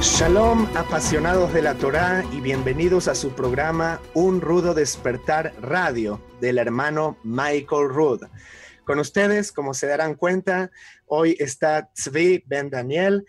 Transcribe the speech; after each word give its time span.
Shalom, 0.00 0.68
apasionados 0.76 1.52
de 1.52 1.60
la 1.60 1.74
Torá, 1.74 2.24
y 2.32 2.40
bienvenidos 2.40 3.08
a 3.08 3.16
su 3.16 3.30
programa 3.30 4.00
Un 4.14 4.40
Rudo 4.40 4.72
Despertar 4.72 5.52
Radio 5.60 6.22
del 6.40 6.58
hermano 6.58 7.18
Michael 7.24 7.88
Rud. 7.88 8.22
Con 8.84 9.00
ustedes, 9.00 9.50
como 9.50 9.74
se 9.74 9.88
darán 9.88 10.14
cuenta, 10.14 10.70
hoy 11.06 11.34
está 11.40 11.90
Tzvi 11.92 12.44
Ben 12.46 12.70
Daniel. 12.70 13.26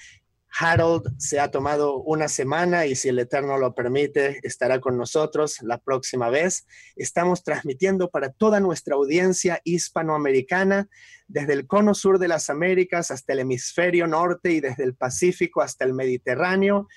Harold 0.57 1.15
se 1.19 1.39
ha 1.39 1.51
tomado 1.51 1.97
una 2.01 2.27
semana 2.27 2.85
y 2.85 2.95
si 2.95 3.09
el 3.09 3.19
Eterno 3.19 3.57
lo 3.57 3.73
permite, 3.75 4.39
estará 4.43 4.79
con 4.79 4.97
nosotros 4.97 5.61
la 5.61 5.77
próxima 5.77 6.29
vez. 6.29 6.65
Estamos 6.95 7.43
transmitiendo 7.43 8.09
para 8.09 8.31
toda 8.31 8.59
nuestra 8.59 8.95
audiencia 8.95 9.61
hispanoamericana 9.63 10.89
desde 11.27 11.53
el 11.53 11.67
cono 11.67 11.93
sur 11.93 12.19
de 12.19 12.27
las 12.27 12.49
Américas 12.49 13.11
hasta 13.11 13.33
el 13.33 13.39
hemisferio 13.39 14.07
norte 14.07 14.51
y 14.51 14.59
desde 14.59 14.83
el 14.83 14.95
Pacífico 14.95 15.61
hasta 15.61 15.85
el 15.85 15.93
Mediterráneo. 15.93 16.87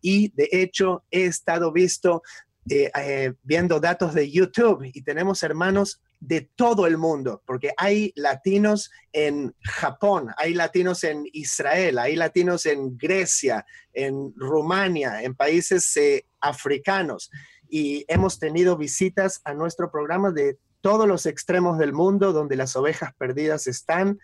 Y 0.00 0.32
de 0.34 0.48
hecho 0.50 1.04
he 1.10 1.26
estado 1.26 1.72
visto, 1.72 2.22
eh, 2.68 2.90
eh, 2.98 3.34
viendo 3.42 3.78
datos 3.78 4.14
de 4.14 4.30
YouTube 4.30 4.90
y 4.92 5.02
tenemos 5.02 5.42
hermanos 5.42 6.00
de 6.22 6.48
todo 6.54 6.86
el 6.86 6.98
mundo, 6.98 7.42
porque 7.44 7.72
hay 7.76 8.12
latinos 8.14 8.92
en 9.12 9.56
Japón, 9.60 10.28
hay 10.36 10.54
latinos 10.54 11.02
en 11.02 11.24
Israel, 11.32 11.98
hay 11.98 12.14
latinos 12.14 12.64
en 12.64 12.96
Grecia, 12.96 13.66
en 13.92 14.32
Rumania, 14.36 15.24
en 15.24 15.34
países 15.34 15.96
eh, 15.96 16.24
africanos. 16.40 17.28
Y 17.68 18.04
hemos 18.06 18.38
tenido 18.38 18.76
visitas 18.76 19.40
a 19.44 19.52
nuestro 19.52 19.90
programa 19.90 20.30
de 20.30 20.58
todos 20.80 21.08
los 21.08 21.26
extremos 21.26 21.76
del 21.76 21.92
mundo 21.92 22.32
donde 22.32 22.54
las 22.54 22.76
ovejas 22.76 23.12
perdidas 23.18 23.66
están 23.66 24.20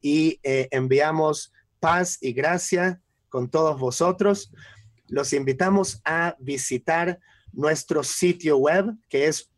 y 0.00 0.40
eh, 0.44 0.68
enviamos 0.70 1.52
paz 1.80 2.16
y 2.22 2.32
gracia 2.32 3.02
con 3.28 3.50
todos 3.50 3.78
vosotros. 3.78 4.54
Los 5.06 5.34
invitamos 5.34 6.00
a 6.06 6.34
visitar 6.38 7.20
nuestro 7.52 8.02
sitio 8.04 8.56
web 8.56 8.94
que 9.10 9.26
es 9.26 9.50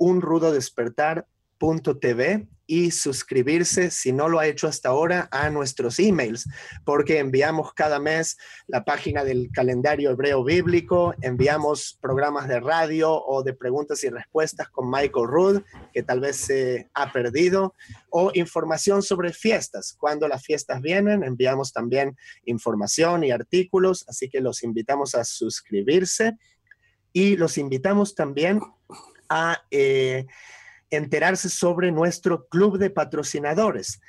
unrudodespertar.tv 1.64 2.48
y 2.66 2.90
suscribirse, 2.90 3.90
si 3.90 4.12
no 4.12 4.28
lo 4.28 4.38
ha 4.38 4.46
hecho 4.46 4.66
hasta 4.66 4.88
ahora, 4.88 5.28
a 5.30 5.50
nuestros 5.50 5.98
emails, 5.98 6.48
porque 6.84 7.18
enviamos 7.18 7.74
cada 7.74 7.98
mes 7.98 8.38
la 8.66 8.84
página 8.84 9.22
del 9.22 9.50
calendario 9.52 10.10
hebreo 10.10 10.42
bíblico, 10.44 11.14
enviamos 11.20 11.98
programas 12.00 12.48
de 12.48 12.60
radio 12.60 13.12
o 13.12 13.42
de 13.42 13.52
preguntas 13.52 14.02
y 14.04 14.08
respuestas 14.08 14.68
con 14.70 14.90
Michael 14.90 15.26
Rudd, 15.26 15.62
que 15.92 16.02
tal 16.02 16.20
vez 16.20 16.36
se 16.36 16.88
ha 16.94 17.12
perdido, 17.12 17.74
o 18.08 18.30
información 18.32 19.02
sobre 19.02 19.32
fiestas. 19.32 19.94
Cuando 19.98 20.26
las 20.26 20.42
fiestas 20.42 20.80
vienen, 20.80 21.22
enviamos 21.22 21.72
también 21.72 22.16
información 22.46 23.24
y 23.24 23.30
artículos, 23.30 24.06
así 24.08 24.30
que 24.30 24.40
los 24.40 24.62
invitamos 24.62 25.14
a 25.14 25.24
suscribirse 25.24 26.38
y 27.12 27.36
los 27.36 27.58
invitamos 27.58 28.14
también 28.14 28.60
a... 29.28 29.62
Eh, 29.70 30.26
enterarse 30.90 31.48
sobre 31.48 31.92
nuestro 31.92 32.46
club 32.46 32.78
de 32.78 32.90
patrocinadores, 32.90 34.00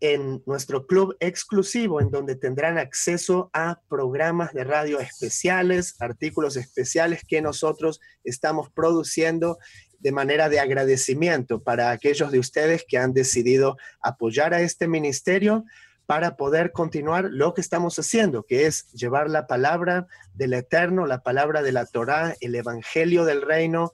en 0.00 0.42
nuestro 0.46 0.86
club 0.86 1.16
exclusivo, 1.20 2.00
en 2.00 2.10
donde 2.10 2.34
tendrán 2.34 2.78
acceso 2.78 3.50
a 3.52 3.80
programas 3.88 4.52
de 4.54 4.64
radio 4.64 4.98
especiales, 4.98 5.94
artículos 6.00 6.56
especiales 6.56 7.22
que 7.26 7.42
nosotros 7.42 8.00
estamos 8.24 8.70
produciendo 8.70 9.58
de 9.98 10.12
manera 10.12 10.48
de 10.48 10.58
agradecimiento 10.58 11.62
para 11.62 11.90
aquellos 11.90 12.32
de 12.32 12.38
ustedes 12.38 12.84
que 12.88 12.96
han 12.96 13.12
decidido 13.12 13.76
apoyar 14.00 14.54
a 14.54 14.62
este 14.62 14.88
ministerio 14.88 15.64
para 16.06 16.36
poder 16.36 16.72
continuar 16.72 17.28
lo 17.30 17.54
que 17.54 17.60
estamos 17.60 17.96
haciendo, 17.98 18.44
que 18.44 18.66
es 18.66 18.90
llevar 18.92 19.30
la 19.30 19.46
palabra 19.46 20.08
del 20.34 20.54
Eterno, 20.54 21.06
la 21.06 21.22
palabra 21.22 21.62
de 21.62 21.70
la 21.70 21.86
Torá, 21.86 22.34
el 22.40 22.54
Evangelio 22.56 23.24
del 23.24 23.42
Reino, 23.42 23.92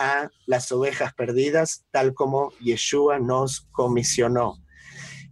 a 0.00 0.30
las 0.46 0.72
ovejas 0.72 1.12
perdidas, 1.12 1.84
tal 1.90 2.14
como 2.14 2.50
Yeshua 2.58 3.20
nos 3.20 3.68
comisionó. 3.70 4.56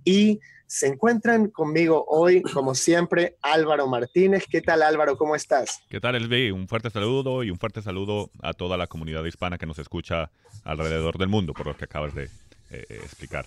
Y 0.04 0.40
se 0.66 0.86
encuentran 0.86 1.48
conmigo 1.48 2.04
hoy, 2.06 2.42
como 2.42 2.74
siempre, 2.74 3.38
Álvaro 3.40 3.86
Martínez. 3.86 4.44
¿Qué 4.48 4.60
tal 4.60 4.82
Álvaro? 4.82 5.16
¿Cómo 5.16 5.34
estás? 5.34 5.80
¿Qué 5.88 5.98
tal, 5.98 6.14
Elvi? 6.14 6.50
Un 6.50 6.68
fuerte 6.68 6.90
saludo 6.90 7.42
y 7.42 7.50
un 7.50 7.58
fuerte 7.58 7.80
saludo 7.80 8.30
a 8.42 8.52
toda 8.52 8.76
la 8.76 8.86
comunidad 8.86 9.24
hispana 9.24 9.56
que 9.56 9.64
nos 9.64 9.78
escucha 9.78 10.30
alrededor 10.64 11.16
del 11.16 11.28
mundo, 11.28 11.54
por 11.54 11.66
lo 11.66 11.74
que 11.76 11.84
acabas 11.84 12.14
de 12.14 12.28
eh, 12.70 12.84
explicar. 12.90 13.46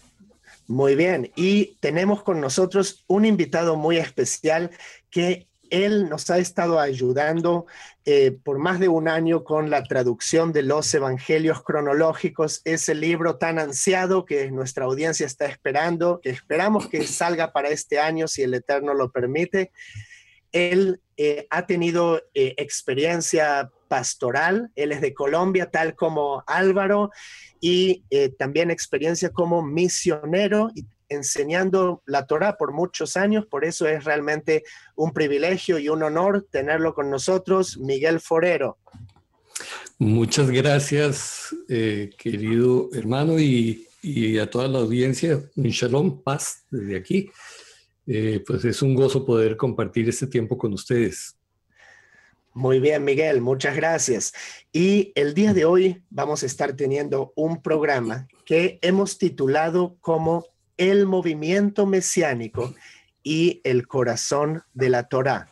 Muy 0.67 0.95
bien, 0.95 1.31
y 1.35 1.77
tenemos 1.79 2.23
con 2.23 2.41
nosotros 2.41 3.03
un 3.07 3.25
invitado 3.25 3.75
muy 3.75 3.97
especial 3.97 4.71
que 5.11 5.47
él 5.71 6.09
nos 6.09 6.29
ha 6.29 6.37
estado 6.37 6.79
ayudando 6.79 7.65
eh, 8.05 8.31
por 8.43 8.59
más 8.59 8.79
de 8.79 8.89
un 8.89 9.07
año 9.07 9.43
con 9.43 9.69
la 9.69 9.83
traducción 9.83 10.51
de 10.51 10.61
los 10.61 10.93
Evangelios 10.93 11.63
cronológicos, 11.63 12.61
ese 12.65 12.93
libro 12.93 13.37
tan 13.37 13.57
ansiado 13.57 14.25
que 14.25 14.51
nuestra 14.51 14.85
audiencia 14.85 15.25
está 15.25 15.45
esperando, 15.45 16.19
que 16.21 16.29
esperamos 16.29 16.87
que 16.87 17.07
salga 17.07 17.53
para 17.53 17.69
este 17.69 17.99
año, 17.99 18.27
si 18.27 18.43
el 18.43 18.53
Eterno 18.53 18.93
lo 18.93 19.11
permite. 19.11 19.71
Él 20.51 21.01
eh, 21.15 21.47
ha 21.49 21.65
tenido 21.65 22.21
eh, 22.33 22.53
experiencia 22.57 23.71
pastoral, 23.87 24.71
él 24.75 24.91
es 24.91 24.99
de 24.99 25.13
Colombia, 25.13 25.71
tal 25.71 25.95
como 25.95 26.43
Álvaro, 26.47 27.11
y 27.63 28.03
también 28.39 28.71
experiencia 28.71 29.29
como 29.29 29.61
misionero 29.61 30.71
enseñando 31.11 32.01
la 32.05 32.25
Torah 32.25 32.57
por 32.57 32.71
muchos 32.71 33.17
años, 33.17 33.45
por 33.45 33.65
eso 33.65 33.85
es 33.87 34.05
realmente 34.05 34.63
un 34.95 35.11
privilegio 35.11 35.77
y 35.77 35.89
un 35.89 36.01
honor 36.03 36.47
tenerlo 36.49 36.93
con 36.93 37.09
nosotros, 37.09 37.77
Miguel 37.77 38.21
Forero. 38.21 38.77
Muchas 39.99 40.49
gracias, 40.49 41.55
eh, 41.69 42.11
querido 42.17 42.89
hermano, 42.93 43.39
y, 43.39 43.87
a 44.39 44.49
toda 44.49 44.67
la 44.67 44.79
audiencia, 44.79 45.39
un 45.55 45.69
shalom, 45.69 46.23
paz 46.23 46.63
desde 46.71 46.95
aquí. 46.97 47.29
Eh, 48.07 48.43
pues 48.47 48.65
es 48.65 48.81
un 48.81 48.95
gozo 48.95 49.23
poder 49.23 49.55
compartir 49.55 50.09
este 50.09 50.25
tiempo 50.25 50.57
con 50.57 50.73
ustedes. 50.73 51.35
Muy 52.53 52.79
bien, 52.79 53.03
Miguel, 53.03 53.41
muchas 53.41 53.75
gracias. 53.75 54.33
Y 54.73 55.11
el 55.15 55.33
día 55.33 55.53
de 55.53 55.65
hoy 55.65 56.03
vamos 56.09 56.41
a 56.41 56.47
estar 56.47 56.73
teniendo 56.73 57.31
un 57.35 57.61
programa 57.61 58.27
que 58.43 58.79
hemos 58.81 59.17
titulado 59.17 59.97
como 60.01 60.45
el 60.81 61.05
movimiento 61.05 61.85
mesiánico 61.85 62.73
y 63.21 63.61
el 63.63 63.87
corazón 63.87 64.63
de 64.73 64.89
la 64.89 65.03
Torá. 65.03 65.47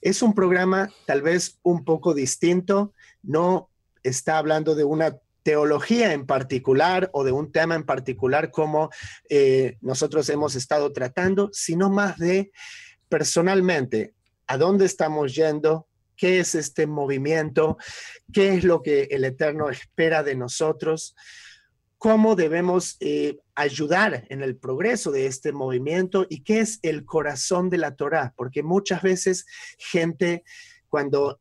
Es 0.00 0.22
un 0.22 0.34
programa 0.34 0.88
tal 1.06 1.20
vez 1.20 1.58
un 1.62 1.84
poco 1.84 2.14
distinto, 2.14 2.94
no 3.22 3.68
está 4.02 4.38
hablando 4.38 4.74
de 4.74 4.84
una 4.84 5.18
teología 5.42 6.14
en 6.14 6.24
particular 6.24 7.10
o 7.12 7.24
de 7.24 7.32
un 7.32 7.52
tema 7.52 7.74
en 7.74 7.84
particular 7.84 8.50
como 8.50 8.88
eh, 9.28 9.76
nosotros 9.82 10.26
hemos 10.30 10.54
estado 10.54 10.90
tratando, 10.94 11.50
sino 11.52 11.90
más 11.90 12.16
de 12.16 12.50
personalmente, 13.10 14.14
a 14.46 14.56
dónde 14.56 14.86
estamos 14.86 15.34
yendo, 15.34 15.88
qué 16.16 16.40
es 16.40 16.54
este 16.54 16.86
movimiento, 16.86 17.76
qué 18.32 18.54
es 18.54 18.64
lo 18.64 18.80
que 18.80 19.08
el 19.10 19.26
Eterno 19.26 19.68
espera 19.68 20.22
de 20.22 20.36
nosotros 20.36 21.14
cómo 22.00 22.34
debemos 22.34 22.96
eh, 23.00 23.40
ayudar 23.54 24.24
en 24.30 24.42
el 24.42 24.56
progreso 24.56 25.12
de 25.12 25.26
este 25.26 25.52
movimiento 25.52 26.26
y 26.30 26.42
qué 26.42 26.60
es 26.60 26.78
el 26.80 27.04
corazón 27.04 27.68
de 27.68 27.76
la 27.76 27.94
Torah, 27.94 28.32
porque 28.38 28.62
muchas 28.62 29.02
veces 29.02 29.44
gente 29.76 30.42
cuando 30.88 31.38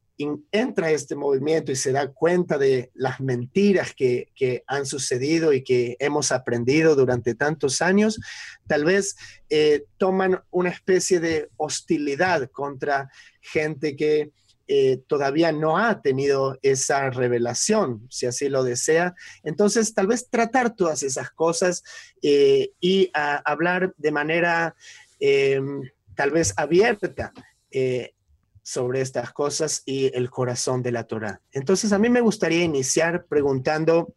entra 0.52 0.88
a 0.88 0.92
este 0.92 1.16
movimiento 1.16 1.72
y 1.72 1.78
se 1.78 1.94
da 1.94 2.12
cuenta 2.12 2.58
de 2.58 2.92
las 2.94 3.22
mentiras 3.22 3.94
que, 3.96 4.28
han 4.68 4.86
sucedido 4.86 5.54
y 5.54 5.64
que 5.64 5.96
hemos 5.98 6.34
aprendido 6.34 6.94
durante 6.94 7.36
tantos 7.36 7.82
años, 7.82 8.20
tal 8.68 8.84
vez 8.84 9.16
eh, 9.50 9.86
toman 9.98 10.44
una 10.52 10.72
especie 10.72 11.22
de 11.22 11.48
hostilidad 11.56 12.52
contra 12.52 13.10
gente 13.40 13.96
que 13.96 14.34
eh, 14.72 15.02
todavía 15.08 15.52
no 15.52 15.80
ha 15.80 16.00
tenido 16.00 16.60
esa 16.62 17.10
revelación, 17.10 18.06
si 18.12 18.28
así 18.28 18.50
lo 18.50 18.64
desea. 18.64 19.16
Entonces, 19.42 19.96
tal 19.96 20.06
vez 20.06 20.30
tratar 20.30 20.76
todas 20.76 21.02
esas 21.02 21.32
cosas 21.32 21.84
eh, 22.22 22.70
y 22.80 23.10
hablar 23.14 23.96
de 23.98 24.12
manera 24.12 24.76
em, 25.20 25.82
tal 26.14 26.30
vez 26.30 26.54
abierta 26.56 27.34
eh, 27.72 28.14
sobre 28.62 29.02
estas 29.02 29.34
cosas 29.34 29.82
y 29.88 30.16
el 30.16 30.30
corazón 30.30 30.84
de 30.84 30.92
la 30.92 31.06
Torah. 31.06 31.42
Entonces, 31.52 31.92
a 31.92 31.98
mí 31.98 32.08
me 32.12 32.22
gustaría 32.22 32.64
iniciar 32.64 33.26
preguntando 33.26 34.14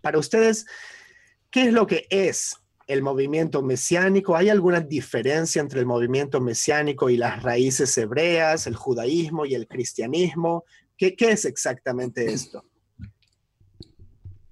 para 0.00 0.18
ustedes, 0.20 0.64
¿qué 1.50 1.64
es 1.64 1.72
lo 1.72 1.88
que 1.88 2.06
es 2.08 2.54
el 2.86 3.02
movimiento 3.02 3.62
mesiánico? 3.62 4.36
¿Hay 4.36 4.48
alguna 4.48 4.80
diferencia 4.80 5.60
entre 5.60 5.80
el 5.80 5.86
movimiento 5.86 6.40
mesiánico 6.40 7.10
y 7.10 7.16
las 7.16 7.42
raíces 7.42 7.96
hebreas, 7.98 8.66
el 8.66 8.76
judaísmo 8.76 9.46
y 9.46 9.54
el 9.54 9.66
cristianismo? 9.66 10.64
¿Qué, 10.96 11.16
qué 11.16 11.32
es 11.32 11.44
exactamente 11.44 12.32
esto? 12.32 12.64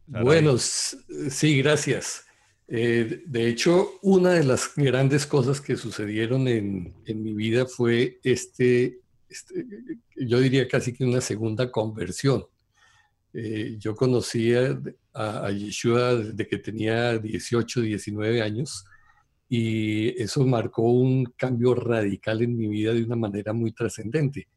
Bueno, 0.06 0.58
sí, 0.58 1.62
gracias. 1.62 2.24
Eh, 2.68 3.22
de 3.26 3.48
hecho, 3.48 3.98
una 4.02 4.32
de 4.32 4.44
las 4.44 4.70
grandes 4.76 5.26
cosas 5.26 5.60
que 5.60 5.76
sucedieron 5.76 6.48
en, 6.48 6.94
mi 7.06 7.32
vida 7.32 7.66
fue 7.66 8.18
este, 8.22 9.00
este, 9.28 9.66
yo 10.16 10.40
diría 10.40 10.68
casi 10.68 10.92
que 10.92 11.04
una 11.04 11.20
segunda 11.20 11.70
conversión. 11.70 12.44
Eh, 13.34 13.76
yo 13.78 13.94
conocía 13.94 14.78
a, 15.14 15.50
Yeshua 15.50 16.16
desde 16.16 16.46
que 16.46 16.58
tenía 16.58 17.18
18, 17.18 17.82
19 17.82 18.42
años 18.42 18.84
y 19.48 20.08
eso 20.20 20.46
marcó 20.46 20.82
un 20.82 21.26
cambio 21.36 21.74
radical 21.74 22.42
en 22.42 22.56
mi 22.56 22.68
vida 22.68 22.94
de 22.94 23.04
una 23.04 23.16
manera 23.16 23.52
muy 23.52 23.72
trascendente. 23.72 24.48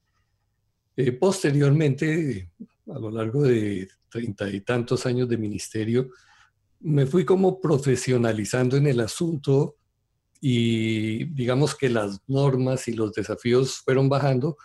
Eh, 0.95 1.11
posteriormente, 1.11 2.49
a 2.87 2.99
lo 2.99 3.11
largo 3.11 3.43
de 3.43 3.89
treinta 4.09 4.49
y 4.49 4.61
tantos 4.61 5.05
años 5.05 5.27
de 5.27 5.37
ministerio, 5.37 6.09
me 6.79 7.05
fui 7.05 7.25
como 7.25 7.59
profesionalizando 7.59 8.77
en 8.77 8.87
el 8.87 9.01
asunto 9.01 9.75
y 10.39 11.25
digamos 11.33 11.75
que 11.75 11.89
las 11.89 12.21
normas 12.27 12.87
y 12.87 12.93
los 12.93 13.11
desafíos 13.11 13.79
fueron 13.79 14.07
bajando 14.07 14.55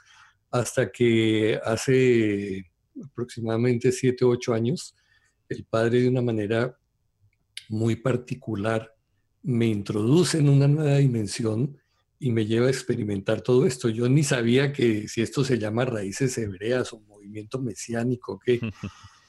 hasta 0.51 0.91
que 0.93 1.59
hace 1.65 2.71
aproximadamente 3.03 3.91
siete 3.91 4.25
o 4.25 4.31
ocho 4.31 4.53
años, 4.53 4.95
el 5.51 5.65
padre 5.65 6.01
de 6.01 6.09
una 6.09 6.23
manera 6.23 6.79
muy 7.69 7.97
particular 7.97 8.95
me 9.43 9.67
introduce 9.67 10.39
en 10.39 10.49
una 10.49 10.69
nueva 10.69 10.97
dimensión 10.97 11.79
y 12.19 12.31
me 12.31 12.47
lleva 12.47 12.67
a 12.67 12.71
experimentar 12.71 13.41
todo 13.41 13.67
esto. 13.67 13.89
Yo 13.89 14.09
ni 14.09 14.23
sabía 14.23 14.73
que 14.73 15.09
si 15.09 15.23
esto 15.23 15.43
se 15.43 15.59
llama 15.59 15.87
raíces 15.87 16.37
hebreas 16.37 16.93
o 16.93 17.01
movimiento 17.01 17.61
mesiánico, 17.61 18.39
¿qué? 18.39 18.61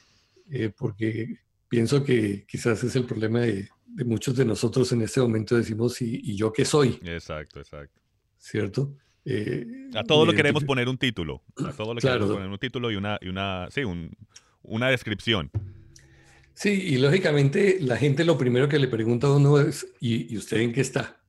Eh, 0.54 0.70
porque 0.78 1.38
pienso 1.70 2.04
que 2.04 2.46
quizás 2.46 2.84
es 2.84 2.94
el 2.98 3.06
problema 3.06 3.40
de, 3.40 3.70
muchos 4.04 4.36
de 4.36 4.44
nosotros 4.44 4.92
en 4.92 5.02
este 5.02 5.22
momento 5.22 5.56
decimos, 5.56 6.02
¿y, 6.02 6.36
yo 6.36 6.52
qué 6.52 6.66
soy? 6.66 7.00
Exacto, 7.04 7.62
exacto. 7.62 8.02
¿Cierto? 8.38 8.94
Eh, 9.24 9.66
a 9.96 10.04
todo 10.04 10.26
lo 10.26 10.34
queremos 10.34 10.66
poner 10.66 10.90
un 10.90 10.98
título. 10.98 11.42
A 11.56 11.72
todo 11.72 11.94
lo 11.94 12.02
queremos 12.02 12.32
poner 12.32 12.50
un 12.50 12.58
título 12.58 12.92
y 12.92 12.98
una, 12.98 13.18
y 13.22 13.30
una, 13.30 13.70
sí, 13.72 13.84
una 14.64 14.90
descripción. 14.90 15.50
Sí, 16.54 16.70
y 16.70 16.98
lógicamente 16.98 17.78
la 17.80 17.98
gente 17.98 18.24
lo 18.24 18.38
primero 18.38 18.70
que 18.70 18.80
le 18.80 18.88
pregunta 18.88 19.28
a 19.28 19.36
uno 19.36 19.60
es, 19.60 19.88
¿y, 20.00 20.36
usted 20.38 20.58
en 20.58 20.74
qué 20.74 20.82
está? 20.82 21.22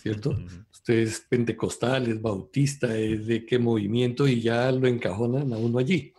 ¿Cierto? 0.00 0.36
usted 0.72 0.94
es 0.94 1.20
pentecostal, 1.28 2.08
es 2.08 2.22
bautista, 2.22 2.96
es 2.96 3.26
de 3.26 3.44
qué 3.44 3.58
movimiento 3.58 4.26
y 4.26 4.40
ya 4.40 4.72
lo 4.72 4.86
encajonan 4.86 5.52
a 5.52 5.58
uno 5.58 5.78
allí. 5.78 6.14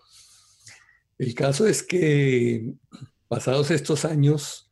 El 1.17 1.33
caso 1.33 1.65
es 1.65 1.81
que 1.81 2.73
pasados 3.27 3.71
estos 3.71 4.05
años 4.05 4.71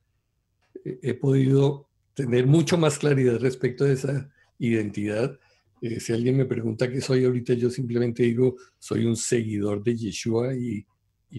he 0.84 1.14
podido 1.14 1.90
tener 2.14 2.48
mucho 2.48 2.78
más 2.78 3.00
claridad 3.00 3.40
respecto 3.40 3.86
de 3.86 3.94
esa 3.94 4.32
identidad. 4.60 5.38
Eh, 5.82 6.00
si 6.00 6.14
alguien 6.14 6.38
me 6.38 6.46
pregunta 6.46 6.90
qué 6.90 7.02
soy 7.02 7.26
ahorita, 7.26 7.54
yo 7.54 7.70
simplemente 7.70 8.24
digo, 8.24 8.56
soy 8.80 9.06
un 9.06 9.16
seguidor 9.16 9.84
de 9.84 9.96
Yeshua 9.96 10.56
y, 10.56 10.86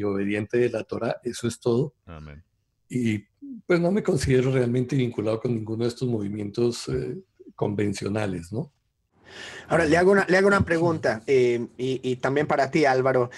obediente 0.02 0.58
de 0.58 0.70
la 0.70 0.84
Torah, 0.84 1.20
eso 1.24 1.48
es 1.48 1.58
todo. 1.60 1.94
Amén. 2.06 2.42
Y 2.88 3.18
pues 3.66 3.80
no 3.80 3.90
me 3.90 4.02
considero 4.02 4.50
realmente 4.50 4.96
vinculado 4.96 5.40
con 5.40 5.54
ninguno 5.54 5.84
de 5.84 5.88
estos 5.88 6.08
movimientos 6.08 6.88
eh, 6.88 7.18
convencionales, 7.54 8.52
¿no? 8.52 8.72
Ahora, 9.68 9.84
le 9.84 9.96
hago 9.98 10.12
una, 10.12 10.24
le 10.26 10.38
hago 10.38 10.48
una 10.48 10.64
pregunta, 10.64 11.22
eh, 11.26 11.66
y, 11.76 12.00
y, 12.02 12.16
también 12.16 12.46
para 12.46 12.70
ti, 12.70 12.86
Álvaro. 12.86 13.30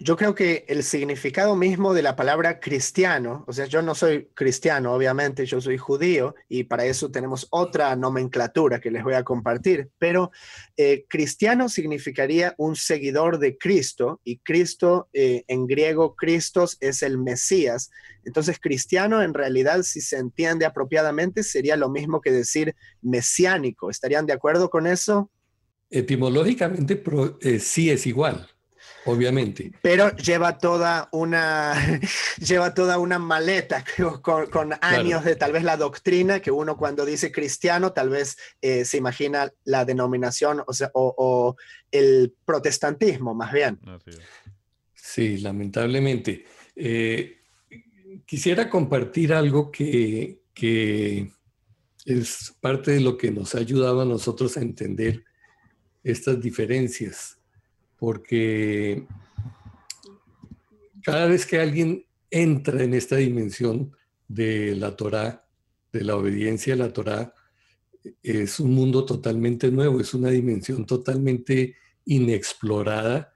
Yo 0.00 0.16
creo 0.16 0.32
que 0.32 0.64
el 0.68 0.84
significado 0.84 1.56
mismo 1.56 1.92
de 1.92 2.02
la 2.02 2.14
palabra 2.14 2.60
cristiano, 2.60 3.44
o 3.48 3.52
sea, 3.52 3.66
yo 3.66 3.82
no 3.82 3.96
soy 3.96 4.28
cristiano, 4.32 4.92
obviamente, 4.92 5.44
yo 5.44 5.60
soy 5.60 5.76
judío 5.76 6.36
y 6.48 6.64
para 6.64 6.84
eso 6.84 7.10
tenemos 7.10 7.48
otra 7.50 7.96
nomenclatura 7.96 8.80
que 8.80 8.92
les 8.92 9.02
voy 9.02 9.14
a 9.14 9.24
compartir, 9.24 9.90
pero 9.98 10.30
eh, 10.76 11.04
cristiano 11.08 11.68
significaría 11.68 12.54
un 12.58 12.76
seguidor 12.76 13.40
de 13.40 13.58
Cristo 13.58 14.20
y 14.22 14.38
Cristo 14.38 15.08
eh, 15.12 15.42
en 15.48 15.66
griego, 15.66 16.14
Cristos 16.14 16.76
es 16.78 17.02
el 17.02 17.18
Mesías. 17.18 17.90
Entonces, 18.24 18.60
cristiano 18.60 19.20
en 19.20 19.34
realidad, 19.34 19.82
si 19.82 20.00
se 20.00 20.18
entiende 20.18 20.64
apropiadamente, 20.64 21.42
sería 21.42 21.76
lo 21.76 21.88
mismo 21.88 22.20
que 22.20 22.30
decir 22.30 22.76
mesiánico. 23.02 23.90
¿Estarían 23.90 24.26
de 24.26 24.32
acuerdo 24.32 24.70
con 24.70 24.86
eso? 24.86 25.28
Etimológicamente 25.90 27.02
eh, 27.40 27.58
sí 27.58 27.90
es 27.90 28.06
igual 28.06 28.48
obviamente. 29.08 29.72
Pero 29.82 30.14
lleva 30.16 30.58
toda 30.58 31.08
una, 31.12 31.74
lleva 32.38 32.74
toda 32.74 32.98
una 32.98 33.18
maleta 33.18 33.84
con, 34.22 34.46
con 34.46 34.72
años 34.80 35.24
de 35.24 35.36
tal 35.36 35.52
vez 35.52 35.64
la 35.64 35.76
doctrina 35.76 36.40
que 36.40 36.50
uno 36.50 36.76
cuando 36.76 37.04
dice 37.04 37.32
cristiano 37.32 37.92
tal 37.92 38.10
vez 38.10 38.36
eh, 38.60 38.84
se 38.84 38.96
imagina 38.96 39.52
la 39.64 39.84
denominación 39.84 40.62
o, 40.66 40.72
sea, 40.72 40.90
o, 40.94 41.56
el 41.90 42.34
protestantismo 42.44 43.34
más 43.34 43.52
bien. 43.52 43.78
Sí, 44.94 45.38
lamentablemente. 45.38 46.44
Eh, 46.76 47.38
quisiera 48.26 48.68
compartir 48.68 49.32
algo 49.32 49.70
que, 49.70 50.42
que 50.52 51.30
es 52.04 52.54
parte 52.60 52.92
de 52.92 53.00
lo 53.00 53.16
que 53.16 53.30
nos 53.30 53.54
ha 53.54 53.58
ayudado 53.58 54.02
a 54.02 54.04
nosotros 54.04 54.56
a 54.56 54.60
entender 54.60 55.24
estas 56.02 56.40
diferencias 56.40 57.37
porque 57.98 59.06
cada 61.02 61.26
vez 61.26 61.46
que 61.46 61.58
alguien 61.58 62.06
entra 62.30 62.82
en 62.82 62.94
esta 62.94 63.16
dimensión 63.16 63.92
de 64.28 64.76
la 64.76 64.96
Torah, 64.96 65.46
de 65.92 66.04
la 66.04 66.16
obediencia 66.16 66.74
a 66.74 66.76
la 66.78 66.92
Torah, 66.92 67.34
es 68.22 68.60
un 68.60 68.72
mundo 68.74 69.04
totalmente 69.04 69.70
nuevo, 69.70 70.00
es 70.00 70.14
una 70.14 70.30
dimensión 70.30 70.86
totalmente 70.86 71.76
inexplorada, 72.04 73.32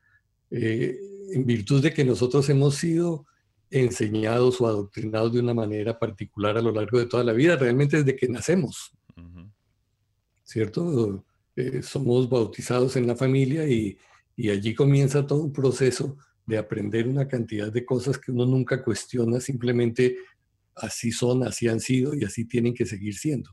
eh, 0.50 0.98
en 1.32 1.46
virtud 1.46 1.82
de 1.82 1.92
que 1.92 2.04
nosotros 2.04 2.48
hemos 2.50 2.76
sido 2.76 3.26
enseñados 3.70 4.60
o 4.60 4.66
adoctrinados 4.66 5.32
de 5.32 5.40
una 5.40 5.54
manera 5.54 5.98
particular 5.98 6.58
a 6.58 6.62
lo 6.62 6.72
largo 6.72 6.98
de 6.98 7.06
toda 7.06 7.24
la 7.24 7.32
vida, 7.32 7.56
realmente 7.56 7.98
desde 7.98 8.16
que 8.16 8.28
nacemos. 8.28 8.92
¿Cierto? 10.44 11.24
Eh, 11.56 11.82
somos 11.82 12.28
bautizados 12.28 12.96
en 12.96 13.06
la 13.06 13.16
familia 13.16 13.66
y 13.66 13.96
y 14.36 14.50
allí 14.50 14.74
comienza 14.74 15.26
todo 15.26 15.42
un 15.42 15.52
proceso 15.52 16.16
de 16.46 16.58
aprender 16.58 17.06
una 17.06 17.28
cantidad 17.28 17.72
de 17.72 17.84
cosas 17.84 18.18
que 18.18 18.32
uno 18.32 18.46
nunca 18.46 18.82
cuestiona, 18.82 19.40
simplemente 19.40 20.16
así 20.74 21.12
son, 21.12 21.44
así 21.44 21.68
han 21.68 21.80
sido 21.80 22.14
y 22.14 22.24
así 22.24 22.44
tienen 22.46 22.74
que 22.74 22.86
seguir 22.86 23.14
siendo. 23.14 23.50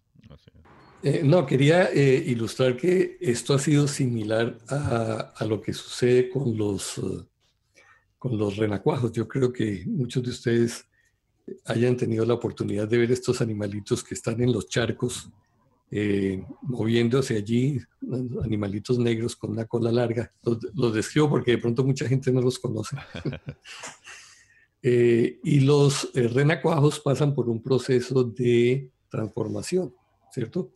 Eh, 1.01 1.21
no, 1.23 1.45
quería 1.45 1.91
eh, 1.93 2.23
ilustrar 2.27 2.75
que 2.75 3.17
esto 3.21 3.53
ha 3.53 3.59
sido 3.59 3.87
similar 3.87 4.57
a, 4.67 5.33
a 5.35 5.45
lo 5.45 5.61
que 5.61 5.71
sucede 5.71 6.29
con 6.29 6.57
los, 6.57 6.97
uh, 6.97 7.25
con 8.17 8.37
los 8.37 8.57
renacuajos. 8.57 9.13
Yo 9.13 9.25
creo 9.25 9.53
que 9.53 9.83
muchos 9.87 10.23
de 10.23 10.29
ustedes 10.31 10.85
hayan 11.65 11.95
tenido 11.95 12.25
la 12.25 12.33
oportunidad 12.33 12.87
de 12.87 12.97
ver 12.97 13.11
estos 13.11 13.41
animalitos 13.41 14.03
que 14.03 14.13
están 14.13 14.41
en 14.41 14.51
los 14.51 14.67
charcos 14.67 15.29
eh, 15.91 16.45
moviéndose 16.61 17.35
allí, 17.35 17.79
animalitos 18.43 18.99
negros 18.99 19.35
con 19.35 19.51
una 19.51 19.65
cola 19.65 19.91
larga. 19.91 20.31
Los, 20.43 20.93
describo 20.93 21.29
porque 21.29 21.51
de 21.51 21.57
pronto 21.57 21.83
mucha 21.83 22.07
gente 22.07 22.31
no 22.31 22.41
los 22.41 22.59
conoce. 22.59 22.97
Eh, 24.81 25.41
y 25.43 25.59
los 25.59 26.09
eh, 26.15 26.29
renacuajos 26.29 27.01
pasan 27.01 27.35
por 27.35 27.49
un 27.49 27.61
proceso 27.61 28.23
de 28.23 28.89
transformación, 29.09 29.93
¿cierto? 30.31 30.71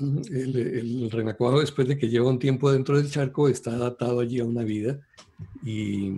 El, 0.00 1.10
renacuajo 1.10 1.60
después 1.60 1.86
de 1.86 1.98
que 1.98 2.08
lleva 2.08 2.30
un 2.30 2.38
tiempo 2.38 2.72
dentro 2.72 2.96
del 2.96 3.10
charco 3.10 3.50
está 3.50 3.72
adaptado 3.72 4.20
allí 4.20 4.40
a 4.40 4.46
una 4.46 4.62
vida 4.62 5.06
y 5.62 6.14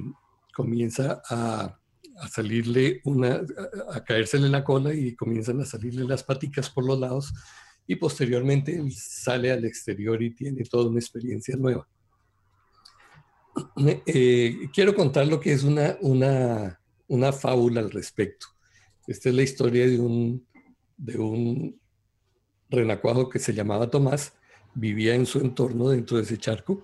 comienza 0.55 1.23
a, 1.29 1.76
a 2.21 2.29
salirle 2.29 3.00
una, 3.05 3.43
a, 3.88 3.97
a 3.97 4.05
caérsele 4.05 4.49
la 4.49 4.62
cola 4.62 4.95
y 4.95 5.17
comienzan 5.17 5.61
a 5.62 5.67
salirle 5.67 6.05
las 6.05 6.23
paticas 6.23 6.71
por 6.71 6.87
los 6.87 7.00
lados 7.00 7.35
y 7.87 7.97
posteriormente 7.97 8.83
sale 8.90 9.52
al 9.52 9.64
exterior 9.64 10.23
y 10.23 10.35
tiene 10.35 10.64
toda 10.64 10.90
una 10.90 10.99
experiencia 10.99 11.57
nueva. 11.57 11.88
Eh, 14.07 14.69
quiero 14.71 14.95
contar 14.95 15.26
lo 15.26 15.40
que 15.40 15.50
es 15.50 15.62
una, 15.62 15.97
una, 16.02 16.78
una, 17.09 17.33
fábula 17.33 17.81
al 17.81 17.90
respecto. 17.90 18.49
Esta 19.07 19.31
es 19.31 19.35
la 19.35 19.43
historia 19.43 19.87
de 19.87 19.99
un, 19.99 20.47
de 20.99 21.16
un 21.16 21.81
renacuajo 22.69 23.31
que 23.31 23.38
se 23.38 23.55
llamaba 23.55 23.88
Tomás, 23.88 24.35
vivía 24.75 25.14
en 25.14 25.25
su 25.25 25.38
entorno 25.38 25.88
dentro 25.88 26.19
de 26.19 26.25
ese 26.25 26.37
charco, 26.37 26.83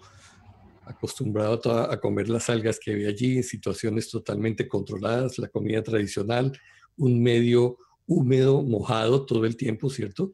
acostumbrado 0.87 1.61
a, 1.71 1.92
a 1.92 2.00
comer 2.00 2.30
las 2.30 2.49
algas 2.49 2.80
que 2.80 2.92
había 2.92 3.11
allí 3.11 3.37
en 3.37 3.42
situaciones 3.42 4.09
totalmente 4.09 4.66
controladas, 4.66 5.38
la 5.38 5.49
comida 5.49 5.82
tradicional, 5.82 6.59
un 6.97 7.23
medio 7.23 7.76
húmedo, 8.06 8.62
mojado 8.62 9.26
todo 9.26 9.44
el 9.44 9.59
tiempo, 9.59 9.90
¿cierto? 9.90 10.32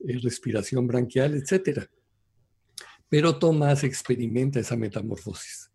Eh, 0.00 0.18
respiración 0.22 0.86
branquial, 0.86 1.34
etc. 1.34 1.80
Pero 3.08 3.38
Tomás 3.38 3.84
experimenta 3.84 4.60
esa 4.60 4.76
metamorfosis. 4.76 5.70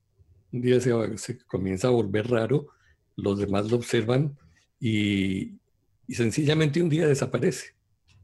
Un 0.52 0.62
día 0.62 0.80
se, 0.82 1.38
comienza 1.48 1.88
a 1.88 1.92
volver 1.92 2.30
raro, 2.30 2.68
los 3.16 3.40
demás 3.40 3.72
lo 3.72 3.78
observan 3.78 4.38
y, 4.80 5.54
y 6.08 6.16
sencillamente 6.16 6.82
un 6.82 6.90
día 6.90 7.08
desaparece. 7.08 7.76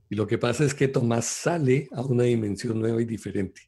Y 0.09 0.15
lo 0.15 0.27
que 0.27 0.37
pasa 0.37 0.65
es 0.65 0.73
que 0.73 0.87
Tomás 0.87 1.25
sale 1.25 1.87
a 1.91 2.01
una 2.01 2.23
dimensión 2.23 2.79
nueva 2.79 3.01
y 3.01 3.05
diferente. 3.05 3.61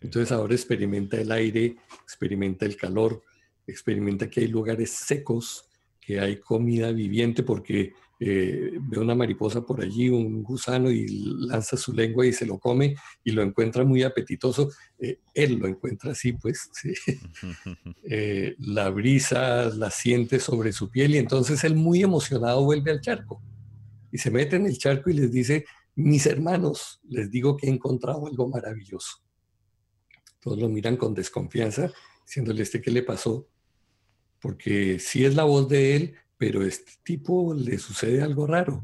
Entonces 0.00 0.30
ahora 0.30 0.54
experimenta 0.54 1.20
el 1.20 1.32
aire, 1.32 1.76
experimenta 2.02 2.64
el 2.66 2.76
calor, 2.76 3.22
experimenta 3.66 4.28
que 4.30 4.40
hay 4.40 4.48
lugares 4.48 4.90
secos, 4.90 5.68
que 6.00 6.20
hay 6.20 6.38
comida 6.38 6.92
viviente, 6.92 7.42
porque 7.42 7.94
eh, 8.18 8.72
ve 8.80 8.98
una 8.98 9.14
mariposa 9.14 9.64
por 9.64 9.82
allí, 9.82 10.08
un 10.08 10.42
gusano, 10.42 10.90
y 10.90 11.06
lanza 11.46 11.76
su 11.76 11.92
lengua 11.92 12.26
y 12.26 12.32
se 12.32 12.46
lo 12.46 12.58
come 12.58 12.96
y 13.22 13.32
lo 13.32 13.42
encuentra 13.42 13.84
muy 13.84 14.02
apetitoso. 14.02 14.70
Eh, 14.98 15.20
él 15.34 15.58
lo 15.58 15.66
encuentra 15.66 16.12
así, 16.12 16.32
pues. 16.32 16.70
Eh, 18.08 18.54
la 18.58 18.88
brisa 18.90 19.64
la 19.64 19.90
siente 19.90 20.38
sobre 20.38 20.72
su 20.72 20.90
piel 20.90 21.16
y 21.16 21.18
entonces 21.18 21.64
él 21.64 21.74
muy 21.74 22.02
emocionado 22.02 22.64
vuelve 22.64 22.92
al 22.92 23.00
charco 23.00 23.42
y 24.12 24.18
se 24.18 24.30
mete 24.30 24.56
en 24.56 24.66
el 24.66 24.78
charco 24.78 25.10
y 25.10 25.14
les 25.14 25.30
dice, 25.32 25.66
mis 25.96 26.26
hermanos, 26.26 27.00
les 27.08 27.30
digo 27.30 27.56
que 27.56 27.66
he 27.66 27.70
encontrado 27.70 28.26
algo 28.26 28.48
maravilloso. 28.48 29.18
Todos 30.40 30.58
lo 30.58 30.68
miran 30.68 30.96
con 30.96 31.14
desconfianza, 31.14 31.90
diciéndole, 32.24 32.62
¿este 32.62 32.80
qué 32.80 32.90
le 32.90 33.02
pasó? 33.02 33.48
Porque 34.40 34.98
sí 35.00 35.24
es 35.24 35.34
la 35.34 35.44
voz 35.44 35.68
de 35.68 35.96
él, 35.96 36.14
pero 36.36 36.62
este 36.62 36.92
tipo 37.02 37.54
le 37.54 37.78
sucede 37.78 38.22
algo 38.22 38.46
raro. 38.46 38.82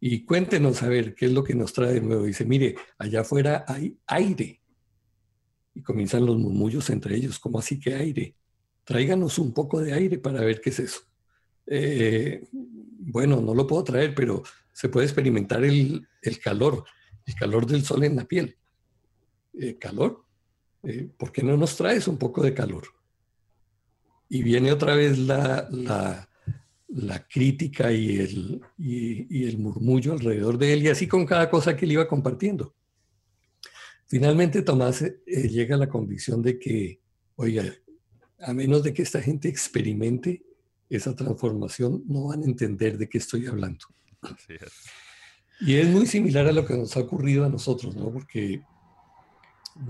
Y 0.00 0.24
cuéntenos 0.24 0.82
a 0.82 0.88
ver 0.88 1.14
qué 1.14 1.26
es 1.26 1.32
lo 1.32 1.42
que 1.42 1.54
nos 1.54 1.72
trae 1.72 1.94
de 1.94 2.00
nuevo. 2.00 2.24
Dice, 2.24 2.44
mire, 2.44 2.74
allá 2.98 3.22
afuera 3.22 3.64
hay 3.66 3.96
aire. 4.06 4.60
Y 5.74 5.82
comienzan 5.82 6.26
los 6.26 6.36
murmullos 6.36 6.90
entre 6.90 7.16
ellos, 7.16 7.38
¿cómo 7.38 7.58
así 7.58 7.80
que 7.80 7.94
aire? 7.94 8.34
Tráiganos 8.84 9.38
un 9.38 9.54
poco 9.54 9.80
de 9.80 9.94
aire 9.94 10.18
para 10.18 10.42
ver 10.42 10.60
qué 10.60 10.70
es 10.70 10.78
eso. 10.78 11.00
Eh, 11.66 12.46
bueno, 12.52 13.40
no 13.40 13.54
lo 13.54 13.66
puedo 13.66 13.82
traer, 13.82 14.14
pero 14.14 14.42
se 14.72 14.88
puede 14.88 15.06
experimentar 15.06 15.64
el, 15.64 16.06
calor, 16.42 16.84
el 17.24 17.34
calor 17.34 17.66
del 17.66 17.82
sol 17.82 18.04
en 18.04 18.16
la 18.16 18.24
piel. 18.24 18.56
Eh, 19.54 19.78
¿Calor? 19.78 20.24
Eh, 20.82 21.08
¿Por 21.16 21.32
qué 21.32 21.42
no 21.42 21.56
nos 21.56 21.76
traes 21.76 22.08
un 22.08 22.18
poco 22.18 22.42
de 22.42 22.52
calor? 22.52 22.84
Y 24.28 24.42
viene 24.42 24.72
otra 24.72 24.94
vez 24.94 25.16
la, 25.18 25.66
la, 25.70 26.28
crítica 27.28 27.92
y 27.92 28.18
el, 28.18 28.60
y, 28.78 29.44
el 29.44 29.58
murmullo 29.58 30.12
alrededor 30.12 30.58
de 30.58 30.72
él, 30.72 30.82
y 30.84 30.88
así 30.88 31.06
con 31.06 31.26
cada 31.26 31.50
cosa 31.50 31.76
que 31.76 31.84
él 31.84 31.92
iba 31.92 32.08
compartiendo. 32.08 32.74
Finalmente 34.06 34.62
Tomás 34.62 35.02
eh, 35.02 35.14
llega 35.26 35.74
a 35.76 35.78
la 35.78 35.88
convicción 35.88 36.42
de 36.42 36.58
que, 36.58 37.00
oiga, 37.36 37.64
a 38.38 38.52
menos 38.52 38.82
de 38.82 38.92
que 38.92 39.02
esta 39.02 39.20
gente 39.20 39.48
experimente 39.48 40.42
esa 40.88 41.14
transformación, 41.14 42.04
no 42.06 42.28
van 42.28 42.42
a 42.42 42.46
entender 42.46 42.98
de 42.98 43.08
qué 43.08 43.18
estoy 43.18 43.46
hablando. 43.46 43.86
Y 45.60 45.76
es 45.76 45.88
muy 45.88 46.06
similar 46.06 46.46
a 46.46 46.52
lo 46.52 46.66
que 46.66 46.74
nos 46.74 46.96
ha 46.96 47.00
ocurrido 47.00 47.44
a 47.44 47.48
nosotros, 47.48 47.96
¿no? 47.96 48.12
Porque 48.12 48.62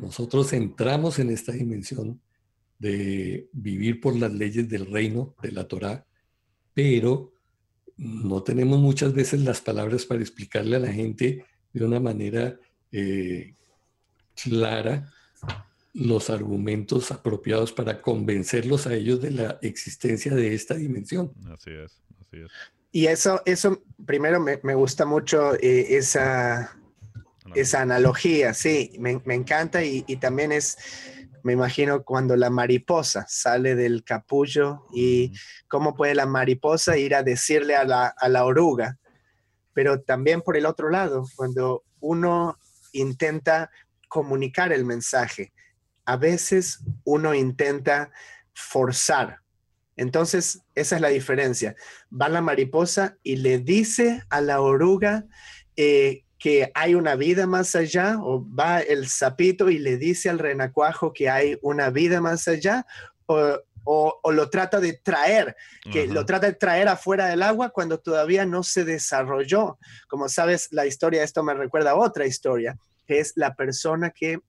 nosotros 0.01 0.53
entramos 0.53 1.19
en 1.19 1.31
esta 1.31 1.53
dimensión 1.53 2.21
de 2.79 3.49
vivir 3.53 4.01
por 4.01 4.17
las 4.17 4.33
leyes 4.33 4.69
del 4.69 4.87
reino, 4.87 5.35
de 5.43 5.53
la 5.53 5.67
Torá, 5.67 6.07
pero 6.75 7.33
no 7.97 8.43
tenemos 8.43 8.81
muchas 8.81 9.15
veces 9.15 9.41
las 9.41 9.61
palabras 9.61 10.05
para 10.05 10.21
explicarle 10.21 10.77
a 10.77 10.81
la 10.81 10.93
gente 10.93 11.47
de 11.73 11.85
una 11.85 12.01
manera 12.01 12.59
eh, 12.93 13.55
clara 14.43 15.11
los 15.93 16.29
argumentos 16.29 17.13
apropiados 17.13 17.73
para 17.73 18.03
convencerlos 18.03 18.87
a 18.89 18.95
ellos 18.95 19.23
de 19.23 19.31
la 19.31 19.59
existencia 19.63 20.35
de 20.35 20.53
esta 20.53 20.75
dimensión. 20.75 21.33
Así 21.53 21.71
es, 21.71 22.03
así 22.21 22.39
es. 22.39 22.51
Y 22.91 23.07
eso, 23.07 23.41
eso 23.45 23.83
primero 24.05 24.41
me, 24.41 24.61
me 24.63 24.75
gusta 24.75 25.07
mucho 25.07 25.55
eh, 25.55 25.97
esa, 25.97 26.77
esa 27.55 27.83
analogía, 27.83 28.55
sí, 28.55 28.93
me, 28.99 29.21
me 29.25 29.35
encanta 29.35 29.85
y, 29.85 30.05
y, 30.07 30.17
también 30.17 30.53
es, 30.53 30.79
me 31.45 31.53
imagino 31.53 32.05
cuando 32.05 32.37
la 32.37 32.49
mariposa 32.49 33.27
sale 33.29 33.75
del 33.75 34.03
capullo 34.03 34.87
y 34.95 35.31
cómo 35.69 35.95
puede 35.95 36.15
la 36.15 36.25
mariposa 36.25 36.97
ir 36.97 37.15
a 37.15 37.23
decirle 37.23 37.77
a 37.77 37.85
la, 37.85 38.07
a 38.07 38.29
la 38.31 38.47
oruga, 38.47 38.99
pero 39.75 40.01
también 40.01 40.41
por 40.41 40.57
el 40.57 40.65
otro 40.65 40.89
lado, 40.89 41.27
cuando 41.37 41.85
uno 42.01 42.59
intenta 42.93 43.71
comunicar 44.09 44.73
el 44.73 44.87
mensaje, 44.87 45.53
a 46.07 46.17
veces 46.17 46.81
uno 47.05 47.35
intenta 47.35 48.11
forzar. 48.55 49.41
Entonces, 49.97 50.63
esa 50.75 50.97
es 50.97 51.03
la 51.03 51.09
diferencia. 51.09 51.77
Va 52.11 52.31
la 52.31 52.41
mariposa 52.41 53.19
y 53.23 53.37
le 53.37 53.59
dice 53.59 54.23
a 54.31 54.41
la 54.41 54.63
oruga 54.63 55.27
eh, 55.77 56.24
que 56.45 56.71
hay 56.75 56.95
una 56.95 57.17
vida 57.17 57.47
más 57.47 57.75
allá, 57.75 58.19
o 58.21 58.47
va 58.47 58.81
el 58.81 59.09
sapito 59.09 59.71
y 59.71 59.79
le 59.79 59.97
dice 59.97 60.29
al 60.29 60.39
renacuajo 60.39 61.11
que 61.11 61.31
hay 61.31 61.57
una 61.63 61.89
vida 61.89 62.21
más 62.21 62.47
allá, 62.49 62.85
o, 63.25 64.21
lo 64.31 64.51
trata 64.51 64.79
de 64.79 64.93
traer, 64.93 65.57
que 65.91 66.07
lo 66.07 66.27
trata 66.27 66.49
de 66.49 66.53
traer 66.53 66.89
afuera 66.89 67.29
del 67.29 67.43
agua 67.43 67.71
cuando 67.71 67.99
todavía 67.99 68.45
no 68.45 68.63
se 68.63 68.85
desarrolló. 68.85 69.79
Como 70.07 70.29
sabes, 70.29 70.69
la 70.71 70.85
historia, 70.85 71.23
esto 71.23 71.43
me 71.43 71.55
recuerda 71.55 71.93
a 71.93 71.97
otra 71.97 72.27
historia, 72.27 72.77
que 73.07 73.21
es 73.21 73.33
la 73.37 73.55
persona 73.55 74.11
que 74.11 74.41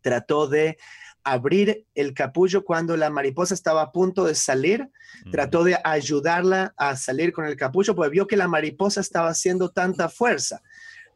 trató 0.00 0.48
de 0.48 0.78
abrir 1.22 1.86
el 1.94 2.12
capullo 2.12 2.64
cuando 2.64 2.96
la 2.96 3.10
mariposa 3.10 3.54
estaba 3.54 3.82
a 3.82 3.92
punto 3.92 4.24
de 4.24 4.34
salir. 4.34 4.90
Trató 5.30 5.62
de 5.62 5.78
ayudarla 5.84 6.74
a 6.76 6.96
salir 6.96 7.32
con 7.32 7.46
el 7.46 7.56
capullo, 7.56 7.94
porque 7.94 8.10
vio 8.10 8.26
que 8.26 8.36
la 8.36 8.48
mariposa 8.48 9.00
estaba 9.00 9.28
haciendo 9.28 9.70
tanta 9.70 10.08
fuerza. 10.08 10.60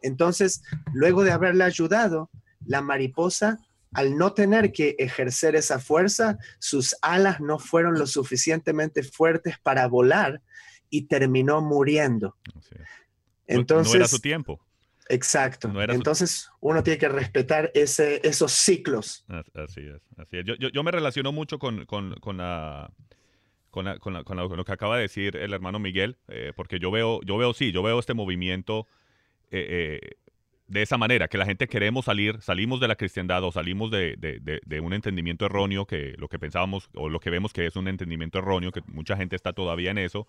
Entonces, 0.02 0.62
luego 0.92 1.24
de 1.24 1.32
haberle 1.32 1.64
ayudado, 1.64 2.30
la 2.66 2.82
mariposa, 2.82 3.58
al 3.92 4.16
no 4.16 4.32
tener 4.32 4.72
que 4.72 4.96
ejercer 4.98 5.56
esa 5.56 5.78
fuerza, 5.78 6.38
sus 6.58 6.94
alas 7.02 7.40
no 7.40 7.58
fueron 7.58 7.98
lo 7.98 8.06
suficientemente 8.06 9.02
fuertes 9.02 9.58
para 9.62 9.86
volar 9.88 10.40
y 10.90 11.02
terminó 11.02 11.60
muriendo. 11.60 12.36
Entonces, 13.46 13.92
no 13.92 13.96
era 13.98 14.08
su 14.08 14.20
tiempo. 14.20 14.60
Exacto. 15.08 15.72
Entonces 15.88 16.48
uno 16.60 16.82
tiene 16.84 16.98
que 16.98 17.08
respetar 17.08 17.70
ese, 17.74 18.20
esos 18.22 18.52
ciclos. 18.52 19.24
Así 19.54 19.80
es, 19.80 20.00
así 20.16 20.38
es. 20.38 20.44
Yo, 20.44 20.54
yo, 20.54 20.82
me 20.84 20.92
relaciono 20.92 21.32
mucho 21.32 21.58
con, 21.58 21.84
con, 21.86 22.14
con 22.14 22.38
la... 22.38 22.92
Con, 23.70 23.86
con, 24.00 24.36
lo 24.36 24.64
que 24.64 24.72
acaba 24.72 24.96
de 24.96 25.02
decir 25.02 25.36
el 25.36 25.52
hermano 25.52 25.78
Miguel, 25.78 26.16
eh, 26.26 26.52
porque 26.56 26.80
yo 26.80 26.90
veo, 26.90 27.20
yo 27.24 27.36
veo, 27.38 27.54
sí, 27.54 27.70
yo 27.70 27.84
veo 27.84 28.00
este 28.00 28.14
movimiento 28.14 28.88
eh, 29.50 30.00
eh, 30.02 30.10
de 30.66 30.82
esa 30.82 30.96
manera, 30.96 31.26
que 31.26 31.36
la 31.36 31.46
gente 31.46 31.66
queremos 31.66 32.04
salir, 32.04 32.40
salimos 32.40 32.78
de 32.78 32.86
la 32.86 32.94
cristiandad 32.94 33.42
o 33.42 33.50
salimos 33.50 33.90
de, 33.90 34.14
de, 34.16 34.60
de, 34.64 34.80
un 34.80 34.92
entendimiento 34.92 35.44
erróneo, 35.46 35.84
que 35.84 36.14
lo 36.16 36.28
que 36.28 36.38
pensábamos 36.38 36.88
o 36.94 37.08
lo 37.08 37.18
que 37.18 37.28
vemos 37.28 37.52
que 37.52 37.66
es 37.66 37.74
un 37.74 37.88
entendimiento 37.88 38.38
erróneo, 38.38 38.70
que 38.70 38.80
mucha 38.86 39.16
gente 39.16 39.34
está 39.34 39.52
todavía 39.52 39.90
en 39.90 39.98
eso, 39.98 40.28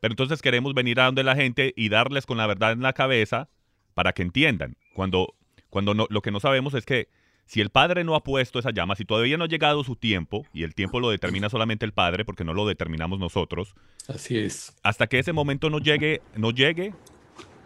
pero 0.00 0.12
entonces 0.12 0.42
queremos 0.42 0.74
venir 0.74 1.00
a 1.00 1.06
donde 1.06 1.24
la 1.24 1.34
gente 1.34 1.72
y 1.74 1.88
darles 1.88 2.26
con 2.26 2.36
la 2.36 2.46
verdad 2.46 2.72
en 2.72 2.82
la 2.82 2.92
cabeza 2.92 3.48
para 3.94 4.12
que 4.12 4.22
entiendan. 4.22 4.76
Cuando, 4.92 5.34
cuando 5.70 5.94
no, 5.94 6.06
lo 6.10 6.20
que 6.20 6.30
no 6.30 6.38
sabemos 6.38 6.74
es 6.74 6.84
que 6.84 7.08
si 7.46 7.62
el 7.62 7.70
Padre 7.70 8.04
no 8.04 8.14
ha 8.14 8.22
puesto 8.22 8.58
esa 8.58 8.72
llama, 8.72 8.94
si 8.94 9.06
todavía 9.06 9.38
no 9.38 9.44
ha 9.44 9.48
llegado 9.48 9.82
su 9.82 9.96
tiempo, 9.96 10.44
y 10.52 10.64
el 10.64 10.74
tiempo 10.74 11.00
lo 11.00 11.08
determina 11.08 11.48
solamente 11.48 11.86
el 11.86 11.92
Padre, 11.92 12.26
porque 12.26 12.44
no 12.44 12.52
lo 12.52 12.66
determinamos 12.66 13.18
nosotros. 13.18 13.74
Así 14.06 14.38
es. 14.38 14.76
Hasta 14.82 15.06
que 15.06 15.18
ese 15.18 15.32
momento 15.32 15.70
no 15.70 15.78
llegue, 15.78 16.20
no 16.36 16.50
llegue, 16.50 16.92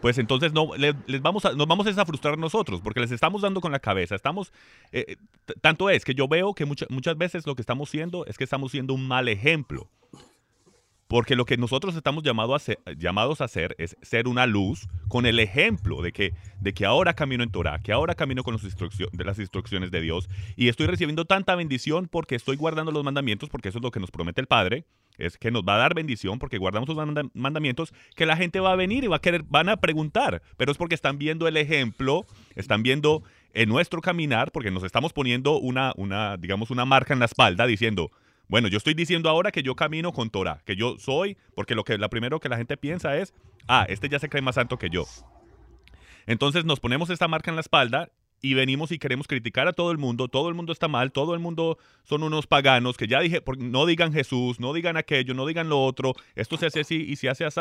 pues 0.03 0.19
entonces 0.19 0.53
no, 0.53 0.75
les, 0.77 0.95
vamos 1.23 1.45
a, 1.45 1.53
nos 1.53 1.69
vamos 1.69 1.87
a 1.87 2.05
frustrar 2.05 2.37
nosotros, 2.37 2.81
porque 2.83 2.99
les 2.99 3.13
estamos 3.13 3.41
dando 3.41 3.61
con 3.61 3.71
la 3.71 3.79
cabeza. 3.79 4.17
Estamos, 4.17 4.53
eh, 4.91 5.05
eh, 5.07 5.17
tanto 5.61 5.89
es 5.91 6.05
que 6.05 6.13
yo 6.13 6.27
veo 6.27 6.55
que 6.55 6.67
muchas 6.67 7.17
veces 7.17 7.47
lo 7.47 7.55
que 7.55 7.63
estamos 7.63 7.89
haciendo 7.89 8.27
es 8.27 8.37
que 8.37 8.43
estamos 8.43 8.73
siendo 8.73 8.95
un 8.95 9.07
mal 9.07 9.29
ejemplo. 9.29 9.89
Porque 11.07 11.37
lo 11.37 11.45
que 11.45 11.57
nosotros 11.57 11.95
estamos 11.95 12.25
llamados 12.25 13.41
a 13.41 13.45
hacer 13.45 13.77
es 13.79 13.97
ser 14.03 14.27
una 14.27 14.47
luz 14.47 14.89
con 15.07 15.25
el 15.25 15.39
ejemplo 15.39 16.03
de 16.03 16.11
que, 16.11 16.35
de 16.59 16.75
que 16.75 16.85
ahora 16.85 17.15
camino 17.15 17.45
en 17.45 17.53
Torah, 17.53 17.79
que 17.79 17.93
ahora 17.93 18.17
camino 18.17 18.43
con 18.43 18.57
de 18.57 19.25
las 19.25 19.39
instrucciones 19.39 19.93
de 19.93 20.01
Dios 20.01 20.29
y 20.57 20.69
estoy 20.69 20.87
recibiendo 20.87 21.27
tanta 21.27 21.55
bendición 21.55 22.09
porque 22.09 22.35
estoy 22.35 22.57
guardando 22.57 22.91
los 22.91 23.05
mandamientos, 23.05 23.51
porque 23.51 23.69
eso 23.69 23.79
es 23.79 23.85
lo 23.85 23.93
que 23.93 24.01
nos 24.01 24.11
promete 24.11 24.41
el 24.41 24.49
Padre, 24.49 24.85
es 25.19 25.39
que 25.39 25.51
nos 25.51 25.63
va 25.63 25.75
a 25.75 25.79
dar 25.79 25.95
bendición 25.95 26.39
porque 26.39 26.59
guardamos 26.59 26.89
los 26.89 27.31
mandamientos, 27.35 27.93
que 28.17 28.27
la 28.27 28.37
gente 28.37 28.61
va 28.61 28.73
a 28.73 28.77
venir 28.77 29.05
y 29.05 29.09
va 29.09 29.17
a 29.17 29.21
querer, 29.21 29.45
van 29.45 29.69
a 29.69 29.77
preguntar, 29.77 30.43
pero 30.57 30.73
es 30.73 30.79
porque 30.79 30.95
están 30.95 31.19
viendo 31.19 31.47
el 31.49 31.57
ejemplo, 31.57 32.27
están 32.55 32.83
viendo 32.83 33.23
en 33.55 33.69
nuestro 33.69 34.01
caminar, 34.01 34.51
porque 34.51 34.71
nos 34.71 34.83
estamos 34.83 35.13
poniendo 35.13 35.59
una, 35.59 35.93
una 35.97 36.37
digamos, 36.37 36.71
una 36.71 36.85
marca 36.85 37.13
en 37.13 37.21
la 37.21 37.27
espalda 37.27 37.67
diciendo, 37.67 38.11
bueno, 38.49 38.69
yo 38.69 38.79
estoy 38.79 38.95
diciendo 38.95 39.29
ahora 39.29 39.51
que 39.53 39.63
yo 39.63 39.75
camino 39.75 40.13
con 40.13 40.31
Torah, 40.31 40.63
que 40.65 40.77
yo 40.77 40.99
soy, 40.99 41.37
porque 41.55 41.75
lo 41.75 41.85
que 41.85 41.99
la 41.99 42.09
primero 42.09 42.41
que 42.41 42.49
la 42.49 42.57
gente 42.57 42.77
piensa 42.77 43.17
es, 43.17 43.35
ah, 43.69 43.87
este 43.89 44.09
ya 44.09 44.19
se 44.19 44.29
cree 44.29 44.43
más 44.43 44.57
santo 44.57 44.79
que 44.79 44.91
yo. 44.91 45.07
Entonces 46.27 46.65
nos 46.65 46.81
ponemos 46.81 47.11
esta 47.11 47.29
marca 47.29 47.51
en 47.51 47.57
la 47.57 47.63
espalda 47.63 48.11
y 48.43 48.55
venimos 48.55 48.91
y 48.91 48.99
queremos 48.99 49.29
criticar 49.29 49.69
a 49.69 49.73
todo 49.73 49.93
el 49.93 49.99
mundo, 49.99 50.27
todo 50.27 50.49
el 50.49 50.55
mundo 50.55 50.73
está 50.73 50.89
mal, 50.89 51.13
todo 51.13 51.33
el 51.33 51.41
mundo 51.41 51.79
son 52.03 52.25
unos 52.25 52.49
paganos, 52.49 52.97
que 52.97 53.07
ya 53.07 53.21
dije, 53.21 53.41
no 53.59 53.87
digan 53.87 54.13
Jesús, 54.13 54.59
no 54.59 54.73
digan 54.73 54.97
aquello, 54.97 55.33
no 55.33 55.47
digan 55.47 55.69
lo 55.69 55.83
otro, 55.83 56.13
esto 56.35 56.57
se 56.57 56.67
hace 56.67 56.81
así 56.81 56.97
y 56.97 57.17
se 57.17 57.29
hace 57.29 57.45
así. 57.45 57.61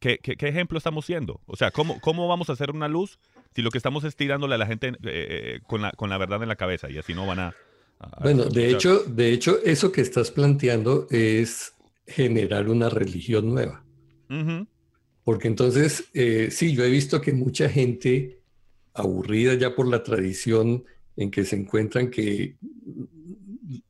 ¿Qué, 0.00 0.18
qué, 0.18 0.48
ejemplo 0.48 0.78
estamos 0.78 1.06
siendo? 1.06 1.40
O 1.46 1.56
sea, 1.56 1.70
¿cómo, 1.70 2.00
¿cómo 2.00 2.28
vamos 2.28 2.50
a 2.50 2.52
hacer 2.52 2.70
una 2.70 2.86
luz 2.86 3.18
si 3.54 3.62
lo 3.62 3.70
que 3.70 3.78
estamos 3.78 4.04
es 4.04 4.14
tirándole 4.14 4.54
a 4.54 4.58
la 4.58 4.66
gente 4.66 4.88
eh, 4.88 4.94
eh, 5.02 5.60
con, 5.66 5.82
la, 5.82 5.92
con 5.92 6.10
la 6.10 6.18
verdad 6.18 6.42
en 6.42 6.48
la 6.48 6.56
cabeza 6.56 6.90
y 6.90 6.98
así 6.98 7.14
no 7.14 7.26
van 7.26 7.40
a... 7.40 7.54
bueno, 8.20 8.44
de 8.44 8.70
hecho, 8.70 9.02
de 9.04 9.32
hecho, 9.32 9.58
eso 9.64 9.90
que 9.90 10.00
estás 10.00 10.30
planteando 10.30 11.08
es 11.10 11.74
generar 12.06 12.68
una 12.68 12.88
religión 12.88 13.48
nueva. 13.48 13.84
Porque 15.24 15.48
entonces, 15.48 16.08
eh, 16.14 16.48
sí, 16.50 16.74
yo 16.74 16.84
he 16.84 16.90
visto 16.90 17.20
que 17.20 17.32
mucha 17.32 17.68
gente 17.68 18.37
aburrida 19.00 19.54
ya 19.54 19.74
por 19.74 19.88
la 19.88 20.02
tradición 20.02 20.84
en 21.16 21.30
que 21.30 21.44
se 21.44 21.56
encuentran 21.56 22.10
que 22.10 22.56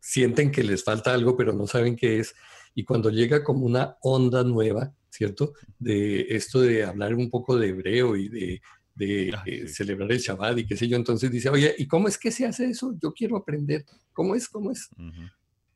sienten 0.00 0.50
que 0.50 0.62
les 0.62 0.82
falta 0.82 1.12
algo 1.12 1.36
pero 1.36 1.52
no 1.52 1.66
saben 1.66 1.96
qué 1.96 2.20
es 2.20 2.34
y 2.78 2.84
cuando 2.84 3.10
llega 3.10 3.42
como 3.42 3.66
una 3.66 3.96
onda 4.02 4.44
nueva, 4.44 4.94
¿cierto? 5.10 5.52
De 5.80 6.20
esto 6.28 6.60
de 6.60 6.84
hablar 6.84 7.12
un 7.12 7.28
poco 7.28 7.56
de 7.56 7.70
hebreo 7.70 8.16
y 8.16 8.28
de, 8.28 9.32
ah, 9.34 9.42
eh, 9.46 9.66
celebrar 9.66 10.12
el 10.12 10.20
Shabbat 10.20 10.58
y 10.58 10.64
qué 10.64 10.76
sé 10.76 10.86
yo, 10.86 10.96
entonces 10.96 11.28
dice, 11.28 11.48
oye, 11.48 11.74
¿y 11.76 11.88
cómo 11.88 12.06
es 12.06 12.16
que 12.16 12.30
se 12.30 12.46
hace 12.46 12.66
eso? 12.66 12.94
Yo 13.02 13.12
quiero 13.12 13.36
aprender. 13.36 13.84
¿Cómo 14.12 14.36
es? 14.36 14.48
¿Cómo 14.48 14.70
es? 14.70 14.88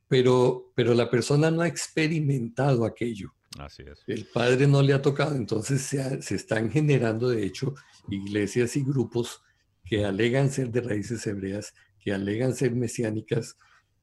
pero, 0.07 0.71
pero 0.77 0.95
la 0.95 1.11
persona 1.11 1.51
no 1.51 1.63
ha 1.63 1.67
experimentado 1.67 2.85
aquello. 2.85 3.35
Así 3.59 3.83
es. 3.83 4.05
El 4.07 4.27
padre 4.27 4.69
no 4.69 4.81
le 4.81 4.93
ha 4.93 5.03
tocado, 5.03 5.35
entonces 5.35 5.83
se, 5.83 6.23
se, 6.23 6.37
están 6.37 6.71
generando, 6.71 7.31
de 7.31 7.45
hecho, 7.45 7.75
iglesias 8.09 8.77
y 8.77 8.83
grupos 8.83 9.43
que 9.85 10.05
alegan 10.05 10.51
ser 10.51 10.71
de 10.71 10.81
raíces 10.81 11.27
hebreas, 11.27 11.75
que 12.01 12.13
alegan 12.13 12.55
ser 12.55 12.75
mesiánicas, 12.75 13.57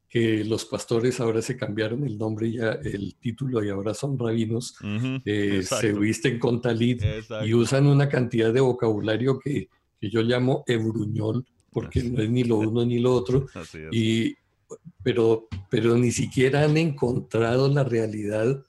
que 0.10 0.44
los 0.44 0.65
pastores 0.65 1.20
ahora 1.20 1.41
se 1.41 1.56
cambiaron 1.56 2.03
el 2.03 2.18
nombre 2.18 2.51
ya 2.51 2.72
el 2.84 3.15
título 3.15 3.63
y 3.63 3.70
ahora 3.70 3.94
son 3.94 4.18
rabinos, 4.18 4.75
eh, 5.24 5.62
se 5.63 5.94
visten 5.94 6.39
con 6.39 6.62
talit 6.62 7.03
y 7.46 7.53
usan 7.53 7.86
una 7.86 8.10
cantidad 8.10 8.51
de 8.51 8.60
vocabulario 8.60 9.39
que, 9.39 9.70
que 10.01 10.10
yo 10.10 10.22
llamo 10.22 10.63
ebruñol, 10.65 11.46
porque 11.72 12.03
no 12.03 12.24
es 12.24 12.29
ni 12.29 12.44
lo 12.44 12.58
uno 12.58 12.84
ni 12.86 12.98
lo 13.00 13.13
otro, 13.13 13.46
y, 13.91 14.36
pero, 15.03 15.48
pero 15.70 15.96
ni 15.96 16.12
siquiera 16.12 16.63
han 16.63 16.77
encontrado 16.77 17.68
la 17.68 17.84
realidad 17.84 18.63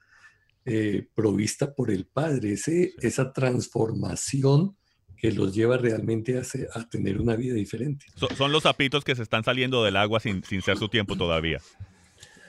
eh, 0.67 1.07
provista 1.15 1.75
por 1.75 1.91
el 1.91 2.05
Padre, 2.05 2.53
ese, 2.53 2.93
esa 3.01 3.33
transformación 3.33 4.77
que 5.21 5.33
los 5.33 5.55
lleva 5.55 5.77
realmente 5.77 6.39
a, 6.39 6.89
tener 6.89 7.21
una 7.21 7.37
vida 7.37 7.55
diferente. 7.55 8.07
son 8.37 8.53
los 8.53 8.63
sapitos 8.63 9.05
que 9.05 9.15
se 9.15 9.23
están 9.23 9.45
saliendo 9.45 9.85
del 9.85 9.97
agua 9.97 10.19
sin, 10.19 10.43
sin 10.45 10.63
ser 10.63 10.79
su 10.79 10.89
tiempo 10.89 11.17
todavía. 11.17 11.61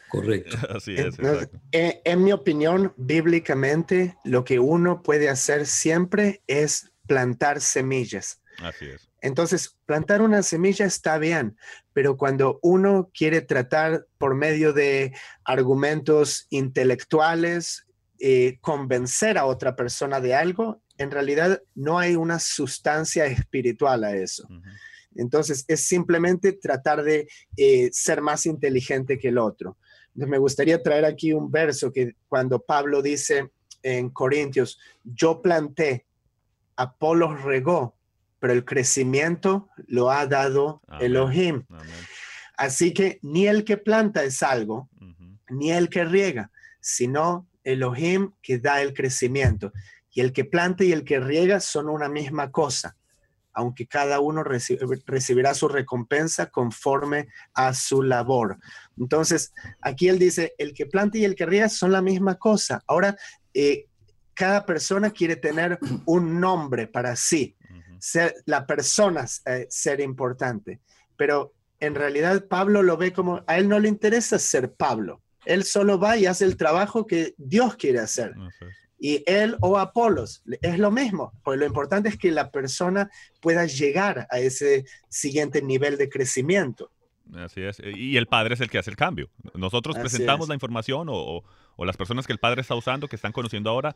Correcto. 0.09 0.57
Así 0.69 0.95
es. 0.95 1.17
En, 1.71 1.99
en, 2.03 2.23
mi 2.23 2.31
opinión, 2.31 2.93
bíblicamente, 2.95 4.15
lo 4.23 4.43
que 4.45 4.59
uno 4.59 5.03
puede 5.03 5.29
hacer 5.29 5.65
siempre 5.65 6.41
es 6.47 6.91
plantar 7.07 7.59
semillas. 7.59 8.41
Así 8.61 8.85
es. 8.85 9.09
Entonces, 9.21 9.77
plantar 9.85 10.21
una 10.21 10.41
semilla 10.41 10.85
está 10.85 11.17
bien, 11.17 11.57
pero 11.93 12.17
cuando 12.17 12.59
uno 12.63 13.11
quiere 13.13 13.41
tratar 13.41 14.07
por 14.17 14.33
medio 14.33 14.73
de 14.73 15.13
argumentos 15.43 16.47
intelectuales, 16.49 17.85
eh, 18.19 18.57
convencer 18.61 19.37
a 19.37 19.45
otra 19.45 19.75
persona 19.75 20.21
de 20.21 20.35
algo, 20.35 20.81
en 21.01 21.11
realidad 21.11 21.61
no 21.75 21.99
hay 21.99 22.15
una 22.15 22.39
sustancia 22.39 23.25
espiritual 23.25 24.03
a 24.03 24.15
eso. 24.15 24.47
Entonces, 25.15 25.65
es 25.67 25.87
simplemente 25.87 26.53
tratar 26.53 27.03
de 27.03 27.27
eh, 27.57 27.89
ser 27.91 28.21
más 28.21 28.45
inteligente 28.45 29.19
que 29.19 29.29
el 29.29 29.37
otro. 29.37 29.77
me 30.13 30.37
gustaría 30.37 30.81
traer 30.81 31.05
aquí 31.05 31.33
un 31.33 31.51
verso 31.51 31.91
que 31.91 32.15
cuando 32.27 32.59
Pablo 32.59 33.01
dice 33.01 33.51
en 33.83 34.09
Corintios, 34.09 34.79
yo 35.03 35.41
planté, 35.41 36.05
Apolo 36.75 37.35
regó, 37.35 37.95
pero 38.39 38.53
el 38.53 38.65
crecimiento 38.65 39.69
lo 39.87 40.09
ha 40.09 40.25
dado 40.25 40.81
Elohim. 40.99 41.63
Así 42.57 42.93
que 42.93 43.19
ni 43.21 43.47
el 43.47 43.63
que 43.63 43.77
planta 43.77 44.23
es 44.23 44.41
algo, 44.43 44.89
ni 45.49 45.71
el 45.71 45.89
que 45.89 46.05
riega, 46.05 46.51
sino 46.79 47.47
Elohim 47.63 48.31
que 48.41 48.57
da 48.57 48.81
el 48.81 48.93
crecimiento. 48.93 49.71
Y 50.11 50.21
el 50.21 50.33
que 50.33 50.45
planta 50.45 50.83
y 50.83 50.91
el 50.91 51.03
que 51.03 51.19
riega 51.19 51.59
son 51.59 51.89
una 51.89 52.09
misma 52.09 52.51
cosa, 52.51 52.97
aunque 53.53 53.87
cada 53.87 54.19
uno 54.19 54.43
recibirá 54.43 55.53
su 55.53 55.67
recompensa 55.67 56.47
conforme 56.47 57.27
a 57.53 57.73
su 57.73 58.01
labor. 58.01 58.57
Entonces, 58.97 59.53
aquí 59.81 60.09
él 60.09 60.19
dice, 60.19 60.53
el 60.57 60.73
que 60.73 60.85
planta 60.85 61.17
y 61.17 61.25
el 61.25 61.35
que 61.35 61.45
riega 61.45 61.69
son 61.69 61.91
la 61.91 62.01
misma 62.01 62.35
cosa. 62.35 62.81
Ahora, 62.87 63.15
eh, 63.53 63.87
cada 64.33 64.65
persona 64.65 65.11
quiere 65.11 65.35
tener 65.35 65.79
un 66.05 66.39
nombre 66.39 66.87
para 66.87 67.15
sí, 67.15 67.55
ser, 67.99 68.35
la 68.45 68.65
persona 68.65 69.25
eh, 69.45 69.67
ser 69.69 69.99
importante, 69.99 70.79
pero 71.15 71.53
en 71.79 71.95
realidad 71.95 72.47
Pablo 72.47 72.83
lo 72.83 72.97
ve 72.97 73.13
como, 73.13 73.43
a 73.47 73.57
él 73.57 73.67
no 73.67 73.79
le 73.79 73.89
interesa 73.89 74.39
ser 74.39 74.73
Pablo, 74.73 75.21
él 75.45 75.63
solo 75.63 75.99
va 75.99 76.17
y 76.17 76.25
hace 76.25 76.45
el 76.45 76.57
trabajo 76.57 77.07
que 77.07 77.33
Dios 77.37 77.75
quiere 77.75 77.99
hacer. 77.99 78.33
Y 79.03 79.23
él 79.25 79.57
o 79.61 79.79
Apolos 79.79 80.43
es 80.61 80.77
lo 80.77 80.91
mismo, 80.91 81.33
pues 81.43 81.57
lo 81.57 81.65
importante 81.65 82.07
es 82.07 82.19
que 82.19 82.29
la 82.29 82.51
persona 82.51 83.09
pueda 83.39 83.65
llegar 83.65 84.27
a 84.29 84.37
ese 84.37 84.85
siguiente 85.09 85.63
nivel 85.63 85.97
de 85.97 86.07
crecimiento. 86.07 86.91
Así 87.33 87.63
es. 87.63 87.81
Y 87.83 88.15
el 88.17 88.27
padre 88.27 88.53
es 88.53 88.61
el 88.61 88.69
que 88.69 88.77
hace 88.77 88.91
el 88.91 88.95
cambio. 88.95 89.31
Nosotros 89.55 89.97
presentamos 89.97 90.47
la 90.49 90.53
información 90.53 91.07
o, 91.09 91.43
las 91.79 91.97
personas 91.97 92.27
que 92.27 92.33
el 92.33 92.37
padre 92.37 92.61
está 92.61 92.75
usando, 92.75 93.07
que 93.07 93.15
están 93.15 93.31
conociendo 93.31 93.71
ahora, 93.71 93.95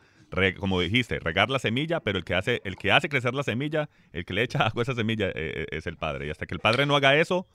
como 0.58 0.82
dijiste, 0.82 1.20
regar 1.20 1.52
la 1.52 1.60
semilla, 1.60 2.00
pero 2.00 2.18
el 2.18 2.26
que, 2.26 2.34
hace, 2.34 2.62
el 2.64 2.76
que 2.76 2.92
hace 2.92 3.08
crecer 3.08 3.36
la 3.36 3.44
semilla, 3.44 3.90
el 4.12 4.26
que 4.26 4.34
le 4.34 4.42
echa 4.42 4.60
agua 4.66 4.82
a 4.82 4.84
esa 4.84 4.96
semilla 4.96 5.28
eh, 5.28 5.34
eh, 5.36 5.66
es 5.70 5.86
el 5.86 5.98
padre. 5.98 6.26
Y 6.26 6.32
hasta 6.32 6.48
que 6.48 6.56
el 6.56 6.62
padre 6.62 6.88
no 6.88 6.96
haga 6.96 7.16
eso, 7.16 7.46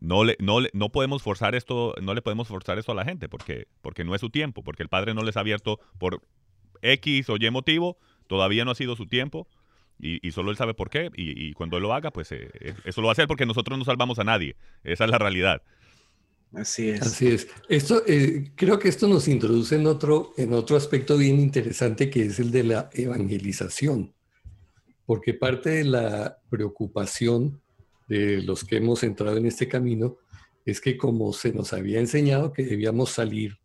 no 0.00 0.24
le, 0.24 0.36
no 0.40 0.60
no 0.72 0.88
podemos 0.90 1.22
forzar 1.22 1.54
esto, 1.54 1.94
no 2.00 2.14
le 2.14 2.22
podemos 2.22 2.48
forzar 2.48 2.78
esto 2.78 2.92
a 2.92 2.94
la 2.94 3.04
gente 3.04 3.28
porque, 3.28 3.66
porque 3.82 4.04
no 4.04 4.14
es 4.14 4.22
su 4.22 4.30
tiempo, 4.30 4.62
porque 4.62 4.82
el 4.82 4.88
padre 4.88 5.12
no 5.12 5.22
les 5.22 5.36
ha 5.36 5.40
abierto 5.40 5.80
por 5.98 6.22
X 6.82 7.28
o 7.30 7.36
Y 7.36 7.50
motivo, 7.50 7.98
todavía 8.26 8.64
no 8.64 8.70
ha 8.70 8.74
sido 8.74 8.96
su 8.96 9.06
tiempo 9.06 9.46
y, 9.98 10.30
solo 10.30 10.50
él 10.50 10.56
sabe 10.56 10.74
por 10.74 10.90
qué 10.90 11.10
y, 11.16 11.52
cuando 11.54 11.76
él 11.76 11.82
lo 11.82 11.94
haga, 11.94 12.10
pues 12.10 12.30
eh, 12.32 12.50
eh, 12.60 12.74
eso 12.84 13.00
lo 13.00 13.06
va 13.06 13.12
a 13.12 13.14
hacer 13.14 13.26
porque 13.26 13.46
nosotros 13.46 13.78
no 13.78 13.84
salvamos 13.84 14.18
a 14.18 14.24
nadie, 14.24 14.56
esa 14.84 15.04
es 15.04 15.10
la 15.10 15.18
realidad. 15.18 15.62
Así 16.52 16.88
es. 16.90 17.02
Así 17.02 17.28
es. 17.28 17.48
Esto, 17.68 18.02
eh, 18.06 18.52
creo 18.54 18.78
que 18.78 18.88
esto 18.88 19.08
nos 19.08 19.28
introduce 19.28 19.74
en 19.74 19.86
otro, 19.86 20.32
en 20.36 20.52
otro 20.52 20.76
aspecto 20.76 21.18
bien 21.18 21.40
interesante 21.40 22.08
que 22.08 22.26
es 22.26 22.38
el 22.38 22.50
de 22.50 22.64
la 22.64 22.90
evangelización, 22.92 24.14
porque 25.04 25.34
parte 25.34 25.70
de 25.70 25.84
la 25.84 26.38
preocupación 26.48 27.60
de 28.08 28.42
los 28.42 28.64
que 28.64 28.76
hemos 28.76 29.02
entrado 29.02 29.36
en 29.36 29.46
este 29.46 29.68
camino 29.68 30.16
es 30.64 30.80
que 30.80 30.96
como 30.96 31.32
se 31.32 31.52
nos 31.52 31.72
había 31.72 32.00
enseñado 32.00 32.52
que 32.52 32.64
debíamos 32.64 33.10
salir 33.10 33.58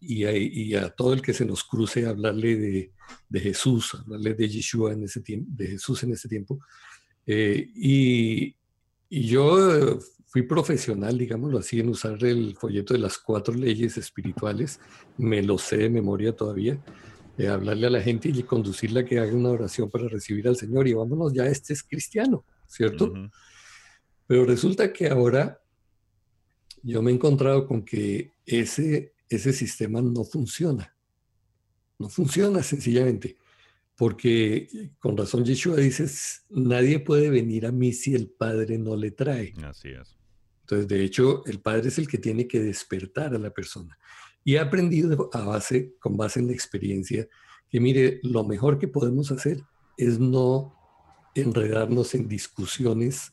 y, 0.00 0.74
a, 0.74 0.90
todo 0.90 1.12
el 1.12 1.22
que 1.22 1.32
se 1.32 1.44
nos 1.44 1.64
cruce 1.64 2.06
hablarle 2.06 2.56
de, 2.56 3.40
Jesús, 3.40 3.94
hablarle 3.94 4.34
de 4.34 4.48
Yeshua 4.48 4.92
en 4.92 5.04
ese 5.04 5.20
tiempo, 5.20 5.50
de 5.54 5.66
Jesús 5.68 6.02
en 6.02 6.12
ese 6.12 6.28
tiempo. 6.28 6.60
Eh, 7.26 7.70
y, 7.74 8.56
yo 9.10 9.98
fui 10.26 10.42
profesional, 10.42 11.18
digámoslo 11.18 11.58
así, 11.58 11.80
en 11.80 11.90
usar 11.90 12.24
el 12.24 12.56
folleto 12.56 12.94
de 12.94 13.00
las 13.00 13.18
cuatro 13.18 13.52
leyes 13.52 13.98
espirituales, 13.98 14.80
me 15.18 15.42
lo 15.42 15.58
sé 15.58 15.76
de 15.76 15.90
memoria 15.90 16.34
todavía, 16.34 16.82
de 17.36 17.48
hablarle 17.48 17.88
a 17.88 17.90
la 17.90 18.00
gente 18.00 18.30
y 18.30 18.42
conducirla 18.42 19.00
a 19.00 19.04
que 19.04 19.18
haga 19.18 19.34
una 19.34 19.50
oración 19.50 19.90
para 19.90 20.08
recibir 20.08 20.48
al 20.48 20.56
Señor 20.56 20.88
y 20.88 20.94
vámonos, 20.94 21.34
ya 21.34 21.46
este 21.46 21.74
es 21.74 21.82
cristiano. 21.82 22.46
¿cierto? 22.72 23.12
Pero 24.26 24.44
resulta 24.46 24.92
que 24.92 25.08
ahora 25.08 25.60
yo 26.82 27.02
me 27.02 27.10
he 27.10 27.14
encontrado 27.14 27.66
con 27.66 27.84
que 27.84 28.32
ese, 28.46 29.12
ese 29.36 29.52
sistema 29.52 30.00
no 30.00 30.24
funciona. 30.24 30.94
No 31.98 32.08
funciona 32.08 32.62
sencillamente. 32.62 33.36
Porque 33.96 34.90
con 34.98 35.16
razón 35.16 35.44
Yeshua 35.44 35.76
dice, 35.76 36.06
nadie 36.50 36.98
puede 36.98 37.30
venir 37.30 37.66
a 37.66 37.72
mí 37.72 37.92
si 37.92 38.14
el 38.14 38.28
Padre 38.28 38.78
no 38.78 38.96
le 38.96 39.10
trae. 39.10 39.52
Así 39.64 39.90
es. 39.90 40.16
Entonces, 40.62 40.88
de 40.88 41.04
hecho, 41.04 41.44
el 41.46 41.60
Padre 41.60 41.88
es 41.88 41.98
el 41.98 42.08
que 42.08 42.18
tiene 42.18 42.48
que 42.48 42.60
despertar 42.60 43.34
a 43.34 43.38
la 43.38 43.50
persona. 43.50 43.98
Y 44.44 44.54
he 44.54 44.58
aprendido 44.58 45.30
a 45.32 45.44
base, 45.44 45.94
con 46.00 46.16
base 46.16 46.40
en 46.40 46.46
la 46.46 46.52
experiencia, 46.52 47.28
que 47.68 47.80
mire, 47.80 48.20
lo 48.22 48.44
mejor 48.44 48.78
que 48.78 48.88
podemos 48.88 49.30
hacer 49.30 49.62
es 49.96 50.18
no 50.18 50.74
enredarnos 51.34 52.14
en 52.14 52.28
discusiones 52.28 53.32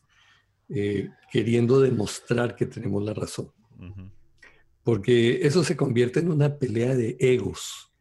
eh, 0.70 1.10
queriendo 1.32 1.82
demostrar 1.82 2.56
que 2.56 2.66
tenemos 2.66 3.04
la 3.04 3.14
razón. 3.14 3.52
Porque 4.84 5.46
eso 5.46 5.64
se 5.64 5.76
convierte 5.76 6.20
en 6.20 6.32
una 6.32 6.58
pelea 6.58 6.96
de 6.96 7.18
egos. 7.20 7.92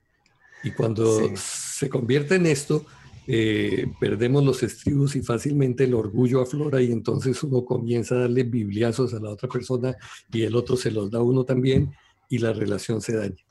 Y 0.65 0.73
cuando 0.73 1.37
se 1.37 1.89
convierte 1.89 2.37
en 2.37 2.47
esto, 2.47 2.87
eh, 3.31 3.87
perdemos 4.01 4.43
los 4.43 4.63
estribos 4.63 5.15
y 5.15 5.21
fácilmente 5.21 5.85
el 5.85 5.93
orgullo 5.93 6.41
aflora 6.41 6.81
y 6.81 6.91
entonces 6.91 7.43
uno 7.43 7.63
comienza 7.63 8.15
a 8.15 8.21
darle 8.21 8.43
bibliazos 8.43 9.13
a 9.13 9.21
la 9.21 9.29
otra 9.29 9.51
persona 9.51 9.95
y 10.33 10.45
el 10.45 10.57
otro 10.57 10.79
se 10.79 10.91
los 10.91 11.11
da 11.11 11.19
a 11.19 11.23
uno 11.23 11.45
también 11.45 11.93
y 12.31 12.39
la 12.39 12.55
relación 12.55 13.03
se 13.03 13.17
daña. 13.17 13.45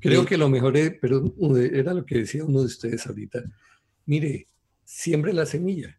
Creo 0.00 0.24
que 0.24 0.38
lo 0.38 0.48
mejor 0.48 0.78
es, 0.78 0.94
pero 1.02 1.22
era 1.54 1.92
lo 1.92 2.06
que 2.06 2.20
decía 2.20 2.46
uno 2.46 2.60
de 2.60 2.66
ustedes 2.66 3.06
ahorita, 3.06 3.44
mire, 4.06 4.48
siembre 4.84 5.34
la 5.34 5.44
semilla, 5.44 5.98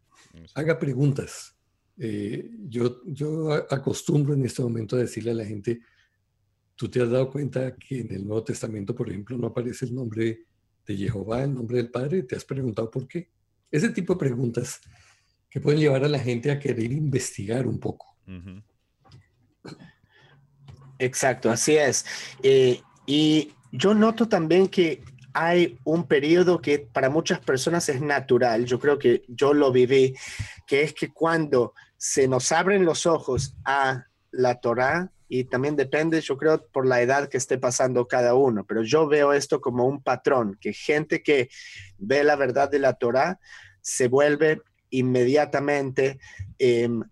haga 0.55 0.79
preguntas. 0.79 1.55
Eh, 1.99 2.49
yo, 2.67 3.01
yo 3.05 3.53
acostumbro 3.53 4.33
en 4.33 4.45
este 4.45 4.63
momento 4.63 4.95
a 4.95 4.99
decirle 4.99 5.29
a 5.29 5.35
la 5.35 5.45
gente, 5.45 5.79
¿tú 6.75 6.89
te 6.89 7.01
has 7.01 7.09
dado 7.09 7.29
cuenta 7.29 7.75
que 7.75 8.01
en 8.01 8.13
el 8.13 8.25
Nuevo 8.25 8.43
Testamento, 8.43 8.93
por 8.93 9.09
ejemplo, 9.09 9.37
no 9.37 9.47
aparece 9.47 9.85
el 9.85 9.95
nombre 9.95 10.45
de 10.85 10.97
Jehová, 10.97 11.43
el 11.43 11.53
nombre 11.53 11.77
del 11.77 11.89
Padre? 11.89 12.23
¿Te 12.23 12.35
has 12.35 12.45
preguntado 12.45 12.89
por 12.91 13.07
qué? 13.07 13.29
Ese 13.71 13.89
tipo 13.89 14.13
de 14.13 14.19
preguntas 14.19 14.81
que 15.49 15.59
pueden 15.59 15.79
llevar 15.79 16.03
a 16.03 16.09
la 16.09 16.19
gente 16.19 16.51
a 16.51 16.59
querer 16.59 16.91
investigar 16.91 17.65
un 17.65 17.79
poco. 17.79 18.17
Exacto, 20.99 21.49
así 21.49 21.75
es. 21.75 22.05
Eh, 22.43 22.81
y 23.05 23.51
yo 23.71 23.93
noto 23.93 24.27
también 24.27 24.67
que 24.67 25.03
hay 25.33 25.77
un 25.83 26.07
periodo 26.07 26.61
que 26.61 26.79
para 26.79 27.09
muchas 27.09 27.39
personas 27.39 27.89
es 27.89 28.01
natural, 28.01 28.65
yo 28.65 28.79
creo 28.79 28.97
que 28.97 29.23
yo 29.27 29.53
lo 29.53 29.71
viví, 29.71 30.15
que 30.65 30.83
es 30.83 30.93
que 30.93 31.11
cuando 31.11 31.73
se 31.97 32.27
nos 32.27 32.51
abren 32.51 32.85
los 32.85 33.05
ojos 33.05 33.55
a 33.65 34.05
la 34.31 34.59
Torá, 34.61 35.11
y 35.27 35.45
también 35.45 35.75
depende, 35.75 36.21
yo 36.21 36.37
creo, 36.37 36.65
por 36.67 36.85
la 36.85 37.01
edad 37.01 37.29
que 37.29 37.37
esté 37.37 37.57
pasando 37.57 38.07
cada 38.07 38.35
uno, 38.35 38.65
pero 38.65 38.83
yo 38.83 39.07
veo 39.07 39.33
esto 39.33 39.59
como 39.61 39.85
un 39.85 40.01
patrón, 40.01 40.57
que 40.61 40.73
gente 40.73 41.23
que 41.23 41.49
ve 41.97 42.23
la 42.23 42.35
verdad 42.35 42.69
de 42.69 42.79
la 42.79 42.93
Torá 42.93 43.39
se 43.81 44.07
vuelve 44.07 44.61
inmediatamente, 44.89 46.19
em, 46.59 47.03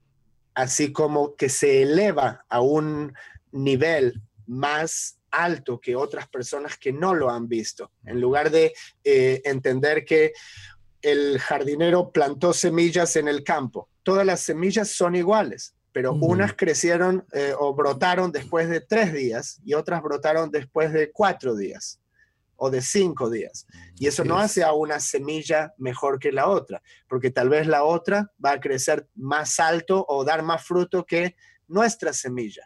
así 0.54 0.92
como 0.92 1.36
que 1.36 1.50
se 1.50 1.82
eleva 1.82 2.46
a 2.50 2.62
un 2.62 3.14
nivel 3.52 4.22
más 4.46 5.20
alto 5.32 5.80
que 5.80 5.96
otras 5.96 6.28
personas 6.28 6.78
que 6.78 6.94
no 6.94 7.16
lo 7.16 7.30
han 7.30 7.48
visto. 7.48 7.92
En 8.06 8.22
lugar 8.22 8.52
de 8.52 8.74
eh, 9.04 9.42
entender 9.46 10.06
que 10.06 10.34
el 11.02 11.40
jardinero 11.40 12.12
plantó 12.12 12.54
semillas 12.54 13.16
en 13.16 13.28
el 13.28 13.44
campo, 13.44 13.90
todas 14.04 14.26
las 14.26 14.42
semillas 14.42 14.90
son 14.90 15.16
iguales, 15.16 15.73
pero 15.94 16.14
unas 16.14 16.54
crecieron 16.54 17.26
eh, 17.32 17.54
o 17.58 17.74
brotaron 17.74 18.32
después 18.32 18.68
de 18.68 18.82
tres 18.82 19.14
días 19.14 19.62
y 19.64 19.76
otras 19.76 20.02
brotaron 20.02 20.50
después 20.52 20.92
de 20.92 21.12
cuatro 21.12 21.56
días 21.56 22.02
o 22.56 22.70
de 22.70 22.82
cinco 22.82 23.30
días. 23.30 23.68
Y 23.98 24.08
eso 24.08 24.26
no 24.26 24.38
hace 24.40 24.64
a 24.64 24.74
una 24.74 25.00
semilla 25.00 25.74
mejor 25.78 26.20
que 26.20 26.32
la 26.32 26.50
otra, 26.50 26.82
porque 27.08 27.30
tal 27.30 27.50
vez 27.50 27.68
la 27.68 27.84
otra 27.84 28.32
va 28.44 28.54
a 28.54 28.60
crecer 28.60 29.08
más 29.16 29.60
alto 29.60 30.06
o 30.08 30.24
dar 30.24 30.44
más 30.44 30.66
fruto 30.66 31.06
que 31.06 31.36
nuestra 31.68 32.12
semilla. 32.12 32.64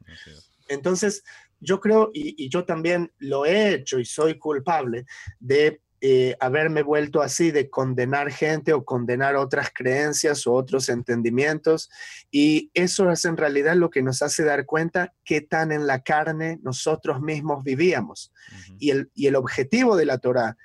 Entonces, 0.67 1.23
yo 1.59 1.79
creo, 1.79 2.11
y, 2.13 2.49
yo 2.49 2.65
también 2.65 3.11
lo 3.17 3.45
he 3.45 3.73
hecho 3.73 3.99
y 3.99 4.05
soy 4.05 4.37
culpable 4.37 5.05
de 5.39 5.81
eh, 5.99 6.35
haberme 6.39 6.83
vuelto 6.83 7.21
así, 7.21 7.51
de 7.51 7.69
condenar 7.69 8.31
gente 8.31 8.73
o 8.73 8.85
condenar 8.85 9.35
otras 9.35 9.71
creencias 9.73 10.45
o 10.45 10.53
otros 10.53 10.89
entendimientos. 10.89 11.89
Y 12.31 12.69
eso 12.73 13.09
es 13.11 13.25
en 13.25 13.37
realidad 13.37 13.75
lo 13.75 13.89
que 13.89 14.03
nos 14.03 14.21
hace 14.21 14.43
dar 14.43 14.65
cuenta 14.65 15.13
qué 15.23 15.41
tan 15.41 15.71
en 15.71 15.87
la 15.87 16.03
carne 16.03 16.59
nosotros 16.61 17.21
mismos 17.21 17.63
vivíamos. 17.63 18.31
y, 18.79 18.91
el, 18.91 19.11
y 19.13 19.27
el 19.27 19.35
objetivo 19.35 19.95
de 19.95 20.05
la 20.05 20.19
Torah, 20.19 20.55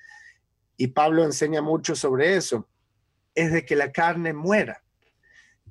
y 0.77 0.89
Pablo 0.89 1.25
enseña 1.25 1.63
mucho 1.63 1.95
sobre 1.95 2.37
eso, 2.37 2.69
es 3.35 3.53
de 3.53 3.65
que 3.65 3.77
la 3.77 3.93
carne 3.93 4.33
muera. 4.33 4.83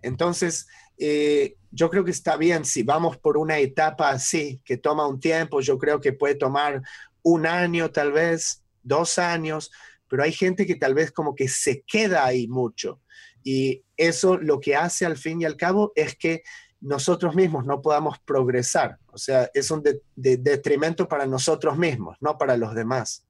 Entonces, 0.01 0.67
eh, 0.97 1.57
yo 1.71 1.89
creo 1.89 2.03
que 2.03 2.11
está 2.11 2.37
bien 2.37 2.65
si 2.65 2.83
vamos 2.83 3.17
por 3.17 3.37
una 3.37 3.59
etapa 3.59 4.09
así, 4.09 4.61
que 4.65 4.77
toma 4.77 5.07
un 5.07 5.19
tiempo, 5.19 5.61
yo 5.61 5.77
creo 5.77 5.99
que 5.99 6.13
puede 6.13 6.35
tomar 6.35 6.81
un 7.23 7.45
año 7.45 7.91
tal 7.91 8.11
vez, 8.11 8.63
dos 8.83 9.17
años, 9.17 9.71
pero 10.07 10.23
hay 10.23 10.31
gente 10.31 10.65
que 10.65 10.75
tal 10.75 10.93
vez 10.93 11.11
como 11.11 11.35
que 11.35 11.47
se 11.47 11.81
queda 11.81 12.25
ahí 12.25 12.47
mucho. 12.47 12.99
Y 13.43 13.83
eso 13.97 14.37
lo 14.37 14.59
que 14.59 14.75
hace 14.75 15.05
al 15.05 15.17
fin 15.17 15.41
y 15.41 15.45
al 15.45 15.57
cabo 15.57 15.93
es 15.95 16.15
que 16.15 16.43
nosotros 16.79 17.35
mismos 17.35 17.65
no 17.65 17.81
podamos 17.81 18.19
progresar. 18.19 18.97
O 19.07 19.17
sea, 19.17 19.49
es 19.53 19.71
un 19.71 19.83
detrimento 20.15 21.07
para 21.07 21.25
nosotros 21.25 21.77
mismos, 21.77 22.17
no 22.19 22.37
para 22.37 22.57
los 22.57 22.73
demás. 22.73 23.25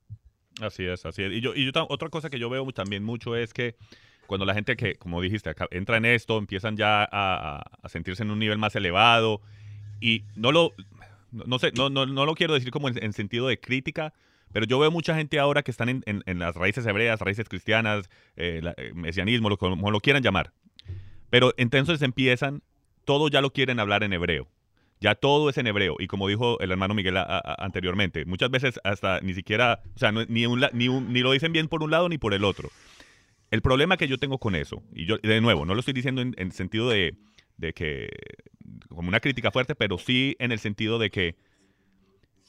Así 0.61 0.85
es, 0.85 1.05
así 1.05 1.23
es. 1.23 1.31
Y, 1.33 1.41
yo, 1.41 1.53
y 1.53 1.65
yo, 1.65 1.71
otra 1.89 2.09
cosa 2.09 2.29
que 2.29 2.39
yo 2.39 2.49
veo 2.49 2.65
también 2.71 3.03
mucho 3.03 3.35
es 3.35 3.53
que 3.53 3.75
cuando 4.27 4.45
la 4.45 4.53
gente 4.53 4.77
que, 4.77 4.95
como 4.95 5.21
dijiste, 5.21 5.53
entra 5.71 5.97
en 5.97 6.05
esto, 6.05 6.37
empiezan 6.37 6.77
ya 6.77 7.07
a, 7.11 7.63
sentirse 7.89 8.23
en 8.23 8.31
un 8.31 8.39
nivel 8.39 8.57
más 8.57 8.75
elevado 8.75 9.41
y 9.99 10.23
no 10.35 10.53
lo, 10.53 10.71
no, 11.31 11.59
sé, 11.59 11.73
no, 11.75 11.89
no, 11.89 12.05
no 12.05 12.25
lo 12.25 12.33
quiero 12.35 12.53
decir 12.53 12.71
como 12.71 12.87
en, 12.87 13.13
sentido 13.13 13.47
de 13.47 13.59
crítica, 13.59 14.13
pero 14.51 14.65
yo 14.65 14.79
veo 14.79 14.91
mucha 14.91 15.15
gente 15.15 15.39
ahora 15.39 15.63
que 15.63 15.71
están 15.71 15.89
en, 15.89 16.03
en, 16.05 16.39
las 16.39 16.55
raíces 16.55 16.85
hebreas, 16.85 17.19
raíces 17.19 17.47
cristianas, 17.47 18.09
eh, 18.35 18.61
eh 18.77 18.91
mesianismo, 18.93 19.49
lo, 19.49 19.57
como 19.57 19.91
lo 19.91 19.99
quieran 19.99 20.23
llamar. 20.23 20.53
Pero 21.29 21.53
entonces 21.57 22.01
empiezan, 22.01 22.61
todo 23.05 23.29
ya 23.29 23.41
lo 23.41 23.51
quieren 23.51 23.79
hablar 23.79 24.03
en 24.03 24.13
hebreo. 24.13 24.47
Ya 24.99 25.15
todo 25.15 25.49
es 25.49 25.57
en 25.57 25.65
hebreo. 25.65 25.95
Y 25.97 26.07
como 26.07 26.27
dijo 26.27 26.59
el 26.59 26.71
hermano 26.71 26.93
Miguel 26.93 27.17
anteriormente, 27.17 28.25
muchas 28.25 28.51
veces 28.51 28.79
hasta 28.83 29.19
ni 29.21 29.33
siquiera, 29.33 29.81
o 29.95 29.97
sea, 29.97 30.11
ni, 30.11 30.25
ni, 30.27 30.89
ni 30.89 31.19
lo 31.21 31.31
dicen 31.31 31.53
bien 31.53 31.67
por 31.67 31.81
un 31.81 31.89
lado 31.89 32.07
ni 32.07 32.19
por 32.19 32.33
el 32.33 32.43
otro. 32.43 32.69
El 33.51 33.61
problema 33.61 33.97
que 33.97 34.07
yo 34.07 34.17
tengo 34.17 34.37
con 34.37 34.55
eso, 34.55 34.81
y 34.93 35.05
yo 35.05 35.17
de 35.17 35.41
nuevo, 35.41 35.65
no 35.65 35.73
lo 35.73 35.81
estoy 35.81 35.93
diciendo 35.93 36.21
en, 36.21 36.33
el 36.37 36.53
sentido 36.53 36.89
de, 36.89 37.15
que, 37.75 38.09
como 38.87 39.09
una 39.09 39.19
crítica 39.19 39.51
fuerte, 39.51 39.75
pero 39.75 39.97
sí 39.97 40.37
en 40.39 40.53
el 40.53 40.59
sentido 40.59 40.99
de 40.99 41.09
que 41.09 41.35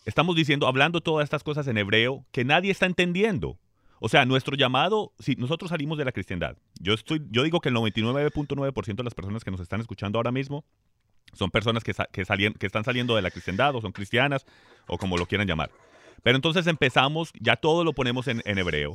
estamos 0.04 0.36
diciendo, 0.36 0.66
hablando 0.66 1.00
todas 1.00 1.24
estas 1.24 1.42
cosas 1.42 1.66
en 1.68 1.78
hebreo 1.78 2.24
que 2.32 2.44
nadie 2.44 2.70
está 2.70 2.86
entendiendo. 2.86 3.58
O 4.00 4.08
sea, 4.08 4.24
nuestro 4.24 4.56
llamado, 4.56 5.12
si 5.18 5.36
nosotros 5.36 5.70
salimos 5.70 5.96
de 5.96 6.04
la 6.04 6.12
cristiandad, 6.12 6.56
yo, 6.80 6.92
estoy, 6.92 7.22
yo 7.30 7.44
digo 7.44 7.60
que 7.60 7.68
el 7.68 7.76
99.9% 7.76 8.96
de 8.96 9.04
las 9.04 9.14
personas 9.14 9.44
que 9.44 9.52
nos 9.52 9.60
están 9.60 9.80
escuchando 9.80 10.18
ahora 10.18 10.32
mismo 10.32 10.64
son 11.34 11.50
personas 11.50 11.84
que, 11.84 11.94
que, 11.94 12.24
que 12.24 12.66
están 12.66 12.84
saliendo 12.84 13.14
de 13.14 13.22
la 13.22 13.30
cristiandad 13.30 13.74
o 13.76 13.80
son 13.80 13.92
cristianas 13.92 14.44
o 14.88 14.98
como 14.98 15.16
lo 15.16 15.26
quieran 15.26 15.46
llamar. 15.46 15.70
Pero 16.22 16.36
entonces 16.36 16.66
empezamos, 16.66 17.30
ya 17.38 17.56
todo 17.56 17.84
lo 17.84 17.92
ponemos 17.92 18.26
en, 18.28 18.42
en 18.44 18.58
hebreo. 18.58 18.94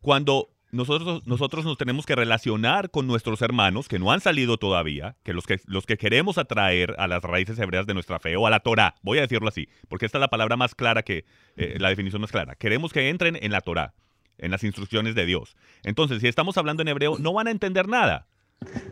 Cuando 0.00 0.53
nosotros, 0.74 1.24
nosotros 1.24 1.64
nos 1.64 1.78
tenemos 1.78 2.04
que 2.04 2.16
relacionar 2.16 2.90
con 2.90 3.06
nuestros 3.06 3.40
hermanos 3.42 3.86
que 3.86 4.00
no 4.00 4.10
han 4.10 4.20
salido 4.20 4.58
todavía, 4.58 5.16
que 5.22 5.32
los 5.32 5.46
que, 5.46 5.60
los 5.66 5.86
que 5.86 5.96
queremos 5.96 6.36
atraer 6.36 6.96
a 6.98 7.06
las 7.06 7.22
raíces 7.22 7.58
hebreas 7.60 7.86
de 7.86 7.94
nuestra 7.94 8.18
fe 8.18 8.36
o 8.36 8.46
a 8.46 8.50
la 8.50 8.58
Torah, 8.58 8.96
voy 9.02 9.18
a 9.18 9.20
decirlo 9.22 9.48
así, 9.48 9.68
porque 9.88 10.06
esta 10.06 10.18
es 10.18 10.20
la 10.20 10.28
palabra 10.28 10.56
más 10.56 10.74
clara 10.74 11.04
que, 11.04 11.24
eh, 11.56 11.76
la 11.78 11.90
definición 11.90 12.20
más 12.20 12.32
clara. 12.32 12.56
Queremos 12.56 12.92
que 12.92 13.08
entren 13.08 13.38
en 13.40 13.52
la 13.52 13.60
Torah, 13.60 13.94
en 14.36 14.50
las 14.50 14.64
instrucciones 14.64 15.14
de 15.14 15.26
Dios. 15.26 15.56
Entonces, 15.84 16.20
si 16.20 16.26
estamos 16.26 16.58
hablando 16.58 16.82
en 16.82 16.88
hebreo, 16.88 17.18
no 17.20 17.32
van 17.32 17.46
a 17.46 17.52
entender 17.52 17.86
nada. 17.86 18.26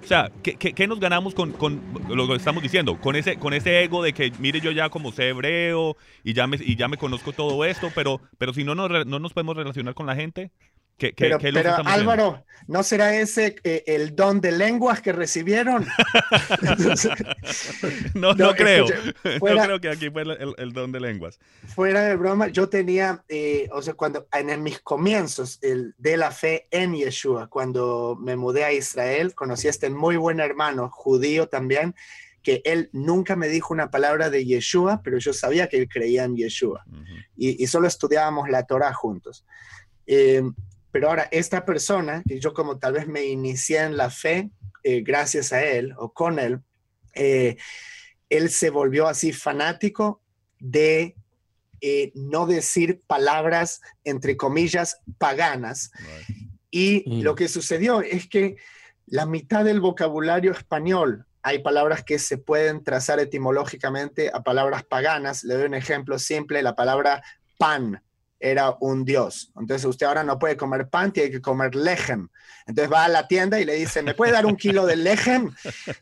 O 0.03 0.07
sea, 0.07 0.31
¿qué, 0.43 0.87
nos 0.87 1.01
ganamos 1.01 1.35
con, 1.35 1.55
lo 2.09 2.29
que 2.29 2.35
estamos 2.35 2.63
diciendo? 2.63 3.01
Con 3.01 3.17
ese, 3.17 3.39
con 3.39 3.55
ese 3.55 3.83
ego 3.83 4.03
de 4.03 4.13
que, 4.13 4.33
mire, 4.39 4.61
yo 4.61 4.71
ya 4.71 4.89
como 4.91 5.13
sé 5.13 5.31
hebreo 5.31 5.97
y 6.23 6.35
ya 6.35 6.47
me, 6.47 6.59
y 6.61 6.77
ya 6.77 6.89
me 6.89 6.97
conozco 6.97 7.33
todo 7.33 7.65
esto, 7.65 7.91
pero, 7.95 8.21
pero 8.39 8.53
si 8.53 8.65
no, 8.65 8.75
no 8.75 9.19
nos 9.19 9.33
podemos 9.33 9.57
relacionar 9.57 9.95
con 9.95 10.07
la 10.07 10.15
gente, 10.15 10.51
pero, 11.11 11.39
Álvaro, 11.85 12.45
¿no 12.69 12.83
será 12.83 13.17
ese 13.17 13.57
eh, 13.65 13.83
el 13.87 14.15
don 14.15 14.41
de 14.41 14.53
lenguas 14.53 15.01
que 15.01 15.13
recibieron? 15.13 15.87
no, 18.15 18.35
no, 18.35 18.55
creo. 18.55 18.87
no 19.25 19.41
creo 19.41 19.81
que 19.81 19.89
aquí 19.89 20.11
fue 20.11 20.23
el, 20.23 20.73
don 20.73 20.93
de 20.93 21.01
lenguas. 21.01 21.39
Fuera 21.67 22.05
de 22.05 22.17
broma, 22.17 22.49
yo 22.49 22.69
tenía, 22.69 23.25
eh, 23.29 23.69
o 23.73 23.83
sea, 23.83 23.95
cuando 23.95 24.27
en, 24.33 24.63
mis 24.63 24.81
comienzos 24.81 25.59
el, 25.63 25.95
de 25.99 26.17
la 26.17 26.31
fe 26.31 26.69
en 26.71 26.95
Yeshua, 26.95 27.49
cuando 27.49 28.17
me 28.21 28.37
mudé 28.37 28.65
a 28.65 28.73
Israel, 28.73 29.35
conocí 29.35 29.67
a 29.67 29.71
este 29.71 29.91
muy 29.91 30.17
buen 30.17 30.41
hermano, 30.41 30.89
judío 30.91 31.49
también, 31.49 31.95
que 32.43 32.61
él 32.65 32.91
nunca 32.93 33.37
me 33.37 33.49
dijo 33.49 33.73
una 33.73 33.91
palabra 33.91 34.29
de 34.29 34.45
Yeshua, 34.45 35.01
pero 35.03 35.19
yo 35.19 35.33
sabía 35.33 35.69
que 35.69 35.79
él 35.79 35.89
creía 35.89 36.25
en 36.25 36.37
Yeshua. 36.37 36.85
y, 37.37 37.63
y, 37.63 37.67
solo 37.69 37.87
estudiábamos 37.87 38.49
la 38.49 38.65
Torah 38.65 38.93
juntos. 38.93 39.45
Eh, 40.07 40.43
pero 40.93 41.09
ahora, 41.09 41.27
esta 41.31 41.65
persona, 41.65 42.23
que 42.29 42.39
yo 42.39 42.53
como 42.53 42.79
tal 42.79 42.93
vez 42.93 43.09
me 43.09 43.25
inicié 43.25 43.81
en 43.81 43.97
la 43.97 44.11
fe 44.11 44.51
eh, 44.85 45.01
gracias 45.01 45.53
a 45.53 45.65
él 45.65 45.95
o 45.97 46.13
con 46.13 46.39
él, 46.39 46.61
eh, 47.15 47.57
él 48.29 48.51
se 48.51 48.69
volvió 48.71 49.09
así 49.09 49.33
fanático 49.33 50.21
de 50.59 51.17
eh, 51.81 52.13
no 52.15 52.47
decir 52.47 53.03
palabras, 53.07 53.81
entre 54.05 54.37
comillas, 54.37 55.01
paganas. 55.19 55.91
Y 56.71 57.05
mm. 57.07 57.23
lo 57.23 57.35
que 57.35 57.49
sucedió 57.49 58.03
es 58.03 58.29
que 58.29 58.57
la 59.07 59.25
mitad 59.25 59.65
del 59.65 59.81
vocabulario 59.81 60.53
español, 60.53 61.27
hay 61.43 61.61
palabras 61.61 62.05
que 62.05 62.19
se 62.19 62.39
pueden 62.39 62.85
trazar 62.85 63.19
etimológicamente 63.19 64.31
a 64.33 64.43
palabras 64.43 64.85
paganas. 64.85 65.43
Le 65.43 65.55
doy 65.55 65.65
un 65.65 65.75
ejemplo 65.75 66.19
simple, 66.19 66.63
la 66.63 66.77
palabra 66.77 67.23
pan 67.59 68.03
era 68.43 68.77
un 68.81 69.05
dios. 69.05 69.53
Entonces 69.57 69.85
usted 69.85 70.05
ahora 70.07 70.25
no 70.25 70.39
puede 70.39 70.57
comer 70.57 70.89
pan, 70.89 71.13
tiene 71.13 71.31
que 71.31 71.41
comer 71.41 71.77
lejem. 71.77 72.29
Entonces 72.67 72.93
va 72.93 73.05
a 73.05 73.09
la 73.09 73.29
tienda 73.29 73.61
y 73.61 73.65
le 73.65 73.75
dice, 73.75 74.03
¿me 74.03 74.15
puede 74.15 74.33
dar 74.33 74.47
un 74.47 74.57
kilo 74.57 74.85
de 74.85 74.97
lejem? 74.97 75.55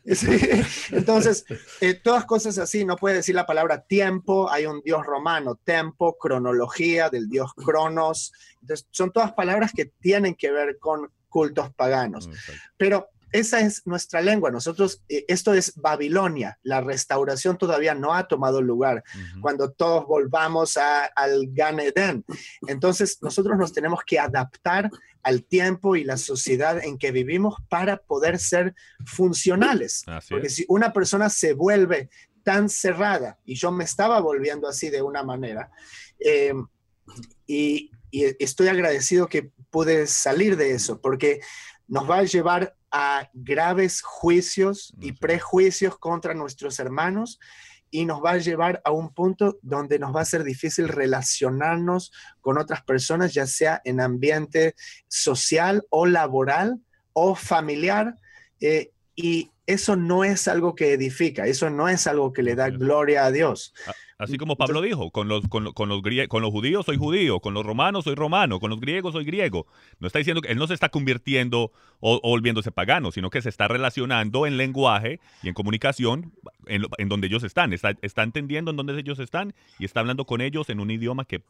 Entonces, 0.91 1.45
eh, 1.81 1.93
todas 1.93 2.25
cosas 2.25 2.57
así, 2.57 2.83
no 2.83 2.95
puede 2.95 3.17
decir 3.17 3.35
la 3.35 3.45
palabra 3.45 3.83
tiempo, 3.83 4.49
hay 4.49 4.65
un 4.65 4.81
dios 4.81 5.05
romano, 5.05 5.55
tempo, 5.63 6.17
cronología 6.17 7.09
del 7.09 7.29
dios 7.29 7.53
Cronos. 7.53 8.33
Entonces, 8.61 8.87
son 8.89 9.11
todas 9.11 9.33
palabras 9.33 9.71
que 9.71 9.85
tienen 9.85 10.33
que 10.33 10.51
ver 10.51 10.79
con 10.79 11.11
cultos 11.29 11.71
paganos. 11.73 12.27
Pero 12.75 13.09
esa 13.31 13.61
es 13.61 13.85
nuestra 13.85 14.21
lengua. 14.21 14.51
Nosotros, 14.51 15.03
eh, 15.07 15.25
esto 15.27 15.53
es 15.53 15.73
Babilonia. 15.75 16.59
La 16.63 16.81
restauración 16.81 17.57
todavía 17.57 17.95
no 17.95 18.13
ha 18.13 18.27
tomado 18.27 18.61
lugar. 18.61 19.03
Cuando 19.41 19.71
todos 19.71 20.05
volvamos 20.05 20.77
al 20.77 21.47
Gan 21.51 21.79
Eden, 21.79 22.25
entonces 22.67 23.19
nosotros 23.21 23.57
nos 23.57 23.73
tenemos 23.73 24.01
que 24.05 24.19
adaptar 24.19 24.89
al 25.23 25.43
tiempo 25.43 25.95
y 25.95 26.03
la 26.03 26.17
sociedad 26.17 26.83
en 26.83 26.97
que 26.97 27.11
vivimos 27.11 27.55
para 27.69 27.97
poder 27.97 28.39
ser 28.39 28.73
funcionales. 29.05 30.03
Porque 30.29 30.49
si 30.49 30.65
una 30.67 30.91
persona 30.91 31.29
se 31.29 31.53
vuelve 31.53 32.09
tan 32.43 32.69
cerrada, 32.69 33.37
y 33.45 33.55
yo 33.55 33.71
me 33.71 33.83
estaba 33.83 34.19
volviendo 34.19 34.67
así 34.67 34.89
de 34.89 35.01
una 35.01 35.23
manera, 35.23 35.69
eh, 36.19 36.53
y, 37.45 37.91
y 38.09 38.43
estoy 38.43 38.67
agradecido 38.67 39.27
que 39.27 39.51
pude 39.69 40.07
salir 40.07 40.57
de 40.57 40.71
eso, 40.71 40.99
porque 40.99 41.39
nos 41.87 42.09
va 42.09 42.17
a 42.17 42.23
llevar 42.23 42.75
a 42.91 43.29
graves 43.33 44.01
juicios 44.01 44.93
y 44.99 45.13
prejuicios 45.13 45.97
contra 45.97 46.33
nuestros 46.33 46.79
hermanos 46.79 47.39
y 47.89 48.05
nos 48.05 48.23
va 48.23 48.31
a 48.31 48.37
llevar 48.37 48.81
a 48.85 48.91
un 48.91 49.13
punto 49.13 49.59
donde 49.61 49.99
nos 49.99 50.15
va 50.15 50.21
a 50.21 50.25
ser 50.25 50.43
difícil 50.43 50.87
relacionarnos 50.87 52.11
con 52.39 52.57
otras 52.57 52.83
personas, 52.83 53.33
ya 53.33 53.45
sea 53.45 53.81
en 53.83 53.99
ambiente 53.99 54.75
social 55.07 55.85
o 55.89 56.05
laboral 56.05 56.79
o 57.13 57.35
familiar. 57.35 58.15
Eh, 58.61 58.91
y 59.15 59.51
eso 59.67 59.95
no 59.95 60.23
es 60.23 60.47
algo 60.47 60.73
que 60.73 60.93
edifica, 60.93 61.45
eso 61.45 61.69
no 61.69 61.89
es 61.89 62.07
algo 62.07 62.31
que 62.33 62.43
le 62.43 62.55
da 62.55 62.69
gloria 62.69 63.25
a 63.25 63.31
Dios. 63.31 63.73
Así 64.21 64.37
como 64.37 64.55
Pablo 64.55 64.81
dijo, 64.81 65.09
con 65.09 65.27
los, 65.27 65.47
con, 65.47 65.63
los, 65.63 65.73
con 65.73 65.89
los 65.89 66.51
judíos 66.51 66.85
soy 66.85 66.95
judío, 66.95 67.39
con 67.39 67.55
los 67.55 67.65
romanos 67.65 68.03
soy 68.03 68.13
romano, 68.13 68.59
con 68.59 68.69
los 68.69 68.79
griegos 68.79 69.13
soy 69.13 69.25
griego. 69.25 69.65
No 69.99 70.05
está 70.05 70.19
diciendo 70.19 70.41
que 70.41 70.51
él 70.51 70.59
no 70.59 70.67
se 70.67 70.75
está 70.75 70.89
convirtiendo 70.89 71.71
o, 71.99 72.21
volviéndose 72.21 72.71
pagano, 72.71 73.11
sino 73.11 73.31
que 73.31 73.41
se 73.41 73.49
está 73.49 73.67
relacionando 73.67 74.45
en 74.45 74.57
lenguaje 74.57 75.19
y 75.41 75.47
en 75.47 75.55
comunicación 75.55 76.33
en, 76.67 76.85
en 76.99 77.09
donde 77.09 77.25
ellos 77.25 77.43
están. 77.43 77.73
Está, 77.73 77.97
está 78.03 78.21
entendiendo 78.21 78.69
en 78.69 78.77
donde 78.77 78.99
ellos 78.99 79.17
están 79.17 79.55
y 79.79 79.85
está 79.85 80.01
hablando 80.01 80.25
con 80.25 80.41
ellos 80.41 80.69
en 80.69 80.81
un 80.81 80.91
idioma 80.91 81.25
que, 81.25 81.41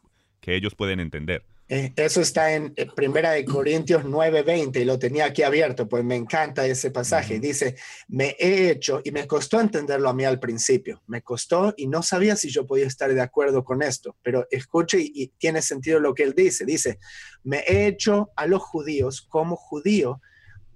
que 0.42 0.54
ellos 0.56 0.74
pueden 0.74 1.00
entender. 1.00 1.46
Eh, 1.68 1.92
eso 1.96 2.20
está 2.20 2.52
en 2.52 2.74
eh, 2.76 2.86
Primera 2.94 3.30
de 3.30 3.46
Corintios 3.46 4.04
9:20 4.04 4.82
y 4.82 4.84
lo 4.84 4.98
tenía 4.98 5.26
aquí 5.26 5.42
abierto, 5.42 5.88
pues 5.88 6.04
me 6.04 6.16
encanta 6.16 6.66
ese 6.66 6.90
pasaje. 6.90 7.40
Dice, 7.40 7.76
me 8.08 8.36
he 8.38 8.68
hecho, 8.68 9.00
y 9.02 9.12
me 9.12 9.26
costó 9.26 9.58
entenderlo 9.60 10.10
a 10.10 10.12
mí 10.12 10.24
al 10.24 10.38
principio, 10.38 11.00
me 11.06 11.22
costó 11.22 11.72
y 11.76 11.86
no 11.86 12.02
sabía 12.02 12.36
si 12.36 12.50
yo 12.50 12.66
podía 12.66 12.86
estar 12.86 13.14
de 13.14 13.20
acuerdo 13.22 13.64
con 13.64 13.82
esto, 13.82 14.16
pero 14.22 14.46
escuche 14.50 14.98
y, 15.00 15.28
tiene 15.38 15.62
sentido 15.62 15.98
lo 15.98 16.12
que 16.12 16.24
él 16.24 16.34
dice. 16.34 16.66
Dice, 16.66 16.98
me 17.44 17.60
he 17.60 17.86
hecho 17.86 18.32
a 18.36 18.46
los 18.46 18.60
judíos 18.60 19.22
como 19.22 19.56
judío 19.56 20.20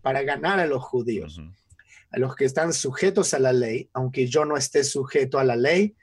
para 0.01 0.23
ganar 0.23 0.61
a 0.61 0.67
los 0.67 0.83
judíos, 0.83 1.43
a 2.11 2.19
los 2.19 2.37
que 2.37 2.45
están 2.47 2.73
sujetos 2.73 3.35
a 3.35 3.41
la 3.41 3.53
ley, 3.53 3.91
aunque 3.93 4.29
yo 4.29 4.45
no 4.45 4.57
esté 4.57 4.85
sujeto 4.85 5.39
a 5.41 5.45
la 5.45 5.57
ley, 5.57 5.97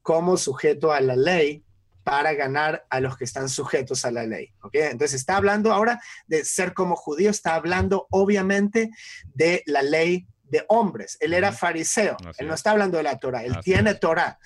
como 0.00 0.36
sujeto 0.36 0.92
a 0.92 1.00
la 1.00 1.16
ley 1.16 1.64
para 2.08 2.32
ganar 2.32 2.86
a 2.88 3.00
los 3.00 3.18
que 3.18 3.24
están 3.24 3.50
sujetos 3.50 4.06
a 4.06 4.10
la 4.10 4.24
ley. 4.24 4.50
¿okay? 4.62 4.84
Entonces 4.84 5.20
está 5.20 5.36
hablando 5.36 5.74
ahora 5.74 6.00
de 6.26 6.42
ser 6.42 6.72
como 6.72 6.96
judío, 6.96 7.28
está 7.28 7.54
hablando 7.54 8.06
obviamente 8.10 8.90
de 9.34 9.62
la 9.66 9.82
ley 9.82 10.26
de 10.44 10.64
hombres. 10.68 11.18
Él 11.20 11.34
era 11.34 11.52
fariseo, 11.52 12.16
él 12.38 12.48
no 12.48 12.54
está 12.54 12.70
hablando 12.70 12.96
de 12.96 13.02
la 13.02 13.18
Torah, 13.18 13.44
él 13.44 13.58
tiene 13.62 13.94
Torah. 13.94 14.38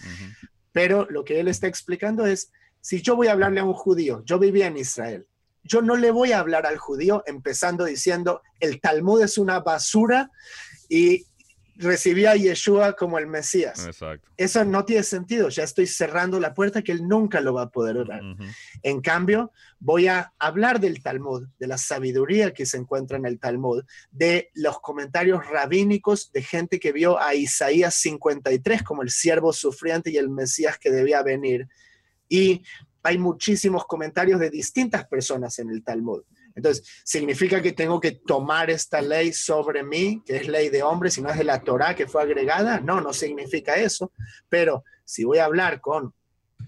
Pero 0.73 1.07
lo 1.09 1.23
que 1.23 1.39
él 1.39 1.47
está 1.47 1.69
explicando 1.69 2.27
es, 2.27 2.51
si 2.81 3.01
yo 3.01 3.15
voy 3.15 3.29
a 3.29 3.33
hablarle 3.33 3.61
a 3.61 3.65
un 3.65 3.75
judío, 3.75 4.25
yo 4.25 4.41
vivía 4.41 4.67
en 4.67 4.77
Israel, 4.77 5.29
yo 5.63 5.83
no 5.83 5.95
le 5.95 6.11
voy 6.11 6.33
a 6.33 6.41
hablar 6.41 6.67
al 6.67 6.79
judío 6.79 7.23
empezando 7.27 7.85
diciendo, 7.85 8.43
el 8.59 8.81
Talmud 8.81 9.23
es 9.23 9.39
una 9.39 9.61
basura 9.61 10.33
y 10.89 11.27
recibía 11.83 12.33
a 12.33 12.37
Yeshua 12.37 12.95
como 12.95 13.19
el 13.19 13.27
Mesías. 13.27 13.89
Eso 14.37 14.65
no 14.65 14.85
tiene 14.85 15.03
sentido. 15.03 15.49
Ya 15.49 15.65
estoy 15.65 15.87
cerrando 15.87 16.41
la 16.41 16.55
puerta 16.55 16.83
que 16.83 16.93
él 16.93 17.07
nunca 17.07 17.41
lo 17.41 17.55
va 17.55 17.63
a 17.63 17.71
poder 17.71 17.99
orar. 17.99 18.23
En 18.83 19.01
cambio, 19.01 19.53
voy 19.79 20.07
a 20.07 20.33
hablar 20.39 20.81
del 20.81 21.03
Talmud, 21.03 21.47
de 21.59 21.67
la 21.67 21.79
sabiduría 21.79 22.55
que 22.55 22.67
se 22.67 22.77
encuentra 22.77 23.17
en 23.19 23.27
el 23.27 23.39
Talmud, 23.39 23.85
de 24.11 24.51
los 24.55 24.81
comentarios 24.81 25.47
rabínicos 25.47 26.33
de 26.33 26.43
gente 26.43 26.81
que 26.81 26.93
vio 26.93 27.21
a 27.21 27.35
Isaías 27.35 27.95
53 27.97 28.83
como 28.83 29.03
el 29.03 29.11
siervo 29.11 29.53
sufriente 29.53 30.11
y 30.11 30.17
el 30.17 30.31
Mesías 30.31 30.79
que 30.79 30.91
debía 30.91 31.23
venir. 31.23 31.69
Y 32.29 32.63
hay 33.03 33.19
muchísimos 33.19 33.85
comentarios 33.87 34.39
de 34.41 34.51
distintas 34.51 35.07
personas 35.07 35.59
en 35.59 35.71
el 35.71 35.83
Talmud. 35.83 36.23
Entonces, 36.55 36.87
¿significa 37.05 37.61
que 37.63 37.73
tengo 37.73 38.01
que 38.01 38.13
tomar 38.13 38.71
esta 38.71 39.01
ley 39.01 39.33
sobre 39.33 39.83
mí, 39.83 40.23
que 40.25 40.37
es 40.37 40.49
ley 40.49 40.69
de 40.69 40.83
hombres, 40.83 41.19
y 41.19 41.23
no 41.23 41.31
es 41.31 41.39
de 41.39 41.45
la 41.45 41.63
Torah 41.63 41.95
que 41.95 42.07
fue 42.07 42.23
agregada? 42.23 42.81
No, 42.81 43.01
no 43.01 43.13
significa 43.13 43.75
eso. 43.75 44.13
Pero 44.49 44.85
si 45.05 45.25
voy 45.25 45.39
a 45.39 45.45
hablar 45.45 45.81
con 45.81 46.15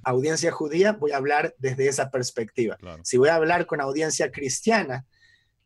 audiencia 0.02 0.50
judía, 0.52 0.92
voy 0.92 1.12
a 1.12 1.16
hablar 1.16 1.54
desde 1.58 1.88
esa 1.88 2.10
perspectiva. 2.10 2.76
Si 3.02 3.16
voy 3.16 3.28
a 3.28 3.36
hablar 3.36 3.66
con 3.66 3.80
audiencia 3.80 4.30
cristiana, 4.30 5.06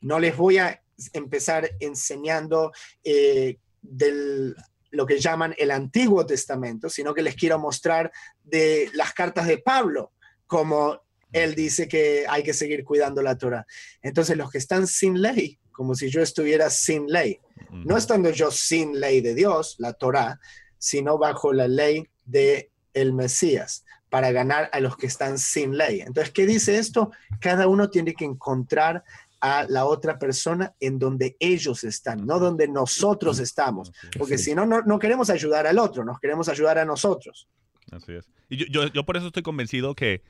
no 0.00 0.18
les 0.18 0.37
voy 0.37 0.59
a 0.59 0.83
empezar 1.12 1.70
enseñando 1.81 2.72
eh, 3.04 3.59
del, 3.83 4.54
lo 4.90 5.07
que 5.07 5.18
llaman 5.18 5.54
el 5.59 5.70
Antiguo 5.70 6.26
Testamento, 6.26 6.88
sino 6.88 7.14
que 7.14 7.22
les 7.22 7.35
quiero 7.35 7.59
mostrar 7.59 8.11
de 8.42 8.90
las 8.94 9.12
cartas 9.12 9.46
de 9.46 9.59
Pablo 9.59 10.12
como 10.46 11.02
él 11.32 11.54
dice 11.54 11.88
que 11.88 12.24
hay 12.28 12.42
que 12.42 12.54
seguir 12.54 12.84
cuidando 12.84 13.22
la 13.22 13.36
Torah. 13.36 13.66
Entonces, 14.02 14.36
los 14.36 14.50
que 14.50 14.58
están 14.58 14.86
sin 14.86 15.20
ley, 15.20 15.58
como 15.72 15.94
si 15.94 16.10
yo 16.10 16.22
estuviera 16.22 16.70
sin 16.70 17.06
ley, 17.06 17.38
no 17.70 17.96
estando 17.96 18.30
yo 18.30 18.50
sin 18.50 18.98
ley 18.98 19.20
de 19.20 19.34
Dios, 19.34 19.76
la 19.78 19.92
Torah, 19.92 20.40
sino 20.78 21.18
bajo 21.18 21.52
la 21.52 21.68
ley 21.68 22.06
de 22.24 22.70
el 22.94 23.12
Mesías, 23.12 23.84
para 24.08 24.32
ganar 24.32 24.70
a 24.72 24.80
los 24.80 24.96
que 24.96 25.06
están 25.06 25.38
sin 25.38 25.76
ley. 25.76 26.00
Entonces, 26.00 26.32
¿qué 26.32 26.46
dice 26.46 26.78
esto? 26.78 27.12
Cada 27.40 27.68
uno 27.68 27.90
tiene 27.90 28.14
que 28.14 28.24
encontrar 28.24 29.04
a 29.40 29.66
la 29.68 29.84
otra 29.84 30.18
persona 30.18 30.74
en 30.80 30.98
donde 30.98 31.36
ellos 31.38 31.84
están, 31.84 32.26
no 32.26 32.40
donde 32.40 32.66
nosotros 32.66 33.38
estamos, 33.38 33.92
porque 34.18 34.36
si 34.36 34.54
no, 34.54 34.66
no 34.66 34.98
queremos 34.98 35.30
ayudar 35.30 35.66
al 35.66 35.78
otro, 35.78 36.04
nos 36.04 36.18
queremos 36.18 36.48
ayudar 36.48 36.78
a 36.78 36.84
nosotros. 36.84 37.46
Así 37.92 38.14
es. 38.14 38.28
Y 38.48 38.70
yo, 38.70 38.86
yo 38.88 39.04
por 39.04 39.16
eso 39.16 39.28
estoy 39.28 39.42
convencido 39.42 39.94
que 39.94 40.22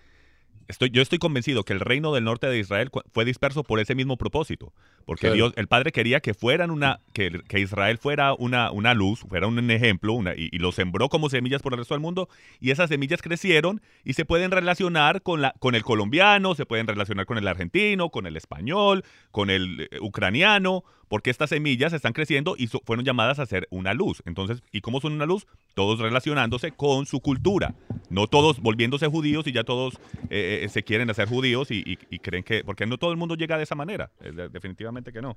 Estoy, 0.69 0.91
yo 0.91 1.01
estoy 1.01 1.19
convencido 1.19 1.65
que 1.65 1.73
el 1.73 1.81
reino 1.81 2.13
del 2.13 2.25
norte 2.25 2.47
de 2.47 2.59
Israel 2.59 2.91
fue 3.13 3.25
disperso 3.25 3.65
por 3.65 3.81
ese 3.81 3.95
mismo 3.95 4.19
propósito, 4.19 4.75
porque 5.07 5.31
Dios, 5.33 5.55
el 5.57 5.67
Padre 5.67 5.93
quería 5.93 6.21
que 6.21 6.35
fueran 6.35 6.71
una, 6.71 7.01
que, 7.15 7.41
que 7.49 7.61
Israel 7.61 7.97
fuera 7.97 8.35
una, 8.35 8.71
una, 8.71 8.93
luz, 8.93 9.21
fuera 9.21 9.47
un 9.47 9.71
ejemplo, 9.71 10.13
una, 10.13 10.35
y, 10.37 10.51
lo 10.59 10.71
sembró 10.73 11.09
como 11.09 11.31
semillas 11.31 11.63
por 11.63 11.73
el 11.73 11.79
resto 11.79 11.95
del 11.95 12.03
mundo, 12.03 12.29
y 12.61 12.71
esas 12.71 12.91
semillas 12.91 13.23
crecieron 13.23 13.81
y 14.05 14.13
se 14.13 14.27
pueden 14.27 14.51
relacionar 14.51 15.23
con, 15.23 15.41
la, 15.41 15.55
con 15.59 15.75
el 15.75 15.83
colombiano, 15.83 16.55
se 16.55 16.67
pueden 16.67 16.87
relacionar 16.87 17.25
con 17.25 17.39
el 17.39 17.49
argentino, 17.49 18.11
con 18.11 18.27
el 18.27 18.37
español, 18.37 19.05
con 19.31 19.49
el 19.49 19.89
eh, 19.91 19.99
ucraniano, 20.03 20.85
porque 21.09 21.31
estas 21.31 21.51
semillas 21.51 21.93
están 21.93 22.13
creciendo 22.13 22.55
y 22.57 22.67
fueron 22.67 23.05
llamadas 23.05 23.39
a 23.39 23.47
ser 23.47 23.67
una 23.71 23.95
luz. 23.95 24.23
Entonces, 24.27 24.63
¿y 24.73 24.81
cómo 24.81 25.01
son 25.01 25.13
una 25.13 25.27
luz? 25.27 25.47
Todos 25.75 25.99
relacionándose 25.99 26.73
con 26.73 27.07
su 27.07 27.21
cultura, 27.21 27.75
no 28.11 28.27
todos 28.27 28.61
volviéndose 28.61 29.07
judíos 29.07 29.47
y 29.47 29.53
ya 29.53 29.65
todos 29.65 29.95
eh, 30.31 30.61
eh, 30.63 30.69
se 30.69 30.83
quieren 30.83 31.11
hacer 31.11 31.29
judíos 31.29 31.69
y, 31.71 31.97
creen 32.23 32.45
que, 32.45 32.65
porque 32.65 32.87
no 32.87 32.99
todo 32.99 33.11
el 33.11 33.17
mundo 33.17 33.35
llega 33.35 33.57
de 33.57 33.63
esa 33.63 33.75
manera, 33.75 34.11
definitivamente 34.53 35.13
que 35.13 35.23
no. 35.23 35.37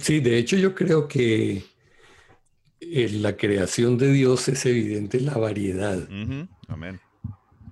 Sí, 0.00 0.20
de 0.20 0.38
hecho 0.38 0.56
yo 0.56 0.74
creo 0.74 1.06
que 1.06 1.62
en 2.80 3.22
la 3.22 3.36
creación 3.36 3.98
de 3.98 4.10
Dios 4.10 4.48
es 4.48 4.64
evidente 4.66 5.20
la 5.20 5.36
variedad. 5.36 6.08
Amén. 6.68 7.00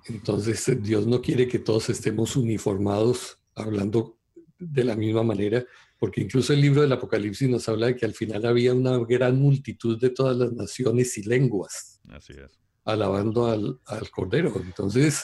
Entonces 0.07 0.83
Dios 0.83 1.07
no 1.07 1.21
quiere 1.21 1.47
que 1.47 1.59
todos 1.59 1.89
estemos 1.89 2.35
uniformados 2.35 3.39
hablando 3.55 4.17
de 4.59 4.83
la 4.83 4.95
misma 4.95 5.23
manera, 5.23 5.65
porque 5.99 6.21
incluso 6.21 6.53
el 6.53 6.61
libro 6.61 6.81
del 6.81 6.91
Apocalipsis 6.91 7.49
nos 7.49 7.67
habla 7.69 7.87
de 7.87 7.95
que 7.95 8.05
al 8.05 8.13
final 8.13 8.45
había 8.45 8.73
una 8.73 8.97
gran 8.99 9.39
multitud 9.39 9.99
de 9.99 10.09
todas 10.09 10.35
las 10.35 10.51
naciones 10.51 11.17
y 11.17 11.23
lenguas. 11.23 12.01
Así 12.09 12.33
es. 12.33 12.59
Alabando 12.83 13.47
al, 13.47 14.09
Cordero. 14.11 14.53
Entonces, 14.63 15.23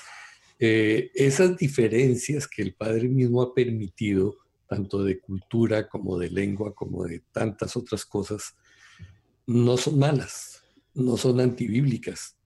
eh, 0.57 1.11
esas 1.13 1.57
diferencias 1.57 2.47
que 2.47 2.61
el 2.61 2.73
Padre 2.73 3.09
mismo 3.09 3.41
ha 3.41 3.53
permitido, 3.53 4.37
tanto 4.67 5.03
de 5.03 5.19
cultura 5.19 5.87
como 5.89 6.17
de 6.17 6.29
lengua, 6.29 6.73
como 6.73 7.03
de 7.03 7.21
tantas 7.31 7.75
otras 7.75 8.05
cosas, 8.05 8.55
no 9.45 9.75
son 9.77 9.99
malas, 9.99 10.63
no 10.93 11.17
son 11.17 11.41
antibíblicas. 11.41 12.37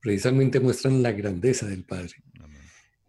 Precisamente 0.00 0.58
muestran 0.58 1.02
la 1.02 1.12
grandeza 1.12 1.66
del 1.66 1.84
Padre. 1.84 2.14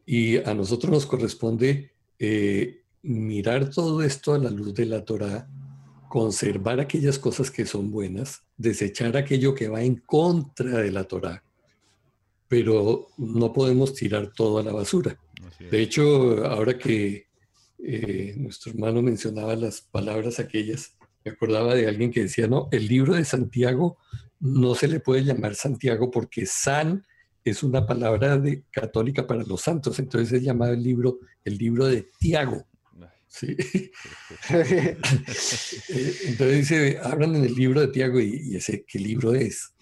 Y 0.06 0.38
a 0.38 0.54
nosotros 0.54 0.92
nos 0.92 1.06
corresponde 1.06 1.94
eh, 2.20 2.83
mirar 3.04 3.70
todo 3.70 4.02
esto 4.02 4.34
a 4.34 4.40
la 4.40 4.50
luz 4.50 4.74
de 4.74 4.86
la 4.86 5.04
Torah, 5.04 5.48
conservar 6.10 6.80
aquellas 6.80 7.20
cosas 7.20 7.52
que 7.52 7.66
son 7.66 7.92
buenas, 7.92 8.44
desechar 8.58 9.16
aquello 9.18 9.54
que 9.54 9.68
va 9.68 9.84
en 9.84 9.98
contra 9.98 10.80
de 10.80 10.92
la 10.92 11.04
Torah, 11.04 11.44
pero 12.48 13.08
no 13.18 13.52
podemos 13.52 13.94
tirar 13.94 14.32
todo 14.34 14.60
a 14.60 14.64
la 14.64 14.74
basura. 14.74 15.20
De 15.60 15.82
hecho, 15.82 16.46
ahora 16.46 16.78
que 16.78 17.28
eh, 17.80 18.34
nuestro 18.38 18.72
hermano 18.72 19.02
mencionaba 19.02 19.56
las 19.56 19.82
palabras 19.82 20.40
aquellas, 20.40 20.96
me 21.26 21.32
acordaba 21.32 21.76
de 21.76 21.88
alguien 21.88 22.12
que 22.12 22.22
decía, 22.22 22.48
no, 22.48 22.70
el 22.72 22.88
libro 22.88 23.16
de 23.16 23.26
Santiago 23.26 23.98
no 24.40 24.76
se 24.76 24.88
le 24.88 25.00
puede 25.00 25.24
llamar 25.24 25.56
Santiago 25.56 26.12
porque 26.12 26.46
San 26.46 27.06
es 27.44 27.64
una 27.64 27.86
palabra 27.86 28.38
de, 28.38 28.64
católica 28.72 29.28
para 29.28 29.44
los 29.44 29.62
santos, 29.62 30.00
entonces 30.00 30.32
es 30.32 30.44
llamado 30.44 30.74
el 30.74 30.84
libro 30.84 31.20
el 31.44 31.58
libro 31.58 31.88
de 31.88 32.10
Tiago. 32.20 32.66
¿Sí? 33.34 33.56
Entonces 36.26 36.58
dice, 36.58 37.00
hablan 37.02 37.36
en 37.36 37.46
el 37.46 37.56
libro 37.56 37.82
de 37.82 37.88
Tiago 37.88 38.20
y, 38.20 38.56
ese, 38.56 38.86
¿qué 38.88 39.00
libro 39.00 39.34
es? 39.34 39.74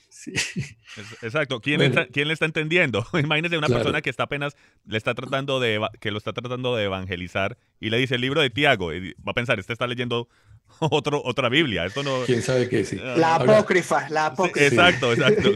Exacto. 1.22 1.62
¿Quién, 1.62 1.94
¿Quién, 2.12 2.28
le 2.28 2.34
está 2.34 2.46
entendiendo? 2.46 3.06
Imagínese 3.14 3.58
una 3.58 3.68
persona 3.68 4.02
que 4.02 4.10
está 4.10 4.24
apenas 4.24 4.56
le 4.86 4.98
está 4.98 5.16
tratando 5.16 5.60
de 5.60 5.80
que 6.00 6.12
lo 6.12 6.20
está 6.20 6.32
tratando 6.32 6.76
de 6.76 6.86
evangelizar 6.86 7.58
y 7.80 7.90
le 7.90 7.98
dice 7.98 8.16
el 8.16 8.22
libro 8.22 8.40
de 8.40 8.52
Tiago. 8.52 8.94
Y 8.94 9.14
va 9.16 9.32
a 9.32 9.34
pensar, 9.34 9.60
este 9.60 9.74
está 9.74 9.88
leyendo 9.88 10.30
otro, 10.80 11.22
otra 11.26 11.50
Biblia. 11.50 11.86
Esto 11.86 12.04
no. 12.04 12.24
¿Quién 12.26 12.42
sabe 12.44 12.70
qué 12.70 12.86
sí? 12.86 12.98
La 12.98 13.36
apócrifa, 13.36 14.08
la 14.10 14.28
apócrifa. 14.28 14.68
exacto, 14.68 15.14
exacto. 15.14 15.52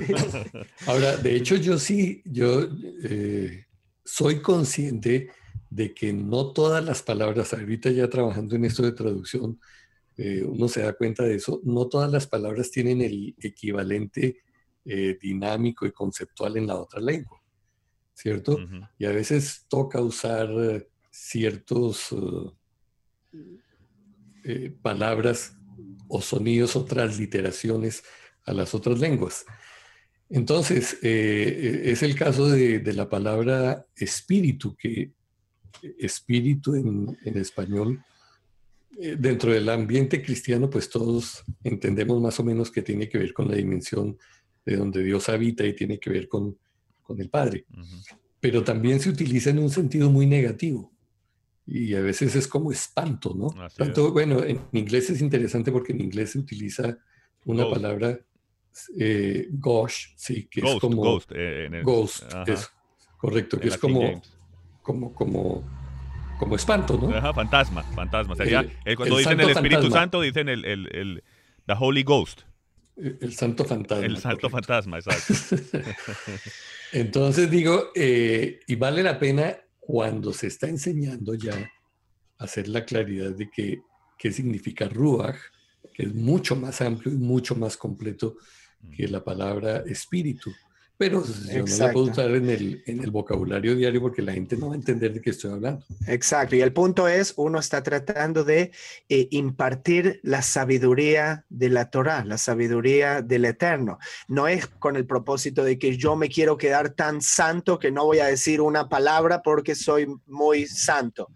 Ahora, 0.88 1.16
de 1.18 1.36
hecho, 1.36 1.56
yo 1.56 1.78
sí, 1.78 2.24
yo 2.26 2.68
eh, 3.04 3.66
soy 4.04 4.42
consciente 4.42 5.30
de 5.76 5.94
que 5.94 6.14
no 6.14 6.54
todas 6.54 6.84
las 6.84 7.04
palabras, 7.04 7.54
ahorita 7.54 7.92
ya 7.92 8.10
trabajando 8.10 8.56
en 8.56 8.66
esto 8.66 8.84
de 8.84 8.94
traducción, 8.94 9.60
eh, 10.18 10.44
uno 10.44 10.70
se 10.70 10.82
da 10.82 10.94
cuenta 10.94 11.24
de 11.24 11.36
eso, 11.36 11.60
no 11.66 11.88
todas 11.88 12.10
las 12.10 12.28
palabras 12.28 12.72
tienen 12.72 13.02
el 13.02 13.36
equivalente 13.42 14.38
eh, 14.86 15.18
dinámico 15.22 15.86
y 15.86 15.92
conceptual 15.92 16.56
en 16.56 16.68
la 16.68 16.76
otra 16.76 17.02
lengua, 17.02 17.42
¿cierto? 18.14 18.58
Y 18.98 19.06
a 19.06 19.12
veces 19.12 19.66
toca 19.68 20.00
usar 20.02 20.50
ciertos 21.12 22.16
eh, 24.48 24.72
palabras 24.82 25.58
o 26.08 26.22
sonidos 26.22 26.76
o 26.76 26.86
transliteraciones 26.86 28.04
a 28.46 28.54
las 28.54 28.76
otras 28.76 29.00
lenguas. 29.00 29.44
Entonces, 30.30 31.00
eh, 31.02 31.82
es 31.86 32.04
el 32.04 32.14
caso 32.16 32.48
de, 32.50 32.80
la 32.94 33.10
palabra 33.10 33.88
espíritu, 33.96 34.76
que 34.76 35.14
espíritu 36.00 36.76
en, 36.76 37.38
español, 37.38 38.04
eh, 39.00 39.16
dentro 39.18 39.52
del 39.52 39.68
ambiente 39.70 40.22
cristiano, 40.22 40.70
pues 40.70 40.90
todos 40.90 41.44
entendemos 41.64 42.22
más 42.22 42.40
o 42.40 42.44
menos 42.44 42.72
que 42.72 42.82
tiene 42.82 43.10
que 43.10 43.18
ver 43.18 43.34
con 43.34 43.50
la 43.50 43.56
dimensión 43.56 44.18
de 44.66 44.78
donde 44.78 45.04
Dios 45.04 45.30
habita 45.30 45.66
y 45.66 45.74
tiene 45.74 46.00
que 46.00 46.10
ver 46.10 46.28
con, 46.28 46.58
el 47.18 47.30
Padre. 47.30 47.66
Pero 48.40 48.64
también 48.64 49.00
se 49.00 49.10
utiliza 49.10 49.52
en 49.52 49.60
un 49.60 49.70
sentido 49.70 50.10
muy 50.10 50.26
negativo 50.26 50.92
y 51.68 51.94
a 51.94 52.02
veces 52.02 52.36
es 52.36 52.48
como 52.48 52.72
espanto, 52.72 53.34
¿no? 53.36 53.48
Tanto, 53.76 54.12
bueno, 54.12 54.44
en 54.44 54.60
inglés 54.72 55.10
es 55.12 55.22
interesante 55.22 55.72
porque 55.72 55.94
en 55.94 56.02
inglés 56.02 56.32
se 56.32 56.40
utiliza 56.40 56.98
una 57.46 57.70
palabra 57.70 58.20
eh, 58.98 59.48
gosh, 59.52 60.08
sí, 60.18 60.48
que 60.48 60.62
es 60.62 60.80
como 60.80 61.02
ghost, 61.02 61.32
eh, 61.34 61.82
ghost 61.84 62.24
es 62.46 62.70
correcto, 63.18 63.60
que 63.60 63.70
es 63.70 63.78
como, 63.78 64.22
como, 64.86 65.14
como, 65.14 65.64
como 66.38 66.56
espanto, 66.56 66.98
¿no? 66.98 67.10
Ajá, 67.10 67.34
fantasma, 67.34 67.82
fantasma. 67.96 68.36
Sería, 68.36 68.66
eh, 68.86 68.96
cuando 68.96 69.18
dicen 69.18 69.40
el 69.40 69.50
Espíritu 69.50 69.90
Santo, 69.90 70.22
dicen 70.22 70.48
el, 70.48 70.64
el, 70.64 70.88
el, 70.96 71.24
the 71.66 71.74
Holy 71.78 72.04
Ghost. 72.04 72.42
El, 72.96 73.34
santo 73.34 73.66
fantasma. 73.66 74.06
El 74.06 74.18
santo 74.18 74.50
fantasma, 74.50 75.00
exacto. 75.00 75.58
Entonces 76.94 77.50
digo, 77.50 77.92
y 77.96 78.76
vale 78.76 79.04
la 79.04 79.20
pena 79.20 79.58
cuando 79.80 80.32
se 80.32 80.48
está 80.48 80.68
enseñando 80.68 81.34
ya 81.34 81.70
hacer 82.38 82.68
la 82.68 82.86
claridad 82.86 83.32
de 83.32 83.50
que, 83.50 83.82
qué 84.18 84.32
significa 84.32 84.88
Ruach, 84.88 85.36
que 85.94 86.04
es 86.04 86.14
mucho 86.14 86.56
más 86.56 86.80
amplio 86.82 87.14
y 87.14 87.18
mucho 87.18 87.56
más 87.56 87.76
completo 87.76 88.38
que 88.96 89.08
la 89.08 89.24
palabra 89.24 89.84
espíritu. 89.88 90.52
Pero 90.98 91.24
yo 91.26 91.66
no 91.66 91.78
la 91.78 91.92
puedo 91.92 92.06
usar 92.06 92.32
en 92.32 92.50
el, 92.50 92.84
en 92.86 93.04
el 93.04 93.12
vocabulario 93.12 93.76
diario 93.76 94.00
porque 94.00 94.22
la 94.22 94.32
gente 94.32 94.56
no 94.56 94.70
va 94.70 94.74
a 94.74 94.78
entender 94.78 95.14
de 95.14 95.22
qué 95.22 95.32
estoy 95.32 95.52
hablando. 95.52 95.84
Exacto. 96.08 96.56
Y 96.56 96.62
el 96.62 96.72
punto 96.72 97.08
es, 97.10 97.34
uno 97.36 97.60
está 97.60 97.84
tratando 97.84 98.46
de 98.46 98.72
eh, 99.10 99.28
impartir 99.32 100.22
la 100.24 100.42
sabiduría 100.42 101.46
de 101.50 101.70
la 101.70 101.90
Torah, 101.90 102.24
la 102.24 102.38
sabiduría 102.38 103.22
del 103.22 103.44
Eterno. 103.44 104.00
No 104.30 104.48
es 104.48 104.68
con 104.68 104.96
el 104.96 105.06
propósito 105.06 105.66
de 105.66 105.78
que 105.78 105.98
yo 105.98 106.16
me 106.16 106.30
quiero 106.30 106.58
quedar 106.58 106.92
tan 106.92 107.22
santo 107.22 107.78
que 107.78 107.92
no 107.92 108.06
voy 108.06 108.20
a 108.20 108.28
decir 108.28 108.62
una 108.62 108.88
palabra 108.88 109.42
porque 109.42 109.76
soy 109.76 110.08
muy 110.28 110.66
santo. 110.66 111.30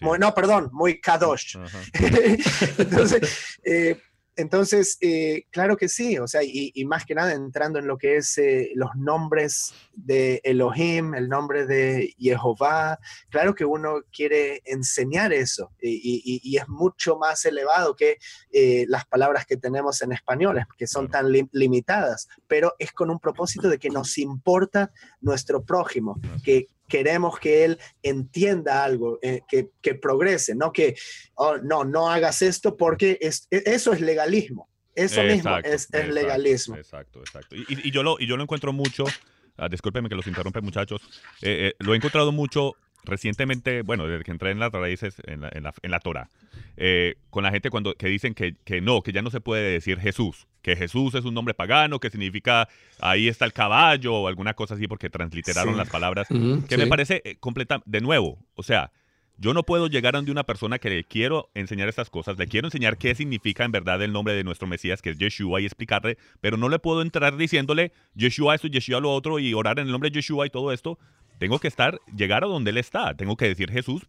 no, 0.00 0.34
perdón, 0.34 0.68
muy 0.72 1.00
kadosh. 1.00 1.56
Entonces, 2.78 3.58
eh, 3.64 3.98
entonces, 4.36 4.98
eh, 5.00 5.46
claro 5.50 5.78
que 5.78 5.88
sí, 5.88 6.18
o 6.18 6.26
sea, 6.26 6.42
y, 6.44 6.72
más 6.84 7.06
que 7.06 7.14
nada 7.14 7.32
entrando 7.32 7.78
en 7.78 7.86
lo 7.86 7.96
que 7.96 8.16
es 8.16 8.36
eh, 8.36 8.70
los 8.74 8.90
nombres 8.94 9.74
de 9.94 10.42
Elohim, 10.44 11.14
el 11.14 11.28
nombre 11.28 11.66
de 11.66 12.14
Jehová, 12.18 12.98
claro 13.30 13.54
que 13.54 13.64
uno 13.64 14.02
quiere 14.12 14.62
enseñar 14.66 15.32
eso 15.32 15.72
y, 15.80 16.56
es 16.56 16.68
mucho 16.68 17.16
más 17.16 17.44
elevado 17.46 17.96
que 17.96 18.18
eh, 18.52 18.84
las 18.88 19.06
palabras 19.06 19.46
que 19.46 19.56
tenemos 19.56 20.02
en 20.02 20.12
español, 20.12 20.62
que 20.76 20.86
son 20.86 21.08
tan 21.08 21.32
limitadas, 21.52 22.28
pero 22.46 22.74
es 22.78 22.92
con 22.92 23.10
un 23.10 23.18
propósito 23.18 23.70
de 23.70 23.78
que 23.78 23.88
nos 23.88 24.18
importa 24.18 24.92
nuestro 25.20 25.64
prójimo, 25.64 26.20
que, 26.44 26.68
queremos 26.88 27.38
que 27.38 27.64
él 27.64 27.78
entienda 28.02 28.84
algo, 28.84 29.18
eh, 29.22 29.42
que, 29.48 29.70
que, 29.80 29.94
progrese, 29.94 30.54
no 30.54 30.72
que, 30.72 30.96
oh, 31.34 31.58
no, 31.58 31.84
no 31.84 32.10
hagas 32.10 32.42
esto 32.42 32.76
porque 32.76 33.18
es, 33.20 33.46
e, 33.50 33.62
eso 33.66 33.92
es 33.92 34.00
legalismo. 34.00 34.68
Eso 34.94 35.22
mismo 35.22 35.58
es, 35.58 35.90
legalismo. 35.92 36.76
Exacto, 36.76 37.20
exacto. 37.20 37.54
Y, 37.54 37.66
y, 37.68 37.90
yo 37.90 38.02
lo, 38.02 38.16
y 38.18 38.26
yo 38.26 38.38
lo 38.38 38.42
encuentro 38.42 38.72
mucho, 38.72 39.04
uh, 39.04 39.68
discúlpenme 39.68 40.08
que 40.08 40.14
los 40.14 40.26
interrumpe 40.26 40.62
muchachos, 40.62 41.02
eh, 41.42 41.68
eh, 41.68 41.74
lo 41.80 41.92
he 41.92 41.96
encontrado 41.96 42.32
mucho 42.32 42.76
recientemente, 43.06 43.82
bueno, 43.82 44.06
desde 44.06 44.24
que 44.24 44.30
entré 44.30 44.50
en 44.50 44.58
las 44.58 44.72
raíces, 44.72 45.16
en 45.26 45.40
la, 45.40 45.50
en 45.52 45.62
la, 45.62 45.74
en 45.82 45.90
la 45.90 46.00
Torah, 46.00 46.28
eh, 46.76 47.14
con 47.30 47.44
la 47.44 47.50
gente 47.50 47.70
cuando, 47.70 47.94
que 47.94 48.08
dicen 48.08 48.34
que, 48.34 48.56
que, 48.64 48.80
no, 48.80 49.02
que 49.02 49.12
ya 49.12 49.22
no 49.22 49.30
se 49.30 49.40
puede 49.40 49.70
decir 49.70 49.98
Jesús, 49.98 50.46
que 50.62 50.76
Jesús 50.76 51.14
es 51.14 51.24
un 51.24 51.34
nombre 51.34 51.54
pagano, 51.54 52.00
que 52.00 52.10
significa 52.10 52.68
ahí 53.00 53.28
está 53.28 53.44
el 53.44 53.52
caballo 53.52 54.14
o 54.14 54.28
alguna 54.28 54.54
cosa 54.54 54.74
así 54.74 54.86
porque 54.86 55.08
transliteraron 55.08 55.76
las 55.76 55.88
palabras, 55.88 56.28
que 56.28 56.76
me 56.76 56.86
parece 56.86 57.22
eh, 57.24 57.36
completa, 57.40 57.82
de 57.86 58.00
nuevo, 58.00 58.38
o 58.54 58.62
sea, 58.62 58.92
yo 59.38 59.52
no 59.52 59.64
puedo 59.64 59.86
llegar 59.86 60.14
a 60.14 60.18
donde 60.18 60.32
una 60.32 60.44
persona 60.44 60.78
que 60.78 60.88
le 60.88 61.04
quiero 61.04 61.50
enseñar 61.54 61.88
estas 61.88 62.08
cosas, 62.08 62.38
le 62.38 62.46
quiero 62.46 62.68
enseñar 62.68 62.96
qué 62.96 63.14
significa 63.14 63.64
en 63.64 63.72
verdad 63.72 64.00
el 64.02 64.12
nombre 64.12 64.34
de 64.34 64.44
nuestro 64.44 64.66
Mesías, 64.66 65.02
que 65.02 65.10
es 65.10 65.18
Yeshua, 65.18 65.60
y 65.60 65.66
explicarle, 65.66 66.16
pero 66.40 66.56
no 66.56 66.70
le 66.70 66.78
puedo 66.78 67.02
entrar 67.02 67.36
diciéndole 67.36 67.92
Yeshua 68.14 68.54
esto, 68.54 68.66
Yeshua 68.66 69.00
lo 69.00 69.12
otro, 69.12 69.38
y 69.38 69.52
orar 69.52 69.78
en 69.78 69.86
el 69.86 69.92
nombre 69.92 70.08
de 70.10 70.14
Yeshua 70.14 70.46
y 70.46 70.50
todo 70.50 70.72
esto, 70.72 70.98
tengo 71.38 71.58
que 71.58 71.68
estar, 71.68 72.00
llegar 72.14 72.44
a 72.44 72.46
donde 72.46 72.70
Él 72.70 72.78
está. 72.78 73.14
Tengo 73.14 73.36
que 73.36 73.46
decir 73.46 73.70
Jesús, 73.70 74.06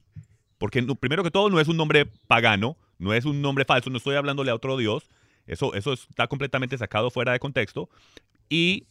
porque 0.58 0.82
primero 1.00 1.24
que 1.24 1.32
todo 1.32 1.50
no 1.50 1.60
es 1.60 1.68
un 1.68 1.78
nombre 1.78 2.06
pagano, 2.28 2.78
no 3.00 3.14
es 3.14 3.26
un 3.26 3.42
nombre 3.42 3.66
falso, 3.66 3.90
no 3.90 3.98
estoy 3.98 4.16
hablándole 4.16 4.52
a 4.52 4.56
otro 4.56 4.78
Dios. 4.78 5.10
Eso, 5.46 5.74
eso 5.76 5.94
está 5.94 6.28
completamente 6.28 6.78
sacado 6.78 7.10
fuera 7.10 7.32
de 7.32 7.40
contexto. 7.40 7.90
Y 8.50 8.86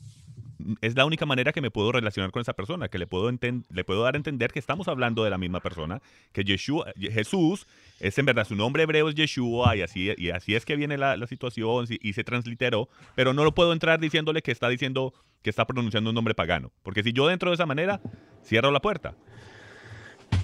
es 0.81 0.97
la 0.97 1.05
única 1.05 1.27
manera 1.27 1.53
que 1.53 1.61
me 1.61 1.71
puedo 1.71 1.93
relacionar 1.93 2.31
con 2.31 2.41
esa 2.41 2.55
persona, 2.55 2.89
que 2.89 2.99
le 2.99 3.07
puedo, 3.07 3.31
le 3.31 3.85
puedo 3.85 4.03
dar 4.03 4.15
a 4.15 4.17
entender 4.17 4.53
que 4.53 4.59
estamos 4.59 4.89
hablando 4.89 5.25
de 5.25 5.31
la 5.31 5.39
misma 5.39 5.61
persona, 5.61 6.01
que 6.33 6.45
Yeshua, 6.45 6.93
Jesús 6.97 7.67
es 8.01 8.17
en 8.19 8.27
verdad 8.27 8.47
su 8.47 8.57
nombre 8.57 8.83
hebreo 8.83 9.09
es 9.09 9.15
Yeshua 9.15 9.77
y 9.77 9.83
así, 9.83 10.13
y 10.17 10.31
así 10.31 10.55
es 10.55 10.65
que 10.65 10.77
viene 10.77 10.97
la, 10.99 11.17
situación 11.27 11.87
y, 11.89 12.13
se 12.13 12.25
transliteró, 12.25 12.89
pero 13.15 13.35
no 13.35 13.45
lo 13.45 13.53
puedo 13.53 13.73
entrar 13.73 13.99
diciéndole 13.99 14.43
que 14.43 14.53
está 14.53 14.69
diciendo 14.69 15.13
que 15.43 15.51
está 15.51 15.67
pronunciando 15.67 16.11
un 16.11 16.15
nombre 16.15 16.35
pagano, 16.35 16.71
porque 16.83 17.03
si 17.03 17.13
yo 17.13 17.27
dentro 17.27 17.51
de 17.51 17.55
esa 17.55 17.67
manera 17.67 18.01
cierro 18.45 18.71
la 18.71 18.81
puerta 18.81 19.15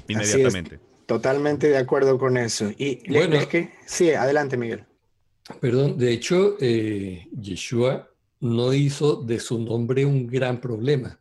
inmediatamente. 0.08 0.80
totalmente 1.06 1.68
de 1.68 1.78
acuerdo 1.78 2.18
con 2.18 2.36
eso. 2.36 2.70
Y 2.76 3.08
bueno, 3.10 3.36
es 3.36 3.46
que 3.46 3.70
sí, 3.86 4.10
adelante 4.10 4.56
Miguel. 4.56 4.84
Perdón, 5.60 5.98
de 5.98 6.12
hecho, 6.12 6.56
eh, 6.60 7.26
Yeshua 7.32 8.11
no 8.42 8.74
hizo 8.74 9.22
de 9.22 9.38
su 9.38 9.58
nombre 9.58 10.04
un 10.04 10.26
gran 10.26 10.60
problema. 10.60 11.18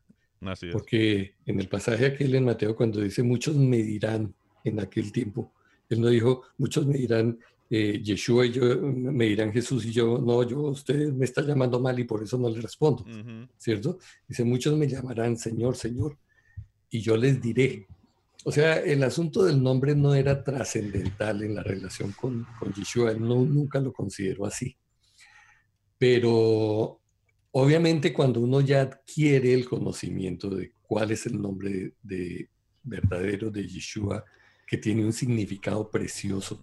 Porque 0.71 1.35
en 1.45 1.59
el 1.59 1.69
pasaje 1.69 2.07
aquel 2.07 2.33
en 2.33 2.45
Mateo, 2.45 2.75
cuando 2.75 2.99
dice 2.99 3.21
muchos 3.21 3.55
me 3.55 3.77
dirán 3.77 4.33
en 4.63 4.79
aquel 4.79 5.11
tiempo, 5.11 5.53
él 5.87 6.01
no 6.01 6.07
dijo 6.07 6.41
muchos 6.57 6.87
me 6.87 6.97
dirán 6.97 7.37
eh, 7.69 8.01
Yeshua 8.03 8.47
y 8.47 8.51
yo, 8.51 8.81
me 8.81 9.25
dirán 9.25 9.53
Jesús 9.53 9.85
y 9.85 9.91
yo, 9.91 10.17
no, 10.17 10.41
yo, 10.41 10.61
usted 10.61 11.13
me 11.13 11.25
está 11.25 11.43
llamando 11.43 11.79
mal 11.79 11.97
y 11.99 12.05
por 12.05 12.23
eso 12.23 12.39
no 12.39 12.49
le 12.49 12.59
respondo, 12.59 13.05
¿cierto? 13.55 13.99
Dice, 14.27 14.43
muchos 14.43 14.75
me 14.75 14.87
llamarán 14.87 15.37
Señor, 15.37 15.75
Señor, 15.75 16.17
y 16.89 17.01
yo 17.01 17.15
les 17.15 17.39
diré, 17.39 17.85
O 18.43 18.51
sea, 18.51 18.77
el 18.79 19.03
asunto 19.03 19.43
del 19.43 19.61
nombre 19.61 19.93
no 19.95 20.15
era 20.15 20.43
trascendental 20.43 21.43
en 21.43 21.53
la 21.53 21.61
relación 21.61 22.13
con, 22.13 22.47
con 22.59 22.73
Yeshua, 22.73 23.11
él 23.11 23.21
no, 23.21 23.45
nunca 23.45 23.79
lo 23.79 23.93
consideró 23.93 24.47
así. 24.47 24.75
Pero 25.99 27.00
obviamente 27.51 28.13
cuando 28.13 28.39
uno 28.39 28.61
ya 28.61 28.81
adquiere 28.81 29.53
el 29.53 29.67
conocimiento 29.67 30.49
de 30.49 30.73
cuál 30.81 31.11
es 31.11 31.25
el 31.25 31.41
nombre 31.41 31.93
de, 32.01 32.49
verdadero 32.83 33.51
de 33.51 33.67
Yeshua, 33.67 34.25
que 34.65 34.77
tiene 34.77 35.05
un 35.05 35.13
significado 35.13 35.89
precioso, 35.89 36.61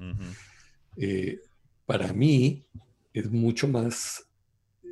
eh, 0.97 1.41
para 1.86 2.12
mí 2.12 2.64
es 3.12 3.30
mucho 3.30 3.68
más 3.68 4.26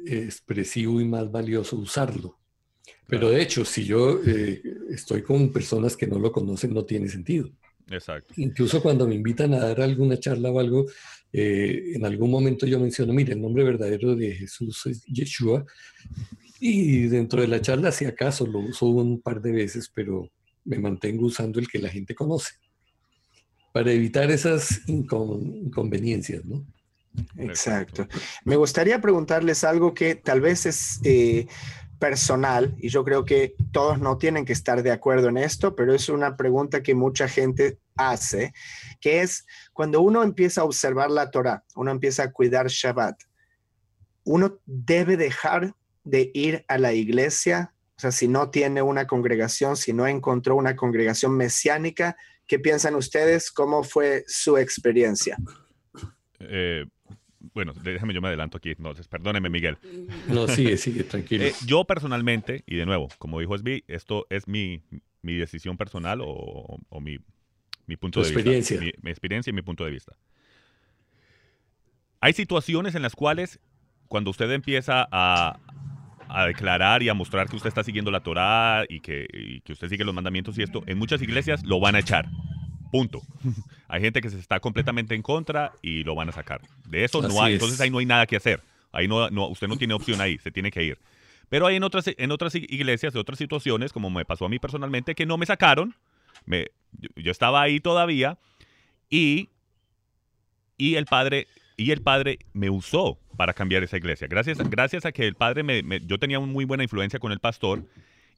expresivo 0.06 1.00
y 1.00 1.04
más 1.04 1.30
valioso 1.30 1.76
usarlo. 1.76 2.38
Pero 3.08 3.30
de 3.30 3.40
hecho, 3.40 3.64
si 3.64 3.84
yo 3.84 4.20
eh, 4.24 4.62
estoy 4.90 5.22
con 5.22 5.52
personas 5.52 5.96
que 5.96 6.06
no 6.06 6.18
lo 6.18 6.32
conocen, 6.32 6.74
no 6.74 6.84
tiene 6.84 7.08
sentido. 7.08 7.50
Exacto. 7.90 8.34
Incluso 8.36 8.82
cuando 8.82 9.06
me 9.06 9.14
invitan 9.14 9.54
a 9.54 9.60
dar 9.60 9.80
alguna 9.80 10.18
charla 10.18 10.50
o 10.50 10.58
algo, 10.58 10.86
eh, 11.32 11.92
en 11.94 12.04
algún 12.04 12.30
momento 12.30 12.66
yo 12.66 12.80
menciono, 12.80 13.12
mire, 13.12 13.34
el 13.34 13.40
nombre 13.40 13.64
verdadero 13.64 14.16
de 14.16 14.34
Jesús 14.34 14.86
es 14.86 15.04
Yeshua. 15.04 15.64
Y 16.58 17.02
dentro 17.08 17.40
de 17.40 17.48
la 17.48 17.60
charla, 17.60 17.92
si 17.92 18.06
acaso, 18.06 18.46
lo 18.46 18.60
uso 18.60 18.86
un 18.86 19.20
par 19.20 19.40
de 19.40 19.52
veces, 19.52 19.90
pero 19.94 20.30
me 20.64 20.78
mantengo 20.78 21.26
usando 21.26 21.60
el 21.60 21.68
que 21.68 21.78
la 21.78 21.88
gente 21.88 22.14
conoce, 22.14 22.54
para 23.72 23.92
evitar 23.92 24.30
esas 24.30 24.80
inconveniencias, 24.88 26.44
¿no? 26.44 26.66
Exacto. 27.38 28.06
Me 28.44 28.56
gustaría 28.56 29.00
preguntarles 29.00 29.64
algo 29.64 29.94
que 29.94 30.14
tal 30.16 30.40
vez 30.40 30.66
es 30.66 31.00
eh, 31.04 31.46
personal 31.98 32.74
y 32.78 32.88
yo 32.88 33.04
creo 33.04 33.24
que 33.24 33.54
todos 33.72 33.98
no 33.98 34.18
tienen 34.18 34.44
que 34.44 34.52
estar 34.52 34.82
de 34.82 34.90
acuerdo 34.90 35.28
en 35.28 35.38
esto, 35.38 35.74
pero 35.74 35.94
es 35.94 36.08
una 36.08 36.36
pregunta 36.36 36.82
que 36.82 36.94
mucha 36.94 37.28
gente 37.28 37.78
hace, 37.96 38.52
que 39.00 39.22
es 39.22 39.46
cuando 39.72 40.00
uno 40.00 40.22
empieza 40.22 40.60
a 40.60 40.64
observar 40.64 41.10
la 41.10 41.30
Torah, 41.30 41.64
uno 41.74 41.90
empieza 41.90 42.24
a 42.24 42.32
cuidar 42.32 42.68
Shabbat, 42.68 43.22
uno 44.24 44.58
debe 44.66 45.16
dejar 45.16 45.74
de 46.04 46.30
ir 46.34 46.64
a 46.68 46.78
la 46.78 46.92
iglesia, 46.92 47.72
o 47.96 48.00
sea, 48.00 48.12
si 48.12 48.28
no 48.28 48.50
tiene 48.50 48.82
una 48.82 49.06
congregación, 49.06 49.76
si 49.76 49.92
no 49.92 50.06
encontró 50.06 50.56
una 50.56 50.76
congregación 50.76 51.36
mesiánica, 51.36 52.16
¿qué 52.46 52.58
piensan 52.58 52.94
ustedes? 52.94 53.50
¿Cómo 53.50 53.82
fue 53.82 54.24
su 54.26 54.58
experiencia? 54.58 55.38
Eh, 56.38 56.84
bueno, 57.56 57.72
déjame 57.82 58.12
yo 58.12 58.20
me 58.20 58.28
adelanto 58.28 58.58
aquí, 58.58 58.72
entonces, 58.72 59.08
perdóneme 59.08 59.48
Miguel. 59.48 59.78
No, 60.28 60.46
sigue, 60.46 60.76
sigue, 60.76 61.04
tranquilo. 61.04 61.42
Eh, 61.42 61.54
yo 61.64 61.86
personalmente, 61.86 62.64
y 62.66 62.76
de 62.76 62.84
nuevo, 62.84 63.08
como 63.16 63.40
dijo 63.40 63.54
Esbi, 63.54 63.82
esto 63.88 64.26
es 64.28 64.46
mi, 64.46 64.82
mi 65.22 65.36
decisión 65.36 65.78
personal 65.78 66.20
o, 66.22 66.78
mi, 67.00 67.16
mi, 67.86 67.96
punto 67.96 68.20
de 68.20 68.26
experiencia. 68.26 68.78
vista. 68.78 69.00
Mi, 69.02 69.10
experiencia 69.10 69.50
y 69.50 69.54
mi 69.54 69.62
punto 69.62 69.86
de 69.86 69.90
vista. 69.90 70.18
Hay 72.20 72.34
situaciones 72.34 72.94
en 72.94 73.00
las 73.00 73.16
cuales 73.16 73.58
cuando 74.06 74.28
usted 74.28 74.50
empieza 74.50 75.08
a, 75.10 75.58
a 76.28 76.44
declarar 76.44 77.02
y 77.02 77.08
a 77.08 77.14
mostrar 77.14 77.48
que 77.48 77.56
usted 77.56 77.68
está 77.68 77.84
siguiendo 77.84 78.10
la 78.10 78.20
Torá 78.20 78.84
y 78.86 79.00
que, 79.00 79.26
y 79.32 79.62
que 79.62 79.72
usted 79.72 79.88
sigue 79.88 80.04
los 80.04 80.14
mandamientos 80.14 80.58
y 80.58 80.62
esto, 80.62 80.82
en 80.86 80.98
muchas 80.98 81.22
iglesias 81.22 81.64
lo 81.64 81.80
van 81.80 81.94
a 81.94 82.00
echar. 82.00 82.28
Punto. 82.96 83.22
hay 83.88 84.00
gente 84.00 84.20
que 84.20 84.30
se 84.30 84.38
está 84.38 84.58
completamente 84.58 85.14
en 85.14 85.22
contra 85.22 85.72
y 85.82 86.02
lo 86.02 86.14
van 86.14 86.30
a 86.30 86.32
sacar. 86.32 86.62
De 86.88 87.04
eso 87.04 87.20
no 87.20 87.42
hay. 87.42 87.54
Entonces 87.54 87.78
ahí 87.80 87.90
no 87.90 87.98
hay 87.98 88.06
nada 88.06 88.26
que 88.26 88.36
hacer. 88.36 88.62
Ahí 88.92 89.06
no, 89.06 89.28
no, 89.28 89.48
usted 89.48 89.68
no 89.68 89.76
tiene 89.76 89.92
opción 89.92 90.20
ahí, 90.22 90.38
se 90.38 90.50
tiene 90.50 90.70
que 90.70 90.82
ir. 90.82 90.98
Pero 91.50 91.66
hay 91.66 91.76
en 91.76 91.84
otras, 91.84 92.06
en 92.06 92.32
otras 92.32 92.54
iglesias, 92.54 93.14
en 93.14 93.20
otras 93.20 93.38
situaciones, 93.38 93.92
como 93.92 94.08
me 94.08 94.24
pasó 94.24 94.46
a 94.46 94.48
mí 94.48 94.58
personalmente, 94.58 95.14
que 95.14 95.26
no 95.26 95.36
me 95.36 95.44
sacaron. 95.44 95.94
Me, 96.46 96.68
yo, 97.16 97.30
estaba 97.30 97.60
ahí 97.60 97.80
todavía 97.80 98.38
y, 99.10 99.50
y, 100.78 100.94
el 100.94 101.04
padre, 101.04 101.46
y 101.76 101.90
el 101.90 102.00
padre 102.00 102.38
me 102.54 102.70
usó 102.70 103.18
para 103.36 103.52
cambiar 103.52 103.82
esa 103.82 103.98
iglesia. 103.98 104.26
Gracias, 104.26 104.58
gracias 104.70 105.04
a 105.04 105.12
que 105.12 105.26
el 105.26 105.34
padre 105.34 105.62
me, 105.62 106.00
yo 106.06 106.18
tenía 106.18 106.38
una 106.38 106.50
muy 106.50 106.64
buena 106.64 106.82
influencia 106.82 107.18
con 107.18 107.32
el 107.32 107.38
pastor 107.38 107.84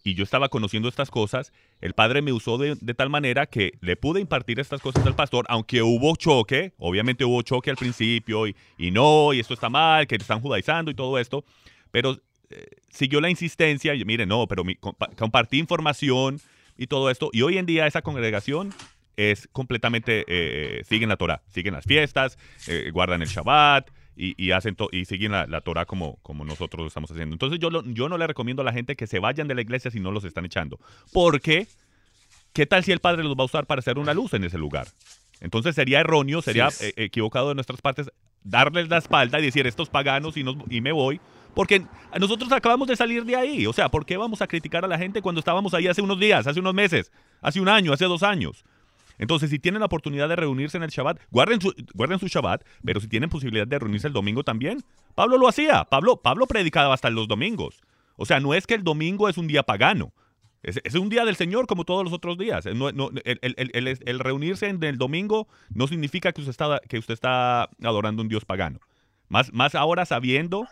y 0.09 0.15
yo 0.15 0.25
estaba 0.25 0.49
conociendo 0.49 0.89
estas 0.89 1.11
cosas, 1.11 1.53
el 1.83 1.93
padre 1.93 2.23
me 2.23 2.33
usó 2.33 2.57
de, 2.57 2.77
tal 2.95 3.11
manera 3.11 3.45
que 3.45 3.73
le 3.83 3.95
pude 3.95 4.21
impartir 4.21 4.59
estas 4.59 4.81
cosas 4.81 5.05
al 5.05 5.15
pastor, 5.15 5.45
aunque 5.51 5.83
hubo 5.83 6.17
choque, 6.17 6.73
obviamente 6.79 7.27
hubo 7.27 7.43
choque 7.43 7.69
al 7.69 7.77
principio 7.77 8.47
y, 8.47 8.55
no, 8.91 9.35
y 9.35 9.41
esto 9.41 9.53
está 9.53 9.69
mal, 9.69 10.07
que 10.07 10.17
están 10.17 10.41
judaizando 10.41 10.91
y 10.91 10.95
todo 10.95 11.19
esto, 11.19 11.45
pero 11.91 12.19
eh, 12.49 12.67
siguió 12.89 13.21
la 13.21 13.29
insistencia 13.29 13.95
y 13.95 14.03
mire, 14.07 14.25
no, 14.25 14.47
pero 14.47 14.63
compartí 15.15 15.59
información 15.59 16.41
y 16.79 16.87
todo 16.87 17.11
esto, 17.11 17.29
y 17.35 17.43
hoy 17.43 17.59
en 17.59 17.67
día 17.67 17.87
esa 17.87 18.01
congregación 18.01 18.73
es 19.19 19.47
completamente, 19.53 20.21
eh, 20.21 20.25
eh, 20.29 20.85
siguen 20.89 21.11
la 21.11 21.17
Torah, 21.17 21.43
siguen 21.49 21.75
las 21.75 21.85
fiestas, 21.85 22.39
guardan 22.93 23.21
el 23.21 23.29
Shabbat, 23.29 23.91
y, 24.19 24.51
hacen 24.51 24.77
y 24.91 25.05
siguen 25.05 25.33
la, 25.33 25.47
la, 25.47 25.61
Torah 25.61 25.87
como, 25.87 26.17
como 26.23 26.45
nosotros 26.45 26.81
lo 26.81 26.89
estamos 26.89 27.11
haciendo. 27.11 27.35
Entonces 27.35 27.61
yo, 27.61 27.71
yo 27.85 28.09
no 28.09 28.19
le 28.19 28.27
recomiendo 28.27 28.63
a 28.63 28.65
la 28.65 28.73
gente 28.73 28.97
que 28.97 29.07
se 29.07 29.21
vayan 29.21 29.47
de 29.47 29.55
la 29.55 29.61
iglesia 29.61 29.91
si 29.91 30.01
no 30.01 30.11
los 30.11 30.25
están 30.25 30.45
echando. 30.45 30.81
Porque, 31.13 31.69
¿qué 32.53 32.67
tal 32.67 32.83
si 32.83 32.91
el 32.91 32.99
Padre 32.99 33.23
los 33.23 33.37
va 33.37 33.43
a 33.43 33.47
usar 33.47 33.67
para 33.67 33.79
hacer 33.79 33.99
una 33.99 34.15
luz 34.15 34.35
en 34.35 34.43
ese 34.43 34.59
lugar? 34.59 34.89
Entonces 35.41 35.77
sería 35.77 36.01
erróneo, 36.01 36.43
sería 36.43 36.69
eh, 36.81 36.93
equivocado 36.97 37.51
de 37.51 37.55
nuestras 37.55 37.81
partes 37.81 38.11
darles 38.43 38.89
la 38.89 38.99
espalda 38.99 39.39
y 39.39 39.43
decir 39.43 39.67
estos 39.67 39.89
paganos 39.89 40.37
y, 40.37 40.43
nos, 40.43 40.57
y 40.69 40.81
me 40.81 40.91
voy. 40.91 41.21
Porque 41.55 41.85
nosotros 42.19 42.51
acabamos 42.53 42.89
de 42.89 42.97
salir 42.97 43.25
de 43.25 43.37
ahí. 43.37 43.67
O 43.67 43.73
sea, 43.73 43.89
¿por 43.89 44.05
qué 44.05 44.17
vamos 44.17 44.43
a 44.43 44.47
criticar 44.49 44.85
a 44.85 44.89
la 44.89 44.99
gente 44.99 45.23
cuando 45.23 45.39
estábamos 45.39 45.75
ahí 45.75 45.87
hace 45.87 46.03
unos 46.03 46.19
días, 46.19 46.47
hace 46.47 46.61
unos 46.61 46.75
meses, 46.75 47.13
hace 47.41 47.61
un 47.61 47.69
año, 47.69 47.93
hace 47.93 48.05
dos 48.05 48.23
años? 48.23 48.65
Entonces, 49.19 49.51
si 49.51 49.59
tienen 49.59 49.81
la 49.81 49.87
oportunidad 49.87 50.29
de 50.29 50.37
reunirse 50.37 50.77
en 50.77 50.85
el 50.85 50.91
Shabbat, 50.91 51.21
guarden 51.31 51.61
su, 51.61 51.75
guarden 51.95 52.19
su 52.19 52.29
Shabbat, 52.29 52.65
pero 52.85 53.01
si 53.01 53.09
tienen 53.09 53.31
posibilidad 53.31 53.67
de 53.67 53.79
reunirse 53.79 54.07
el 54.07 54.13
domingo 54.13 54.45
también, 54.45 54.83
Pablo 55.15 55.39
lo 55.39 55.49
hacía. 55.49 55.85
Pablo, 55.85 56.23
Pablo 56.23 56.47
predicaba 56.47 56.95
hasta 56.95 57.11
los 57.11 57.29
domingos. 57.29 57.83
O 58.17 58.27
sea, 58.27 58.41
no 58.41 58.55
es 58.55 58.67
que 58.67 58.75
el 58.75 58.85
domingo 58.85 59.29
es 59.29 59.39
un 59.39 59.47
día 59.47 59.63
pagano. 59.63 60.13
Es, 60.63 60.95
un 60.97 61.09
día 61.09 61.25
del 61.25 61.37
Señor 61.37 61.67
como 61.67 61.85
todos 61.85 62.05
los 62.05 62.13
otros 62.13 62.37
días. 62.37 62.67
el, 62.67 64.19
reunirse 64.19 64.69
en 64.69 64.83
el 64.83 64.99
domingo 64.99 65.47
no 65.71 65.87
significa 65.87 66.33
que 66.33 66.41
usted 66.41 66.51
está, 66.51 66.81
que 66.89 66.99
usted 66.99 67.15
está 67.15 67.69
adorando 67.83 68.23
un 68.23 68.29
Dios 68.29 68.45
pagano. 68.45 68.81
Más, 69.29 69.53
más 69.53 69.75
ahora 69.75 70.05
sabiendo 70.05 70.67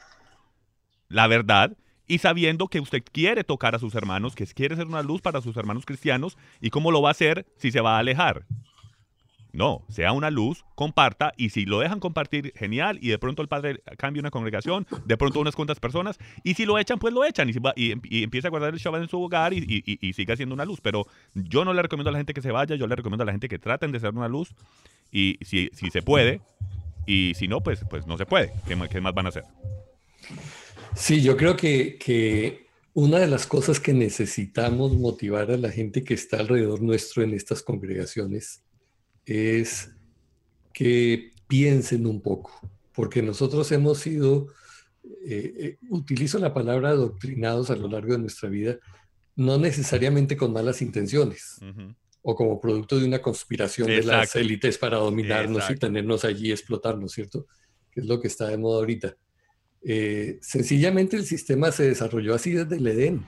la 1.08 1.26
verdad 1.28 1.76
y 2.06 2.18
sabiendo 2.18 2.68
que 2.68 2.80
usted 2.80 3.02
quiere 3.10 3.44
tocar 3.44 3.74
a 3.74 3.78
sus 3.78 3.94
hermanos, 3.94 4.34
que 4.34 4.46
quiere 4.46 4.76
ser 4.76 4.86
una 4.86 5.02
luz 5.02 5.20
para 5.20 5.40
sus 5.40 5.56
hermanos 5.56 5.84
cristianos, 5.84 6.36
y 6.60 6.70
cómo 6.70 6.90
lo 6.90 7.02
va 7.02 7.10
a 7.10 7.12
hacer 7.12 7.46
si 7.56 7.70
se 7.70 7.80
va 7.80 7.96
a 7.96 7.98
alejar. 7.98 8.44
No, 9.56 9.86
sea 9.88 10.12
una 10.12 10.30
luz, 10.30 10.66
comparta, 10.74 11.32
y 11.38 11.48
si 11.48 11.64
lo 11.64 11.80
dejan 11.80 11.98
compartir, 11.98 12.52
genial, 12.56 12.98
y 13.00 13.08
de 13.08 13.18
pronto 13.18 13.40
el 13.40 13.48
padre 13.48 13.80
cambia 13.96 14.20
una 14.20 14.30
congregación, 14.30 14.86
de 15.06 15.16
pronto 15.16 15.40
unas 15.40 15.56
cuantas 15.56 15.80
personas, 15.80 16.18
y 16.44 16.52
si 16.52 16.66
lo 16.66 16.78
echan, 16.78 16.98
pues 16.98 17.14
lo 17.14 17.24
echan, 17.24 17.48
y, 17.48 17.54
y, 17.74 18.22
empieza 18.22 18.48
a 18.48 18.50
guardar 18.50 18.74
el 18.74 18.78
Shabbat 18.78 19.02
en 19.02 19.08
su 19.08 19.22
hogar 19.22 19.54
y, 19.54 19.64
y, 19.82 20.12
siga 20.12 20.36
siendo 20.36 20.54
una 20.54 20.66
luz. 20.66 20.80
Pero 20.82 21.06
yo 21.32 21.64
no 21.64 21.72
le 21.72 21.80
recomiendo 21.80 22.10
a 22.10 22.12
la 22.12 22.18
gente 22.18 22.34
que 22.34 22.42
se 22.42 22.52
vaya, 22.52 22.76
yo 22.76 22.86
le 22.86 22.96
recomiendo 22.96 23.22
a 23.22 23.26
la 23.26 23.32
gente 23.32 23.48
que 23.48 23.58
traten 23.58 23.92
de 23.92 24.00
ser 24.00 24.10
una 24.10 24.28
luz, 24.28 24.54
y 25.10 25.38
si, 25.40 25.70
si 25.72 25.88
se 25.88 26.02
puede, 26.02 26.42
y 27.06 27.32
si 27.34 27.48
no, 27.48 27.62
pues, 27.62 27.82
pues 27.88 28.06
no 28.06 28.18
se 28.18 28.26
puede. 28.26 28.52
¿Qué, 28.66 28.76
qué 28.90 29.00
más 29.00 29.14
van 29.14 29.24
a 29.24 29.28
hacer? 29.30 29.44
Sí, 30.96 31.22
yo 31.22 31.36
creo 31.36 31.56
que, 31.56 32.66
una 32.94 33.18
de 33.18 33.26
las 33.26 33.46
cosas 33.46 33.78
que 33.78 33.92
necesitamos 33.92 34.94
motivar 34.94 35.50
a 35.50 35.58
la 35.58 35.70
gente 35.70 36.02
que 36.02 36.14
está 36.14 36.38
alrededor 36.38 36.80
nuestro 36.80 37.22
en 37.22 37.34
estas 37.34 37.62
congregaciones 37.62 38.64
es 39.26 39.90
que 40.72 41.32
piensen 41.46 42.06
un 42.06 42.22
poco, 42.22 42.58
porque 42.94 43.20
nosotros 43.20 43.70
hemos 43.72 43.98
sido, 43.98 44.48
eh, 45.26 45.52
eh, 45.58 45.78
utilizo 45.90 46.38
la 46.38 46.54
palabra 46.54 46.88
adoctrinados 46.88 47.68
a 47.68 47.76
lo 47.76 47.88
largo 47.88 48.14
de 48.14 48.20
nuestra 48.20 48.48
vida, 48.48 48.78
no 49.34 49.58
necesariamente 49.58 50.36
con 50.36 50.52
malas 50.52 50.80
intenciones. 50.80 51.60
o 52.28 52.34
como 52.34 52.60
producto 52.60 52.98
de 52.98 53.06
una 53.06 53.22
conspiración 53.22 53.86
de 53.86 54.02
las 54.02 54.34
élites 54.34 54.78
para 54.78 54.96
dominarnos 54.96 55.70
y 55.70 55.76
tenernos 55.76 56.24
allí 56.24 56.48
y 56.48 56.50
explotarnos, 56.50 57.12
¿cierto? 57.12 57.46
Que 57.88 58.00
es 58.00 58.06
lo 58.06 58.18
que 58.20 58.26
está 58.26 58.48
de 58.48 58.58
moda 58.58 58.78
ahorita. 58.78 59.16
Eh, 59.88 60.38
sencillamente 60.42 61.16
el 61.16 61.24
sistema 61.24 61.70
se 61.70 61.84
desarrolló 61.84 62.34
así 62.34 62.50
desde 62.50 62.76
el 62.76 62.86
Edén. 62.88 63.24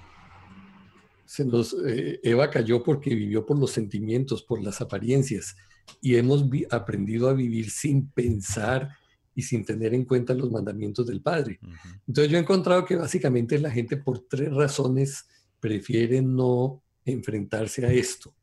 Se 1.25 1.45
nos, 1.45 1.77
eh, 1.87 2.19
Eva 2.25 2.51
cayó 2.51 2.83
porque 2.83 3.15
vivió 3.15 3.47
por 3.47 3.57
los 3.59 3.71
sentimientos, 3.71 4.43
por 4.43 4.61
las 4.61 4.81
apariencias, 4.81 5.55
y 6.01 6.17
hemos 6.17 6.45
aprendido 6.71 7.29
a 7.29 7.35
vivir 7.35 7.71
sin 7.71 8.09
pensar 8.09 8.91
y 9.37 9.43
sin 9.43 9.65
tener 9.65 9.95
en 9.95 10.05
cuenta 10.05 10.35
los 10.35 10.51
mandamientos 10.51 11.07
del 11.07 11.21
Padre. 11.21 11.61
Entonces 12.09 12.33
yo 12.33 12.39
he 12.39 12.41
encontrado 12.41 12.85
que 12.85 12.97
básicamente 12.97 13.57
la 13.61 13.71
gente 13.71 13.97
por 13.97 14.27
tres 14.29 14.53
razones 14.53 15.27
prefiere 15.61 16.23
no 16.23 16.83
enfrentarse 17.05 17.87
a 17.87 17.93
esto. 17.93 18.35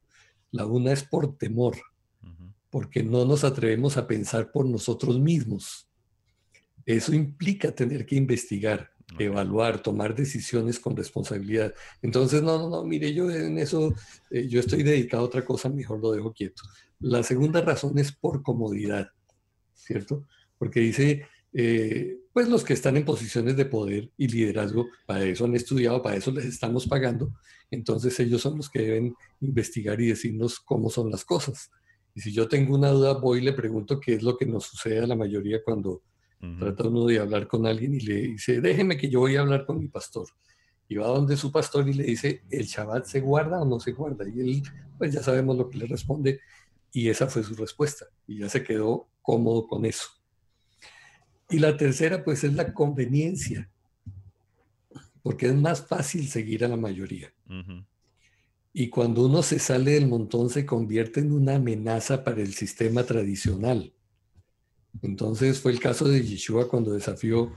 La 0.52 0.66
una 0.66 0.94
es 0.94 1.04
por 1.04 1.38
temor, 1.38 1.76
porque 2.70 3.04
no 3.04 3.26
nos 3.26 3.44
atrevemos 3.44 3.98
a 3.98 4.08
pensar 4.08 4.54
por 4.54 4.66
nosotros 4.66 5.20
mismos. 5.20 5.90
Eso 6.86 7.14
implica 7.14 7.72
tener 7.74 8.06
que 8.06 8.16
investigar. 8.16 8.92
evaluar, 9.20 9.82
tomar 9.82 10.16
decisiones 10.16 10.80
con 10.80 10.96
responsabilidad. 10.98 11.74
Entonces, 12.02 12.42
no, 12.42 12.58
no, 12.58 12.70
no, 12.70 12.84
mire, 12.84 13.14
yo 13.14 13.30
en 13.30 13.58
eso, 13.60 13.94
eh, 14.32 14.48
yo 14.48 14.60
estoy 14.60 14.84
dedicado 14.84 15.24
a 15.24 15.28
otra 15.28 15.46
cosa, 15.46 15.70
mejor 15.70 16.02
lo 16.02 16.12
dejo 16.12 16.34
quieto. 16.34 16.64
La 17.00 17.22
segunda 17.24 17.62
razón 17.62 17.98
es 18.00 18.12
por 18.12 18.42
comodidad, 18.42 19.10
¿cierto? 19.74 20.28
Porque 20.58 20.80
dice, 20.80 21.28
eh, 21.54 22.18
pues 22.34 22.50
los 22.50 22.66
que 22.66 22.74
están 22.74 22.98
en 22.98 23.06
posiciones 23.06 23.56
de 23.56 23.66
poder 23.66 24.12
y 24.18 24.28
liderazgo, 24.28 24.88
para 25.06 25.24
eso 25.24 25.46
han 25.46 25.56
estudiado, 25.56 26.02
para 26.02 26.18
eso 26.18 26.32
les 26.32 26.46
estamos 26.46 26.88
pagando, 26.88 27.32
entonces 27.72 28.20
ellos 28.20 28.42
son 28.42 28.58
los 28.58 28.70
que 28.70 28.82
deben 28.82 29.16
investigar 29.40 30.02
y 30.02 30.08
decirnos 30.08 30.60
cómo 30.60 30.90
son 30.90 31.10
las 31.10 31.24
cosas. 31.24 31.72
Y 32.14 32.22
si 32.22 32.34
yo 32.34 32.48
tengo 32.50 32.76
una 32.76 32.90
duda, 32.90 33.14
voy 33.14 33.40
y 33.40 33.42
le 33.44 33.54
pregunto 33.54 34.00
qué 34.00 34.16
es 34.16 34.24
lo 34.24 34.36
que 34.36 34.46
nos 34.46 34.66
sucede 34.66 35.00
a 35.00 35.08
la 35.08 35.16
mayoría 35.16 35.64
cuando 35.64 36.02
trata 36.60 36.88
uno 36.88 37.06
de 37.06 37.20
hablar 37.20 37.48
con 37.48 37.66
alguien 37.66 37.94
y 37.94 38.00
le 38.00 38.16
dice, 38.22 38.62
déjeme 38.62 38.98
que 38.98 39.10
yo 39.10 39.22
voy 39.22 39.36
a 39.36 39.42
hablar 39.42 39.66
con 39.66 39.80
mi 39.80 39.88
pastor. 39.88 40.28
Y 40.88 40.96
va 40.96 41.08
donde 41.08 41.36
su 41.36 41.52
pastor 41.52 41.90
y 41.90 41.94
le 41.94 42.04
dice, 42.04 42.44
¿el 42.50 42.66
Shabbat 42.66 43.06
se 43.06 43.20
guarda 43.20 43.62
o 43.62 43.66
no 43.66 43.80
se 43.80 43.92
guarda? 43.92 44.28
Y 44.28 44.40
él, 44.40 44.64
pues 44.98 45.14
ya 45.14 45.24
sabemos 45.24 45.58
lo 45.58 45.70
que 45.70 45.80
le 45.80 45.88
responde. 45.88 46.42
Y 46.92 47.10
esa 47.10 47.28
fue 47.28 47.44
su 47.44 47.56
respuesta. 47.56 48.06
Y 48.28 48.40
ya 48.40 48.50
se 48.50 48.64
quedó 48.64 49.08
cómodo 49.22 49.68
con 49.68 49.86
eso. 49.86 50.08
Y 51.50 51.60
la 51.60 51.76
tercera, 51.76 52.24
pues, 52.24 52.44
es 52.44 52.54
la 52.54 52.74
conveniencia. 52.74 53.70
Porque 55.24 55.48
es 55.48 55.56
más 55.56 55.86
fácil 55.86 56.28
seguir 56.28 56.64
a 56.64 56.68
la 56.68 56.78
mayoría. 56.78 57.34
Y 58.72 58.90
cuando 58.90 59.26
uno 59.26 59.42
se 59.42 59.58
sale 59.58 59.92
del 59.92 60.08
montón, 60.08 60.50
se 60.50 60.66
convierte 60.66 61.20
en 61.22 61.32
una 61.32 61.56
amenaza 61.56 62.24
para 62.24 62.42
el 62.42 62.54
sistema 62.54 63.04
tradicional. 63.04 63.95
Entonces 65.02 65.60
fue 65.60 65.72
el 65.72 65.80
caso 65.80 66.08
de 66.08 66.24
Yeshua 66.24 66.68
cuando 66.68 66.94
desafió 66.94 67.54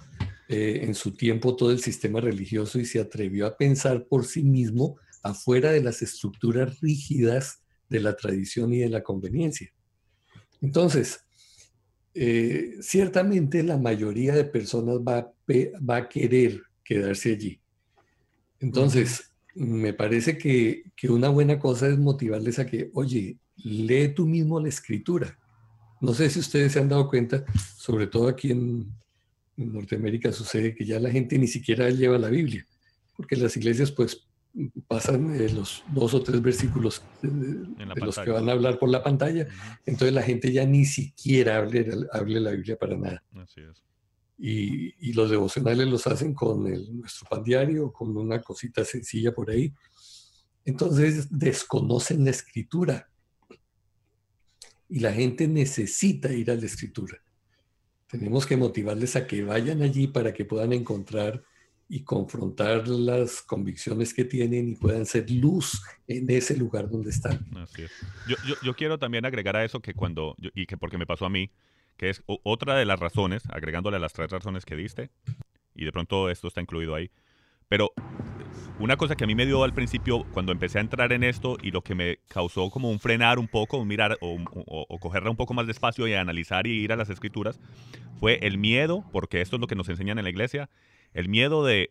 eh, 0.49 0.81
en 0.83 0.95
su 0.95 1.13
tiempo 1.13 1.57
todo 1.57 1.71
el 1.71 1.81
sistema 1.81 2.21
religioso 2.21 2.79
y 2.79 2.85
se 2.85 3.01
atrevió 3.01 3.47
a 3.47 3.57
pensar 3.57 4.07
por 4.07 4.25
sí 4.25 4.43
mismo 4.43 4.97
afuera 5.23 5.73
de 5.73 5.83
las 5.83 6.03
estructuras 6.03 6.81
rígidas 6.81 7.63
de 7.89 8.01
la 8.01 8.17
tradición 8.17 8.73
y 8.73 8.79
de 8.79 8.89
la 8.89 9.03
conveniencia. 9.03 9.71
Entonces, 10.61 11.21
eh, 12.15 12.77
ciertamente 12.81 13.63
la 13.63 13.77
mayoría 13.77 14.35
de 14.35 14.45
personas 14.45 14.99
va, 14.99 15.33
va, 15.89 15.97
a 15.97 16.09
querer 16.09 16.63
quedarse 16.83 17.33
allí. 17.33 17.61
Entonces, 18.61 19.33
me 19.55 19.93
parece 19.93 20.37
que, 20.37 20.85
que 20.97 21.11
una 21.11 21.29
buena 21.29 21.59
cosa 21.59 21.89
es 21.89 21.99
motivarles 21.99 22.59
a 22.59 22.67
que, 22.67 22.91
oye, 22.95 23.39
lee 23.57 24.09
tú 24.15 24.27
mismo 24.27 24.61
la 24.61 24.69
escritura 24.69 25.39
no 26.01 26.15
sé 26.15 26.31
si 26.31 26.41
ustedes 26.41 26.73
se 26.73 26.81
han 26.81 26.89
dado 26.89 27.09
cuenta, 27.09 27.45
sobre 27.77 28.07
todo 28.07 28.29
aquí 28.29 28.51
en, 28.51 28.93
Norteamérica 29.57 30.31
sucede 30.31 30.73
que 30.73 30.85
ya 30.85 31.01
la 31.01 31.11
gente 31.11 31.37
ni 31.37 31.49
siquiera 31.49 31.91
lleva 31.91 32.17
la 32.17 32.29
Biblia, 32.29 32.65
porque 33.17 33.35
las 33.35 33.57
iglesias 33.57 33.91
pues 33.91 34.25
pasan 34.87 35.35
eh, 35.35 35.49
los 35.49 35.83
dos 35.89 36.15
o 36.15 36.23
tres 36.23 36.41
versículos 36.41 37.03
de, 37.23 37.67
los 37.97 38.17
que 38.17 38.31
van 38.31 38.49
a 38.49 38.53
hablar 38.53 38.79
por 38.79 38.89
la 38.89 39.03
pantalla, 39.03 39.49
entonces 39.85 40.15
la 40.15 40.23
gente 40.23 40.53
ya 40.53 40.65
ni 40.65 40.85
siquiera 40.85 41.57
hable, 41.57 41.89
hable 42.13 42.41
la 42.41 42.53
Biblia 42.53 42.77
para 42.77 42.97
nada. 42.97 43.25
Así 43.35 43.61
es. 43.61 43.83
Y, 44.39 45.13
los 45.15 45.31
devocionales 45.31 45.89
los 45.89 46.07
hacen 46.07 46.33
con 46.33 46.63
nuestro 46.63 47.29
pan 47.29 47.43
diario, 47.43 47.93
con 47.93 48.17
una 48.17 48.41
cosita 48.41 48.85
sencilla 48.85 49.35
por 49.35 49.51
ahí. 49.51 49.75
Entonces 50.65 51.27
desconocen 51.37 52.25
la 52.25 52.31
escritura 52.31 53.09
y 54.89 55.01
la 55.01 55.13
gente 55.13 55.47
necesita 55.49 56.33
ir 56.33 56.51
a 56.51 56.55
la 56.55 56.67
escritura. 56.67 57.19
Tenemos 58.09 58.47
que 58.47 58.57
motivarles 58.57 59.17
a 59.17 59.27
que 59.27 59.43
vayan 59.43 59.83
allí 59.83 60.07
para 60.07 60.33
que 60.33 60.45
puedan 60.45 60.73
encontrar 60.73 61.43
y 61.91 62.03
confrontar 62.03 62.87
las 62.89 63.43
convicciones 63.43 64.13
que 64.13 64.25
tienen 64.25 64.69
y 64.69 64.75
puedan 64.75 65.07
ser 65.07 65.31
luz 65.31 65.83
en 66.07 66.29
ese 66.31 66.57
lugar 66.57 66.89
donde 66.89 67.11
están. 67.11 67.47
Yo, 68.29 68.37
yo, 68.63 68.75
quiero 68.75 68.99
también 68.99 69.25
agregar 69.25 69.57
a 69.57 69.65
eso 69.65 69.81
que 69.81 69.95
cuando, 69.95 70.37
y 70.55 70.67
que 70.67 70.77
porque 70.77 70.99
me 70.99 71.07
pasó 71.07 71.25
a 71.25 71.31
mí, 71.31 71.51
que 71.97 72.11
es 72.11 72.23
otra 72.27 72.77
de 72.77 72.85
las 72.85 73.01
razones, 73.01 73.43
agregándole 73.49 73.99
las 73.99 74.13
tres 74.13 74.31
razones 74.31 74.65
que 74.65 74.77
diste, 74.77 75.11
y 75.75 75.85
de 75.85 75.93
pronto 75.93 76.29
esto 76.29 76.49
está 76.49 76.61
incluido 76.61 76.95
ahí, 76.95 77.11
pero 77.69 77.93
una 78.79 78.97
cosa 78.97 79.17
que 79.17 79.25
a 79.25 79.27
mí 79.27 79.35
me 79.35 79.47
dio 79.47 79.65
al 79.65 79.75
principio 79.75 80.25
cuando 80.33 80.53
empecé 80.53 80.79
a 80.79 80.81
entrar 80.81 81.13
en 81.13 81.25
esto 81.25 81.57
y 81.61 81.71
lo 81.71 81.83
que 81.83 81.95
me 81.95 82.19
causó 82.29 82.71
como 82.71 82.91
un 82.91 83.01
frenar 83.01 83.39
un 83.39 83.49
poco, 83.49 83.79
un 83.79 83.89
mirar 83.89 84.17
o, 84.21 84.39
o, 84.55 84.99
cogerla 84.99 85.31
un 85.31 85.37
poco 85.37 85.53
más 85.53 85.67
despacio 85.67 86.07
y 86.07 86.15
analizar 86.15 86.67
y 86.67 86.71
ir 86.71 86.93
a 86.93 86.97
las 86.97 87.11
escrituras, 87.11 87.59
fue 88.21 88.39
el 88.43 88.57
miedo, 88.59 89.05
porque 89.13 89.41
esto 89.41 89.57
es 89.57 89.61
lo 89.61 89.67
que 89.67 89.75
nos 89.75 89.89
enseñan 89.89 90.19
en 90.19 90.25
la 90.25 90.31
iglesia, 90.31 90.71
el 91.13 91.29
miedo 91.29 91.65
de 91.65 91.91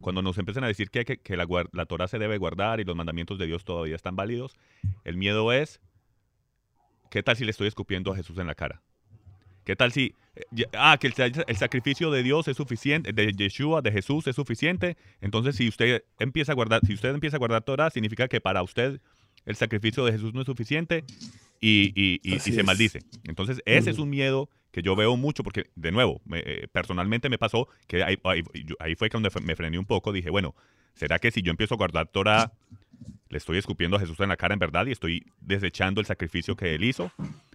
cuando 0.00 0.22
nos 0.22 0.36
empiezan 0.38 0.64
a 0.64 0.66
decir 0.66 0.90
que, 0.90 1.04
que, 1.04 1.36
la, 1.36 1.46
la 1.72 1.86
Torah 1.86 2.08
se 2.08 2.18
debe 2.18 2.36
guardar 2.36 2.80
y 2.80 2.84
los 2.84 2.96
mandamientos 2.96 3.38
de 3.38 3.46
Dios 3.46 3.64
todavía 3.64 3.96
están 3.96 4.16
válidos, 4.16 4.56
el 5.04 5.16
miedo 5.16 5.52
es, 5.52 5.80
¿qué 7.10 7.22
tal 7.22 7.36
si 7.36 7.44
le 7.44 7.52
estoy 7.52 7.68
escupiendo 7.68 8.12
a 8.12 8.16
Jesús 8.16 8.38
en 8.38 8.48
la 8.48 8.54
cara? 8.54 8.82
¿Qué 9.64 9.76
tal 9.76 9.92
si... 9.92 10.14
Eh, 10.36 10.64
ah, 10.74 10.98
que 11.00 11.06
el, 11.06 11.56
sacrificio 11.56 12.10
de 12.10 12.22
Dios 12.22 12.48
es 12.48 12.56
suficiente, 12.56 13.12
de 13.12 13.32
Yeshua, 13.32 13.82
de 13.82 13.92
Jesús 13.92 14.26
es 14.26 14.36
suficiente. 14.36 14.96
Entonces, 15.20 15.56
si 15.56 15.68
usted 15.68 16.04
empieza 16.18 16.52
a 16.52 16.54
guardar, 16.54 16.80
si 16.86 16.94
usted 16.94 17.14
empieza 17.14 17.36
a 17.36 17.38
guardar 17.38 17.62
Torah, 17.62 17.90
significa 17.90 18.28
que 18.28 18.40
para 18.40 18.62
usted 18.62 19.00
el 19.46 19.56
sacrificio 19.56 20.04
de 20.04 20.12
Jesús 20.12 20.34
no 20.34 20.40
es 20.40 20.46
suficiente 20.46 21.04
y, 21.60 22.20
se 22.40 22.62
maldice. 22.62 23.00
Entonces, 23.24 23.62
ese 23.64 23.90
es 23.90 23.98
un 23.98 24.10
miedo 24.10 24.48
que 24.70 24.82
yo 24.82 24.96
veo 24.96 25.16
mucho 25.16 25.44
porque, 25.44 25.70
de 25.76 25.92
nuevo, 25.92 26.20
eh, 26.32 26.66
personalmente 26.72 27.28
me 27.28 27.38
pasó 27.38 27.68
que 27.86 28.02
ahí, 28.02 28.96
fue 28.96 29.08
cuando 29.08 29.28
me 29.42 29.56
frené 29.56 29.78
un 29.78 29.86
poco. 29.86 30.12
Dije, 30.12 30.30
bueno, 30.30 30.54
¿será 30.94 31.18
que 31.18 31.30
si 31.30 31.42
yo 31.42 31.50
empiezo 31.50 31.74
a 31.74 31.78
guardar 31.78 32.08
Torah, 32.08 32.52
le 33.28 33.38
estoy 33.38 33.58
escupiendo 33.58 33.96
a 33.96 34.00
Jesús 34.00 34.18
en 34.20 34.28
la 34.28 34.36
cara 34.36 34.54
en 34.54 34.58
verdad 34.58 34.86
y 34.86 34.92
estoy 34.92 35.24
desechando 35.40 36.00
el 36.00 36.06
sacrificio 36.06 36.56
que 36.56 36.74
él 36.74 36.84
hizo? 36.84 37.12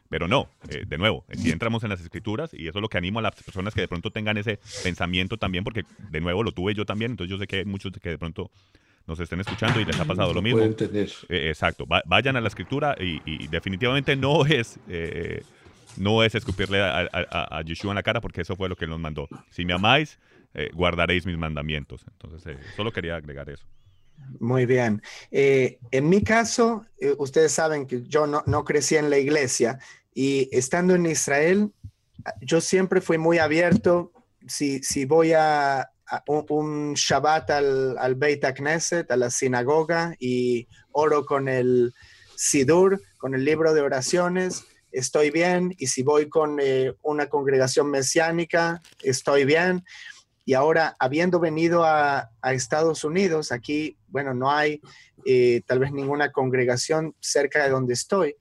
Pero 0.09 0.27
no, 0.27 0.49
eh, 0.69 0.85
de 0.87 0.97
nuevo, 0.97 1.23
si 1.37 1.51
entramos 1.51 1.83
en 1.83 1.89
las 1.89 2.01
escrituras 2.01 2.51
y 2.53 2.67
eso 2.67 2.79
es 2.79 2.81
lo 2.81 2.89
que 2.89 2.97
animo 2.97 3.19
a 3.19 3.21
las 3.21 3.35
personas 3.35 3.75
que 3.75 3.81
de 3.81 3.87
pronto 3.87 4.09
tengan 4.09 4.37
ese 4.37 4.59
pensamiento 4.83 5.37
también, 5.37 5.63
porque 5.63 5.85
de 6.09 6.19
nuevo 6.19 6.41
lo 6.41 6.51
tuve 6.51 6.73
yo 6.73 6.83
también, 6.83 7.11
entonces 7.11 7.29
yo 7.29 7.37
sé 7.37 7.45
que 7.45 7.57
hay 7.57 7.65
muchos 7.65 7.91
que 8.01 8.09
de 8.09 8.17
pronto 8.17 8.49
nos 9.05 9.19
estén 9.19 9.39
escuchando 9.39 9.79
y 9.79 9.85
les 9.85 9.99
ha 9.99 10.05
pasado 10.05 10.33
lo 10.33 10.41
mismo. 10.41 10.61
Eh, 10.61 11.07
exacto, 11.29 11.85
vayan 12.05 12.35
a 12.35 12.41
la 12.41 12.47
escritura 12.47 12.95
y, 12.99 13.47
definitivamente 13.47 14.15
no 14.15 14.45
es... 14.45 14.79
Eh, 14.87 15.43
no 15.97 16.23
es 16.23 16.33
escupirle 16.33 16.81
a, 16.81 17.09
a, 17.11 17.61
Yeshua 17.63 17.91
en 17.91 17.95
la 17.95 18.03
cara 18.03 18.21
porque 18.21 18.41
eso 18.41 18.55
fue 18.55 18.69
lo 18.69 18.75
que 18.75 18.87
nos 18.87 18.99
mandó. 18.99 19.27
Si 19.49 19.65
me 19.65 19.73
amáis, 19.73 20.17
guardaréis 20.73 21.25
mis 21.25 21.37
mandamientos. 21.37 22.05
Entonces, 22.11 22.57
solo 22.77 22.91
quería 22.91 23.15
agregar 23.15 23.49
eso. 23.49 23.65
Muy 24.39 24.65
bien. 24.65 25.01
en 25.31 26.09
mi 26.09 26.21
caso, 26.23 26.85
ustedes 27.17 27.51
saben 27.51 27.85
que 27.85 28.03
yo 28.03 28.27
no, 28.27 28.43
no, 28.45 28.63
crecí 28.63 28.95
en 28.95 29.09
la 29.09 29.17
iglesia, 29.17 29.79
y 30.21 30.49
estando 30.51 30.95
en 30.95 31.05
Israel, 31.05 31.71
yo 32.41 32.59
siempre 32.59 32.99
fui 32.99 33.17
muy 33.17 33.37
abierto. 33.37 34.11
Si, 34.45 34.83
si 34.83 35.05
voy 35.05 35.31
a, 35.31 35.91
un, 36.27 36.93
Shabbat 36.93 37.49
al, 37.51 37.97
al 37.97 38.15
Beit 38.15 38.43
Knesset, 38.53 39.09
a 39.11 39.15
la 39.15 39.29
sinagoga, 39.29 40.13
y 40.19 40.67
oro 40.91 41.25
con 41.25 41.47
el 41.47 41.93
Sidur, 42.35 43.01
con 43.17 43.33
el 43.33 43.45
libro 43.45 43.73
de 43.73 43.79
oraciones, 43.79 44.65
estoy 44.91 45.31
bien. 45.31 45.73
Y 45.77 45.87
si 45.87 46.03
voy 46.03 46.27
con 46.27 46.59
eh, 46.61 46.93
una 47.01 47.27
congregación 47.27 47.89
mesiánica, 47.89 48.81
estoy 49.01 49.45
bien. 49.45 49.85
Y 50.43 50.53
ahora, 50.53 50.97
habiendo 50.99 51.39
venido 51.39 51.85
a, 51.85 52.29
a 52.41 52.53
Estados 52.53 53.05
Unidos, 53.05 53.53
aquí, 53.53 53.95
bueno, 54.09 54.33
no 54.33 54.51
hay 54.51 54.81
eh, 55.25 55.61
tal 55.65 55.79
vez 55.79 55.93
ninguna 55.93 56.33
congregación 56.33 57.15
cerca 57.21 57.63
de 57.63 57.69
donde 57.69 57.93
estoy 57.93 58.35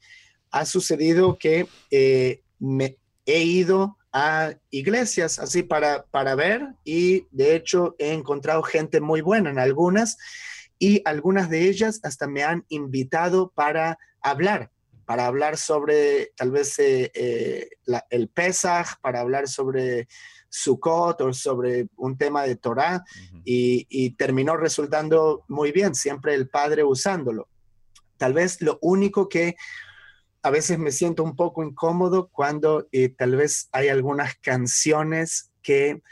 ha 0.50 0.64
sucedido 0.64 1.38
que 1.38 1.66
eh, 1.90 2.42
me 2.58 2.96
he 3.26 3.42
ido 3.42 3.96
a 4.12 4.54
iglesias 4.70 5.38
así 5.38 5.62
para, 5.62 6.04
para 6.10 6.34
ver 6.34 6.66
y 6.84 7.26
de 7.30 7.54
hecho 7.54 7.94
he 7.98 8.12
encontrado 8.12 8.62
gente 8.62 9.00
muy 9.00 9.20
buena 9.20 9.50
en 9.50 9.58
algunas 9.58 10.16
y 10.78 11.02
algunas 11.04 11.50
de 11.50 11.68
ellas 11.68 12.00
hasta 12.02 12.26
me 12.26 12.42
han 12.42 12.64
invitado 12.68 13.52
para 13.54 13.98
hablar, 14.22 14.70
para 15.04 15.26
hablar 15.26 15.56
sobre 15.56 16.32
tal 16.36 16.52
vez 16.52 16.78
eh, 16.78 17.10
eh, 17.14 17.68
el 18.10 18.28
Pesach, 18.28 19.00
para 19.00 19.20
hablar 19.20 19.48
sobre 19.48 20.08
Sukkot 20.48 21.20
o 21.20 21.32
sobre 21.32 21.88
un 21.96 22.16
tema 22.16 22.44
de 22.44 22.56
Torah 22.56 23.04
y, 23.44 23.86
y 23.90 24.10
terminó 24.10 24.56
resultando 24.56 25.44
muy 25.48 25.72
bien, 25.72 25.94
siempre 25.94 26.34
el 26.34 26.48
padre 26.48 26.84
usándolo. 26.84 27.48
Tal 28.16 28.32
vez 28.32 28.62
lo 28.62 28.78
único 28.80 29.28
que 29.28 29.56
a 30.42 30.50
veces 30.50 30.78
me 30.78 30.92
siento 30.92 31.22
un 31.22 31.36
poco 31.36 31.64
incómodo 31.64 32.28
cuando 32.28 32.86
eh, 32.92 33.08
tal 33.08 33.36
vez 33.36 33.68
hay 33.72 33.88
algunas 33.88 34.36
canciones 34.36 35.50
que 35.62 36.02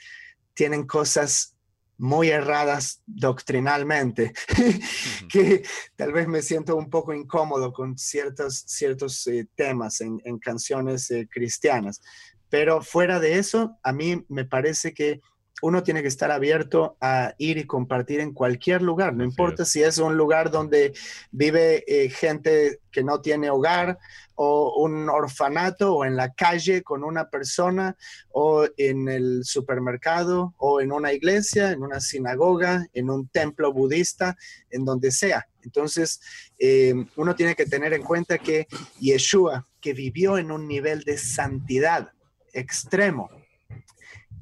tienen 0.55 0.87
cosas 0.87 1.57
muy 1.99 2.29
erradas 2.29 3.03
doctrinalmente, 3.07 4.33
que 5.31 5.63
tal 5.97 6.13
vez 6.13 6.29
me 6.29 6.43
siento 6.43 6.77
un 6.77 6.91
poco 6.91 7.15
incómodo 7.15 7.73
con 7.73 7.97
ciertos, 7.97 8.65
ciertos 8.67 9.27
eh, 9.29 9.47
temas 9.55 10.01
en, 10.01 10.21
canciones 10.39 11.11
eh, 11.11 11.27
cristianas. 11.31 12.03
Pero 12.49 12.83
fuera 12.83 13.19
de 13.19 13.39
eso, 13.39 13.79
a 13.83 13.93
mí 13.93 14.25
me 14.29 14.45
parece 14.45 14.93
que 14.93 15.21
uno 15.63 15.83
tiene 15.83 16.03
que 16.03 16.09
estar 16.09 16.31
abierto 16.31 16.97
a 17.01 17.35
ir 17.39 17.57
y 17.57 17.67
compartir 17.67 18.21
en 18.21 18.35
cualquier 18.35 18.83
lugar, 18.83 19.15
no 19.15 19.25
importa 19.25 19.65
si 19.65 19.83
es 19.83 19.99
un 19.99 20.17
lugar 20.17 20.51
donde 20.51 20.93
vive 21.31 21.83
eh, 21.87 22.11
gente 22.11 22.81
que 22.91 23.03
no 23.03 23.21
tiene 23.21 23.49
hogar 23.51 23.99
o 24.35 24.83
un 24.83 25.09
orfanato 25.09 25.95
o 25.95 26.05
en 26.05 26.15
la 26.15 26.35
calle 26.35 26.83
con 26.83 27.03
una 27.05 27.31
persona 27.31 27.97
o 28.31 28.67
en 28.77 29.09
el 29.09 29.45
supermercado 29.45 30.55
o 30.59 30.81
en 30.83 30.93
una 30.93 31.13
iglesia, 31.13 31.73
en 31.73 31.83
una 31.83 32.01
sinagoga, 32.01 32.87
en 32.93 33.09
un 33.09 33.29
templo 33.29 33.73
budista, 33.73 34.37
en 34.71 34.85
donde 34.85 35.11
sea. 35.11 35.47
Entonces, 35.63 36.21
eh, 36.59 36.95
uno 37.17 37.35
tiene 37.35 37.55
que 37.55 37.67
tener 37.67 37.95
en 37.95 38.03
cuenta 38.03 38.39
que 38.39 38.67
Yeshua, 39.01 39.67
que 39.81 39.95
vivió 39.95 40.37
en 40.37 40.53
un 40.53 40.69
nivel 40.69 41.03
de 41.03 41.17
santidad 41.17 42.13
extremo, 42.53 43.31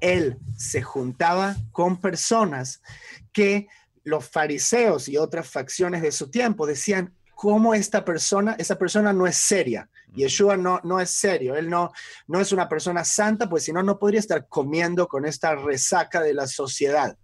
él 0.05 0.37
se 0.55 0.83
juntaba 0.83 1.57
con 1.73 1.97
personas 1.97 2.83
que 3.33 3.69
los 4.05 4.29
fariseos 4.29 5.09
y 5.09 5.17
otras 5.17 5.49
facciones 5.49 6.03
de 6.03 6.13
su 6.13 6.31
tiempo 6.31 6.67
decían, 6.67 7.15
¿cómo 7.35 7.73
esta 7.75 8.05
persona, 8.05 8.55
esa 8.59 8.79
persona 8.79 9.15
no 9.15 9.27
es 9.27 9.37
seria? 9.37 9.89
Yeshua 10.15 10.59
no, 10.59 10.79
no 10.85 11.01
es 11.01 11.11
serio, 11.11 11.57
él 11.57 11.71
no, 11.71 11.91
no 12.27 12.39
es 12.39 12.53
una 12.53 12.69
persona 12.69 13.03
santa, 13.03 13.49
pues 13.49 13.65
si 13.65 13.73
no, 13.73 13.83
no 13.83 13.99
podría 13.99 14.21
estar 14.21 14.47
comiendo 14.47 15.09
con 15.09 15.25
esta 15.25 15.55
resaca 15.55 16.21
de 16.21 16.35
la 16.35 16.47
sociedad. 16.47 17.17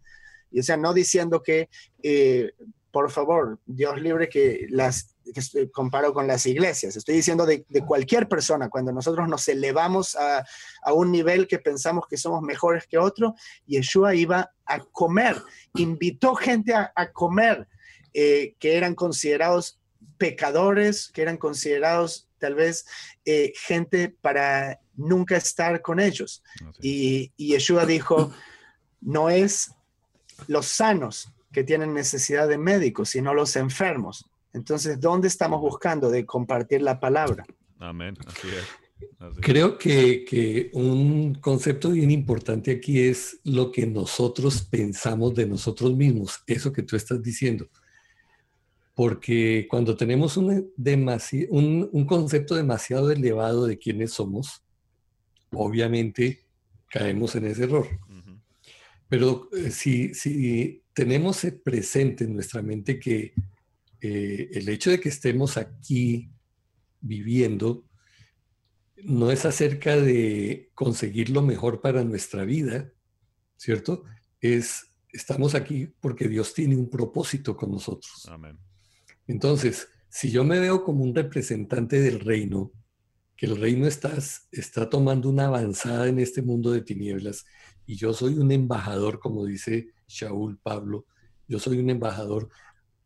Y 0.51 0.61
o 0.61 0.63
sea, 0.63 0.79
no 0.79 0.95
diciendo 0.95 1.43
que, 1.43 1.69
eh, 2.03 2.53
por 2.91 3.11
favor, 3.11 3.61
Dios 3.67 4.01
libre 4.01 4.31
que 4.31 4.67
las 4.71 5.15
que 5.35 5.71
comparo 5.71 6.13
con 6.13 6.27
las 6.27 6.47
iglesias. 6.47 6.97
Estoy 6.97 7.17
diciendo 7.17 7.47
de, 7.47 7.65
cualquier 7.87 8.29
persona, 8.29 8.69
cuando 8.69 8.93
nosotros 8.93 9.29
nos 9.29 9.47
elevamos 9.49 10.17
a, 10.17 10.45
un 10.93 11.13
nivel 11.13 11.47
que 11.47 11.59
pensamos 11.59 12.05
que 12.09 12.17
somos 12.17 12.43
mejores 12.43 12.87
que 12.87 12.99
otro, 12.99 13.35
Yeshua 13.67 14.15
iba 14.15 14.51
a 14.67 14.81
comer, 14.81 15.37
invitó 15.75 16.35
gente 16.35 16.75
a, 16.75 17.13
comer 17.13 17.69
eh, 18.15 18.55
que 18.59 18.77
eran 18.77 18.95
considerados 18.95 19.79
pecadores, 20.19 21.09
que 21.09 21.23
eran 21.23 21.37
considerados 21.37 22.29
tal 22.39 22.55
vez 22.55 22.87
eh, 23.25 23.53
gente 23.55 24.09
para 24.21 24.81
nunca 24.97 25.37
estar 25.37 25.83
con 25.83 26.01
ellos. 26.01 26.43
Y, 26.81 27.33
y 27.37 27.49
Yeshua 27.49 27.87
dijo, 27.87 28.33
no 29.01 29.31
es 29.31 29.73
los 30.47 30.67
sanos 30.67 31.33
que 31.53 31.65
tienen 31.65 31.95
necesidad 31.95 32.49
de 32.49 32.59
médicos, 32.59 33.11
sino 33.11 33.35
los 33.35 33.57
enfermos. 33.57 34.30
Entonces, 34.53 35.01
¿dónde 35.01 35.29
estamos 35.29 35.61
buscando 35.61 36.11
de 36.11 36.27
compartir 36.27 36.83
la 36.83 36.99
palabra? 36.99 37.45
Amén, 37.79 38.17
así 38.27 38.49
es. 38.49 38.65
Creo 39.41 39.79
que, 39.79 40.25
que, 40.25 40.71
un 40.75 41.35
concepto 41.35 41.91
bien 41.91 42.11
importante 42.11 42.71
aquí 42.71 43.01
es 43.01 43.41
lo 43.45 43.71
que 43.73 43.87
nosotros 43.87 44.63
pensamos 44.63 45.35
de 45.35 45.47
nosotros 45.47 45.95
mismos, 45.95 46.43
eso 46.47 46.73
que 46.73 46.83
tú 46.83 46.97
estás 46.97 47.23
diciendo. 47.23 47.69
Porque 48.95 49.67
cuando 49.71 49.97
tenemos 49.97 50.37
un, 50.37 50.73
un, 51.49 51.89
un 51.93 52.05
concepto 52.05 52.55
demasiado 52.55 53.11
elevado 53.11 53.67
de 53.67 53.79
quiénes 53.79 54.13
somos, 54.13 54.63
obviamente 55.53 56.45
caemos 56.91 57.35
en 57.37 57.47
ese 57.47 57.65
error. 57.65 57.87
Pero 59.09 59.49
eh, 59.53 59.71
si, 59.71 60.15
si 60.15 60.83
tenemos 60.93 61.47
presente 61.65 62.25
en 62.25 62.35
nuestra 62.35 62.63
mente 62.63 62.99
que 62.99 63.33
eh, 64.01 64.51
el 64.53 64.69
hecho 64.69 64.91
de 64.91 65.01
que 65.01 65.09
estemos 65.09 65.57
aquí 65.57 66.31
viviendo 67.01 67.85
no 69.03 69.31
es 69.31 69.45
acerca 69.47 69.97
de 69.97 70.71
conseguir 70.75 71.31
lo 71.31 71.43
mejor 71.43 71.81
para 71.81 72.05
nuestra 72.05 72.45
vida, 72.45 72.93
¿cierto? 73.57 74.05
Es, 74.41 74.93
estamos 75.13 75.55
aquí 75.55 75.87
porque 76.01 76.29
Dios 76.29 76.55
tiene 76.55 76.77
un 76.77 76.91
propósito 76.91 77.57
con 77.57 77.71
nosotros. 77.71 78.27
Amén. 78.29 78.59
Entonces, 79.27 79.89
si 80.09 80.31
yo 80.31 80.45
me 80.45 80.59
veo 80.59 80.83
como 80.85 81.05
un 81.05 81.15
representante 81.15 82.01
del 82.01 82.21
reino, 82.21 82.73
que 83.37 83.47
el 83.47 83.57
reino 83.57 83.87
está, 83.87 84.13
está 84.51 84.91
tomando 84.91 85.31
una 85.31 85.47
avanzada 85.47 86.09
en 86.09 86.19
este 86.19 86.43
mundo 86.43 86.73
de 86.73 86.83
tinieblas, 86.83 87.47
y 87.87 87.97
yo 87.97 88.13
soy 88.13 88.35
un 88.35 88.53
embajador, 88.53 89.19
como 89.19 89.47
dice 89.47 89.89
Shaul 90.07 90.59
Pablo, 90.59 91.07
yo 91.49 91.59
soy 91.59 91.79
un 91.79 91.91
embajador 91.91 92.49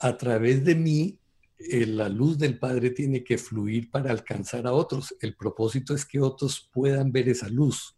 a 0.05 0.19
través 0.19 0.63
de 0.63 0.75
mí, 0.75 1.19
eh, 1.59 1.87
la 1.87 2.11
luz 2.11 2.37
del 2.37 2.59
Padre 2.59 2.91
tiene 2.91 3.25
que 3.25 3.39
fluir 3.39 3.91
para 3.91 4.11
alcanzar 4.11 4.67
a 4.67 4.75
otros. 4.75 5.15
El 5.19 5.35
propósito 5.35 5.95
es 5.95 6.05
que 6.05 6.21
otros 6.21 6.69
puedan 6.71 7.11
ver 7.11 7.31
esa 7.31 7.49
luz. 7.49 7.97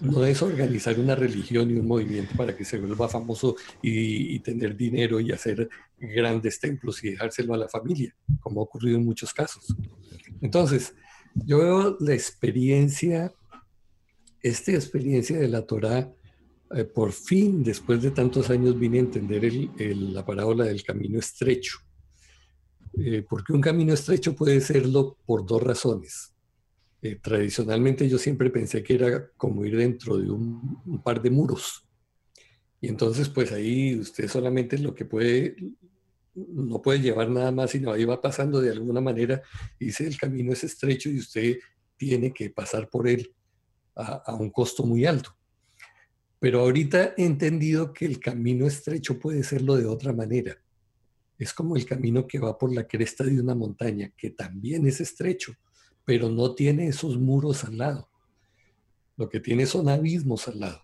No 0.00 0.24
es 0.24 0.42
organizar 0.42 0.98
una 0.98 1.14
religión 1.14 1.70
y 1.70 1.74
un 1.74 1.86
movimiento 1.86 2.34
para 2.36 2.56
que 2.56 2.64
se 2.64 2.80
vuelva 2.80 3.08
famoso 3.08 3.54
y, 3.80 4.36
tener 4.40 4.76
dinero 4.76 5.20
y 5.20 5.30
hacer 5.30 5.68
grandes 5.96 6.58
templos 6.58 7.04
y 7.04 7.10
dejárselo 7.10 7.54
a 7.54 7.58
la 7.58 7.68
familia, 7.68 8.12
como 8.40 8.60
ha 8.60 8.64
ocurrido 8.64 8.96
en 8.96 9.04
muchos 9.04 9.32
casos. 9.32 9.76
Entonces, 10.40 10.92
yo 11.36 11.58
veo 11.58 11.96
la 12.00 12.14
experiencia, 12.14 13.32
esta 14.42 14.72
experiencia 14.72 15.38
de 15.38 15.46
la 15.46 15.62
Torah, 15.62 16.12
eh, 16.70 16.84
por 16.84 17.12
fin, 17.12 17.62
después 17.62 18.02
de 18.02 18.10
tantos 18.10 18.50
años, 18.50 18.78
vine 18.78 18.98
a 18.98 19.02
entender 19.02 19.52
la 19.78 20.24
parábola 20.24 20.64
del 20.64 20.82
camino 20.82 21.18
estrecho. 21.18 21.78
Eh, 22.96 23.24
porque 23.28 23.52
un 23.52 23.60
camino 23.60 23.92
estrecho 23.92 24.34
puede 24.34 24.60
serlo 24.60 25.18
por 25.26 25.44
dos 25.44 25.62
razones. 25.62 26.32
Eh, 27.02 27.16
tradicionalmente 27.16 28.08
yo 28.08 28.18
siempre 28.18 28.50
pensé 28.50 28.82
que 28.82 28.94
era 28.94 29.30
como 29.36 29.64
ir 29.64 29.76
dentro 29.76 30.16
de 30.16 30.30
un, 30.30 31.02
par 31.02 31.20
de 31.20 31.30
muros. 31.30 31.86
Y 32.80 32.88
entonces 32.88 33.28
pues 33.28 33.52
ahí 33.52 33.98
usted 33.98 34.28
solamente 34.28 34.78
lo 34.78 34.94
que 34.94 35.04
puede, 35.04 35.56
no 36.34 36.80
puede 36.80 37.00
llevar 37.00 37.30
nada 37.30 37.50
más, 37.50 37.72
sino 37.72 37.92
ahí 37.92 38.04
va 38.04 38.20
pasando 38.20 38.60
de 38.60 38.70
alguna 38.70 39.00
manera. 39.00 39.42
Dice 39.78 40.06
el 40.06 40.16
camino 40.16 40.52
es 40.52 40.64
estrecho 40.64 41.10
y 41.10 41.18
usted 41.18 41.58
tiene 41.96 42.32
que 42.32 42.50
pasar 42.50 42.88
por 42.88 43.08
él 43.08 43.34
a 43.96 44.34
un 44.34 44.50
costo 44.50 44.84
muy 44.84 45.04
alto. 45.06 45.36
Pero 46.44 46.60
ahorita 46.60 47.14
he 47.16 47.24
entendido 47.24 47.94
que 47.94 48.04
el 48.04 48.20
camino 48.20 48.66
estrecho 48.66 49.18
puede 49.18 49.42
serlo 49.42 49.76
de 49.76 49.86
otra 49.86 50.12
manera. 50.12 50.54
Es 51.38 51.54
como 51.54 51.74
el 51.74 51.86
camino 51.86 52.26
que 52.26 52.38
va 52.38 52.58
por 52.58 52.70
la 52.70 52.86
cresta 52.86 53.24
de 53.24 53.40
una 53.40 53.54
montaña, 53.54 54.12
que 54.14 54.28
también 54.28 54.86
es 54.86 55.00
estrecho, 55.00 55.54
pero 56.04 56.28
no 56.28 56.54
tiene 56.54 56.86
esos 56.86 57.18
muros 57.18 57.64
al 57.64 57.78
lado. 57.78 58.10
Lo 59.16 59.30
que 59.30 59.40
tiene 59.40 59.64
son 59.64 59.88
abismos 59.88 60.46
al 60.46 60.60
lado. 60.60 60.82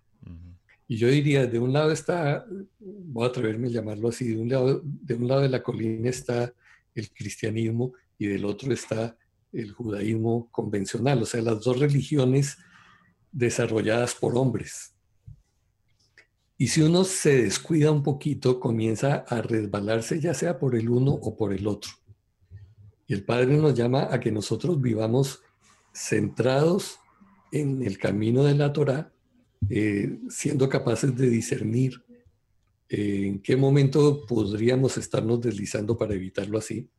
Y 0.89 0.97
yo 0.97 1.09
diría, 1.09 1.47
de 1.47 1.59
un 1.59 1.75
lado 1.75 1.93
está, 1.93 2.47
voy 2.79 3.27
a 3.27 3.29
atreverme 3.29 3.67
a 3.69 3.73
llamarlo 3.73 4.09
así, 4.09 4.29
de 4.29 4.41
un 4.41 4.49
lado 4.49 4.81
de, 4.83 5.15
un 5.15 5.29
lado 5.29 5.43
de 5.43 5.51
la 5.51 5.63
colina 5.63 6.09
está 6.09 6.55
el 6.95 7.11
cristianismo 7.11 7.93
y 8.17 8.29
del 8.29 8.47
otro 8.47 8.73
está 8.73 9.15
el 9.53 9.73
judaísmo 9.73 10.49
convencional, 10.51 11.21
o 11.21 11.27
sea, 11.27 11.43
las 11.43 11.63
dos 11.63 11.79
religiones 11.79 12.57
desarrolladas 13.31 14.15
por 14.15 14.39
hombres. 14.39 14.95
Y 16.61 16.69
si 16.69 16.83
uno 16.83 17.05
se 17.05 17.45
descuida 17.45 17.91
un 17.91 18.03
poquito, 18.03 18.61
comienza 18.61 19.25
a 19.27 19.41
resbalarse 19.41 20.21
ya 20.21 20.35
sea 20.35 20.59
por 20.59 20.77
el 20.77 20.91
uno 20.91 21.11
o 21.11 21.35
por 21.35 21.55
el 21.55 21.67
otro. 21.67 21.91
Y 23.07 23.15
el 23.15 23.25
Padre 23.25 23.57
nos 23.57 23.73
llama 23.73 24.09
a 24.11 24.21
que 24.21 24.31
nosotros 24.31 24.79
vivamos 24.79 25.41
centrados 25.95 26.99
en 27.51 27.83
el 27.83 27.97
camino 27.97 28.45
de 28.45 28.57
la 28.57 28.75
Torah, 28.75 29.11
eh, 29.71 30.19
siendo 30.29 30.69
capaces 30.69 31.17
de 31.17 31.31
discernir 31.31 32.05
eh, 32.91 33.23
en 33.25 33.41
qué 33.41 33.57
momento 33.57 34.27
podríamos 34.27 34.99
estarnos 34.99 35.41
deslizando 35.41 35.97
para 35.97 36.13
evitarlo 36.13 36.59
así 36.59 36.91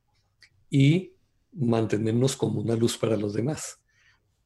y 0.72 1.14
mantenernos 1.54 2.36
como 2.36 2.62
una 2.62 2.76
luz 2.76 2.98
para 2.98 3.16
los 3.16 3.36
demás. 3.36 3.80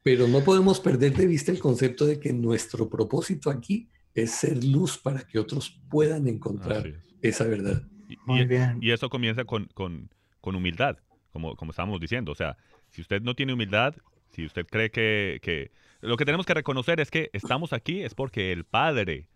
Pero 0.03 0.28
no 0.28 0.43
podemos 0.43 0.82
perder 0.82 1.16
de 1.16 1.26
vista 1.26 1.53
el 1.53 1.59
concepto 1.59 2.05
de 2.05 2.20
que 2.20 2.34
nuestro 2.34 2.89
propósito 2.89 3.49
aquí 3.49 3.88
es 4.16 4.32
ser 4.32 4.63
luz 4.63 4.97
para 4.97 5.22
que 5.28 5.38
otros 5.38 5.70
puedan 5.89 6.28
encontrar 6.28 6.93
esa 7.22 7.43
verdad. 7.43 7.84
Y, 8.07 8.18
Muy 8.26 8.45
bien. 8.45 8.78
y 8.82 8.91
eso 8.91 9.09
comienza 9.09 9.43
con, 9.43 9.66
con, 9.74 10.09
con, 10.41 10.55
humildad, 10.55 10.97
como, 11.32 11.55
como 11.55 11.72
estábamos 11.72 11.99
diciendo. 11.99 12.32
O 12.32 12.36
sea, 12.36 12.57
si 12.89 13.01
usted 13.01 13.22
no 13.22 13.36
tiene 13.36 13.53
humildad, 13.53 13.93
si 14.32 14.45
usted 14.45 14.66
cree 14.66 14.89
que, 14.89 15.39
que, 15.41 15.72
Lo 16.01 16.18
que 16.18 16.26
tenemos 16.26 16.45
que 16.45 16.53
reconocer 16.53 16.99
es 16.99 17.11
que 17.11 17.30
estamos 17.34 17.74
aquí 17.74 18.01
es 18.01 18.16
porque 18.16 18.51
el 18.51 18.63
Padre 18.63 19.28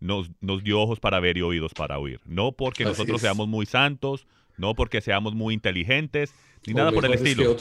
nos, 0.00 0.30
nos 0.40 0.62
dio 0.62 0.80
ojos 0.80 1.00
para 1.00 1.20
ver 1.20 1.38
y 1.38 1.42
oídos 1.42 1.72
para 1.72 1.98
oír. 1.98 2.20
No 2.26 2.52
porque 2.52 2.84
nosotros 2.84 3.20
seamos 3.20 3.48
muy 3.48 3.66
santos, 3.66 4.26
no 4.58 4.74
porque 4.74 5.00
seamos 5.00 5.34
muy 5.34 5.54
inteligentes, 5.54 6.34
ni 6.66 6.74
nada 6.74 6.92
por 6.92 7.04
el 7.04 7.14
estilo. 7.14 7.56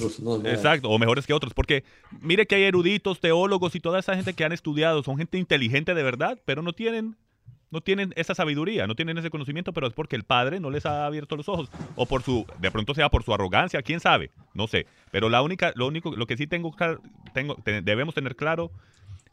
Exacto, 0.45 0.89
o 0.89 0.97
mejores 0.99 1.25
que 1.25 1.33
otros, 1.33 1.53
porque 1.53 1.83
mire 2.21 2.45
que 2.45 2.55
hay 2.55 2.63
eruditos, 2.63 3.19
teólogos 3.19 3.75
y 3.75 3.79
toda 3.79 3.99
esa 3.99 4.15
gente 4.15 4.33
que 4.33 4.43
han 4.43 4.51
estudiado, 4.51 5.03
son 5.03 5.17
gente 5.17 5.37
inteligente 5.37 5.93
de 5.93 6.03
verdad, 6.03 6.39
pero 6.45 6.61
no 6.61 6.73
tienen 6.73 7.15
no 7.69 7.81
tienen 7.81 8.13
esa 8.15 8.33
sabiduría, 8.33 8.87
no 8.87 8.95
tienen 8.95 9.17
ese 9.17 9.29
conocimiento, 9.29 9.73
pero 9.73 9.87
es 9.87 9.93
porque 9.93 10.15
el 10.15 10.23
padre 10.23 10.59
no 10.59 10.69
les 10.69 10.85
ha 10.85 11.05
abierto 11.05 11.35
los 11.35 11.49
ojos 11.49 11.69
o 11.95 12.05
por 12.05 12.23
su 12.23 12.45
de 12.59 12.71
pronto 12.71 12.93
sea 12.93 13.09
por 13.09 13.23
su 13.23 13.33
arrogancia, 13.33 13.81
quién 13.81 13.99
sabe, 13.99 14.31
no 14.53 14.67
sé, 14.67 14.87
pero 15.11 15.29
la 15.29 15.41
única 15.41 15.73
lo 15.75 15.87
único 15.87 16.15
lo 16.15 16.27
que 16.27 16.37
sí 16.37 16.47
tengo 16.47 16.73
tengo 17.33 17.57
debemos 17.65 18.15
tener 18.15 18.35
claro 18.35 18.71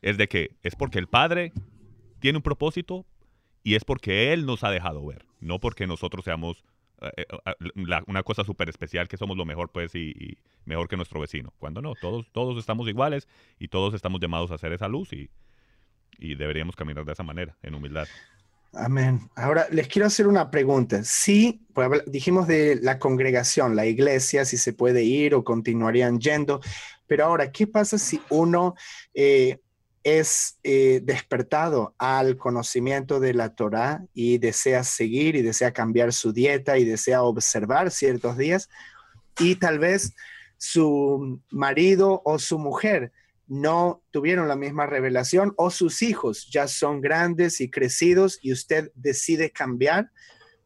es 0.02 0.16
de 0.16 0.28
que 0.28 0.50
es 0.62 0.74
porque 0.74 0.98
el 0.98 1.06
padre 1.06 1.52
tiene 2.18 2.38
un 2.38 2.42
propósito 2.42 3.06
y 3.62 3.76
es 3.76 3.84
porque 3.84 4.32
Él 4.32 4.46
nos 4.46 4.64
ha 4.64 4.70
dejado 4.70 5.04
ver, 5.06 5.24
no 5.40 5.58
porque 5.60 5.86
nosotros 5.86 6.24
seamos 6.24 6.64
eh, 7.16 7.26
eh, 7.26 8.00
una 8.06 8.22
cosa 8.22 8.44
súper 8.44 8.68
especial 8.68 9.08
que 9.08 9.16
somos 9.16 9.36
lo 9.36 9.44
mejor, 9.44 9.70
pues, 9.70 9.94
y, 9.94 10.38
mejor 10.64 10.88
que 10.88 10.96
nuestro 10.96 11.20
vecino. 11.20 11.52
Cuando 11.58 11.82
no, 11.82 11.94
todos, 11.94 12.30
todos 12.32 12.58
estamos 12.58 12.88
iguales 12.88 13.28
y 13.58 13.68
todos 13.68 13.94
estamos 13.94 14.20
llamados 14.20 14.50
a 14.50 14.54
hacer 14.54 14.72
esa 14.72 14.88
luz 14.88 15.12
y, 15.12 15.30
y 16.18 16.34
deberíamos 16.34 16.76
caminar 16.76 17.04
de 17.04 17.12
esa 17.12 17.22
manera, 17.22 17.56
en 17.62 17.74
humildad. 17.74 18.06
Amén. 18.76 19.30
Ahora 19.36 19.66
les 19.70 19.86
quiero 19.86 20.06
hacer 20.06 20.26
una 20.26 20.50
pregunta. 20.50 21.04
Sí, 21.04 21.64
pues, 21.72 22.02
dijimos 22.06 22.46
de 22.48 22.76
la 22.82 22.98
congregación, 22.98 23.76
la 23.76 23.86
iglesia, 23.86 24.44
si 24.44 24.56
se 24.56 24.72
puede 24.72 25.04
ir 25.04 25.34
o 25.34 25.44
continuarían 25.44 26.18
yendo, 26.18 26.60
pero 27.06 27.26
ahora, 27.26 27.52
¿qué 27.52 27.66
pasa 27.66 27.98
si 27.98 28.20
uno 28.30 28.74
eh, 29.12 29.60
es 30.04 30.58
eh, 30.62 31.00
despertado 31.02 31.94
al 31.98 32.36
conocimiento 32.36 33.20
de 33.20 33.32
la 33.32 33.54
Torá 33.54 34.04
y 34.12 34.38
desea 34.38 34.84
seguir 34.84 35.34
y 35.34 35.42
desea 35.42 35.72
cambiar 35.72 36.12
su 36.12 36.32
dieta 36.32 36.78
y 36.78 36.84
desea 36.84 37.22
observar 37.22 37.90
ciertos 37.90 38.36
días 38.36 38.68
y 39.38 39.56
tal 39.56 39.78
vez 39.78 40.14
su 40.58 41.40
marido 41.50 42.22
o 42.24 42.38
su 42.38 42.58
mujer 42.58 43.12
no 43.46 44.02
tuvieron 44.10 44.46
la 44.46 44.56
misma 44.56 44.86
revelación 44.86 45.54
o 45.56 45.70
sus 45.70 46.02
hijos 46.02 46.48
ya 46.50 46.68
son 46.68 47.00
grandes 47.00 47.60
y 47.60 47.70
crecidos 47.70 48.38
y 48.42 48.52
usted 48.52 48.90
decide 48.94 49.50
cambiar, 49.50 50.10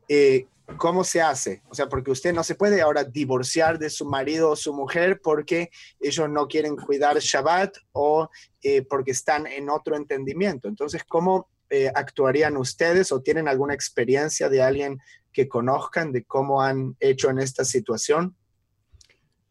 eh, 0.09 0.47
¿cómo 0.77 1.05
se 1.05 1.21
hace? 1.21 1.63
O 1.69 1.75
sea, 1.75 1.89
porque 1.89 2.11
usted 2.11 2.33
no 2.33 2.45
se 2.45 2.55
puede 2.55 2.81
ahora 2.81 3.05
divorciar 3.05 3.79
de 3.79 3.91
su 3.91 4.05
marido 4.05 4.51
o 4.51 4.57
su 4.57 4.75
mujer 4.75 5.21
porque 5.23 5.71
ellos 6.01 6.29
no 6.29 6.47
quieren 6.47 6.77
cuidar 6.77 7.19
Shabbat 7.19 7.77
o 7.93 8.29
eh, 8.63 8.83
porque 8.83 9.13
están 9.13 9.47
en 9.47 9.71
otro 9.71 9.97
entendimiento. 9.97 10.69
Entonces, 10.69 11.03
¿cómo 11.05 11.49
eh, 11.71 11.91
actuarían 11.95 12.57
ustedes 12.57 13.13
o 13.13 13.23
tienen 13.23 13.49
alguna 13.49 13.75
experiencia 13.75 14.49
de 14.49 14.63
alguien 14.63 14.99
que 15.33 15.49
conozcan 15.49 16.13
de 16.13 16.25
cómo 16.25 16.63
han 16.63 16.97
hecho 17.01 17.31
en 17.31 17.39
esta 17.39 17.65
situación? 17.65 18.37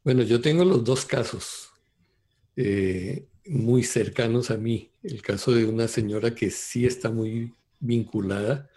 Bueno, 0.04 0.24
yo 0.24 0.40
tengo 0.40 0.64
los 0.64 0.84
dos 0.84 1.06
casos. 1.06 1.70
Eh, 2.56 3.28
muy 3.46 3.84
cercanos 3.84 4.52
a 4.52 4.58
mí. 4.58 4.92
El 5.04 5.22
caso 5.22 5.52
de 5.52 5.66
una 5.66 5.88
señora 5.88 6.34
que 6.34 6.50
sí 6.50 6.86
está 6.86 7.10
muy 7.10 7.54
vinculada, 7.80 8.70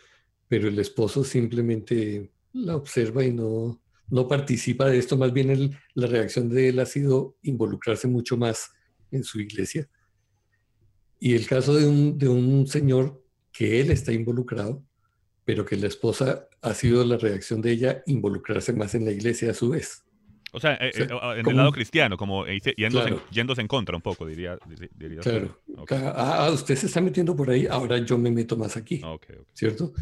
pero 0.51 0.67
el 0.67 0.81
esposo 0.81 1.23
simplemente 1.23 2.29
la 2.55 2.75
observa 2.75 3.25
y 3.25 3.33
no, 3.33 3.81
no 4.09 4.27
participa 4.27 4.87
de 4.87 4.99
esto. 4.99 5.17
Más 5.17 5.33
bien 5.33 5.79
la 5.95 6.07
reacción 6.09 6.49
de 6.49 6.71
él 6.71 6.81
ha 6.81 6.87
sido 6.87 7.37
involucrarse 7.43 8.09
mucho 8.09 8.37
más 8.37 8.73
en 9.13 9.23
su 9.23 9.41
iglesia. 9.41 9.89
Y 11.21 11.37
el 11.37 11.47
caso 11.47 11.77
de 11.77 11.87
un, 11.87 12.19
de 12.19 12.29
un 12.29 12.67
señor 12.67 13.25
que 13.53 13.81
él 13.81 13.93
está 13.93 14.11
involucrado, 14.13 14.83
pero 15.45 15.65
que 15.65 15.77
la 15.77 15.87
esposa 15.87 16.49
ha 16.63 16.75
sido 16.75 17.05
la 17.05 17.17
reacción 17.17 17.63
de 17.63 17.71
ella 17.71 18.03
involucrarse 18.07 18.73
más 18.73 18.97
en 18.97 19.05
la 19.05 19.13
iglesia 19.13 19.53
a 19.53 19.55
su 19.55 19.69
vez. 19.69 20.03
O 20.51 20.59
sea, 20.59 20.75
eh, 20.81 20.91
eh, 20.97 21.09
en 21.37 21.49
el 21.49 21.57
lado 21.57 21.71
cristiano, 21.71 22.17
como 22.17 22.45
yéndose, 22.45 23.61
en, 23.61 23.69
contra 23.69 23.95
un 23.95 24.03
poco, 24.03 24.27
diría. 24.27 24.59
claro. 25.21 25.61
Ah, 25.89 26.47
ah, 26.47 26.51
usted 26.51 26.75
se 26.75 26.87
está 26.87 27.01
metiendo 27.01 27.37
por 27.37 27.51
ahí, 27.51 27.69
ahora 27.69 27.99
yo 27.99 28.19
me 28.19 28.33
meto 28.33 28.57
más 28.57 28.77
aquí. 28.77 29.01
¿Cierto? 29.55 29.93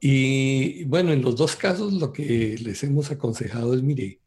Y 0.00 0.84
bueno, 0.84 1.12
en 1.12 1.22
los 1.22 1.36
dos 1.36 1.56
casos 1.56 1.92
lo 1.92 2.12
que 2.12 2.56
les 2.58 2.82
hemos 2.84 3.10
aconsejado 3.10 3.74
es, 3.74 3.82
mire, 3.82 4.20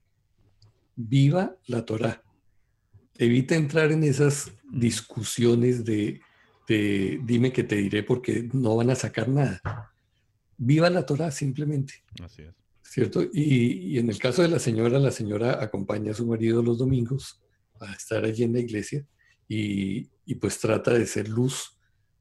viva 0.95 1.55
la 1.67 1.85
Torah. 1.85 2.23
Evita 3.17 3.55
entrar 3.55 3.91
en 3.91 4.03
esas 4.03 4.51
discusiones 4.71 5.85
de, 5.85 6.21
de 6.67 7.19
dime 7.23 7.53
que 7.53 7.63
te 7.63 7.75
diré 7.75 8.03
porque 8.03 8.49
no 8.53 8.75
van 8.75 8.89
a 8.89 8.95
sacar 8.95 9.29
nada. 9.29 9.61
Viva 10.57 10.89
la 10.89 11.05
Torah 11.05 11.31
simplemente. 11.31 12.03
Así 12.21 12.43
es. 12.43 12.61
¿cierto? 12.91 13.23
Y, 13.31 13.97
en 13.97 14.09
el 14.09 14.19
caso 14.19 14.41
de 14.41 14.49
la 14.49 14.59
señora, 14.59 14.99
la 14.99 15.11
señora 15.11 15.63
acompaña 15.63 16.11
a 16.11 16.13
su 16.13 16.27
marido 16.27 16.61
los 16.61 16.77
domingos 16.77 17.41
a 17.79 17.93
estar 17.93 18.25
allí 18.25 18.43
en 18.43 18.51
la 18.51 18.59
iglesia 18.59 19.07
y, 19.47 20.09
pues 20.41 20.59
trata 20.59 20.93
de 20.93 21.05
ser 21.05 21.29
luz 21.29 21.77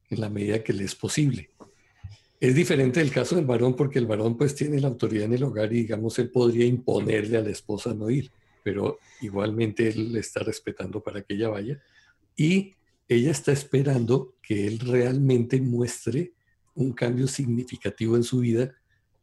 en 0.09 0.21
la 0.21 0.29
medida 0.29 0.63
que 0.63 0.71
le 0.71 0.85
es 0.85 0.95
posible. 0.95 1.50
Es 2.41 2.55
diferente 2.55 2.99
el 2.99 3.11
caso 3.11 3.37
del 3.37 3.45
varón 3.45 3.75
porque 3.75 3.99
el 3.99 4.07
varón 4.07 4.35
pues 4.35 4.53
tiene 4.55 4.81
la 4.81 4.89
autoridad 4.89 5.25
en 5.25 5.33
el 5.35 5.43
hogar 5.43 5.71
y 5.71 5.83
digamos 5.83 6.19
él 6.19 6.29
podría 6.29 6.65
imponerle 6.65 7.37
a 7.37 7.41
la 7.41 7.51
esposa 7.51 7.93
no 7.93 8.09
ir, 8.09 8.29
pero 8.63 8.99
igualmente 9.21 9.87
él 9.87 10.11
le 10.11 10.19
está 10.19 10.41
respetando 10.41 11.01
para 11.01 11.21
que 11.21 11.35
ella 11.35 11.47
vaya 11.47 11.81
y 12.35 12.73
ella 13.07 13.31
está 13.31 13.53
esperando 13.53 14.35
que 14.41 14.67
él 14.67 14.79
realmente 14.79 15.61
muestre 15.61 16.33
un 16.75 16.91
cambio 16.91 17.27
significativo 17.27 18.17
en 18.17 18.23
su 18.23 18.39
vida 18.39 18.75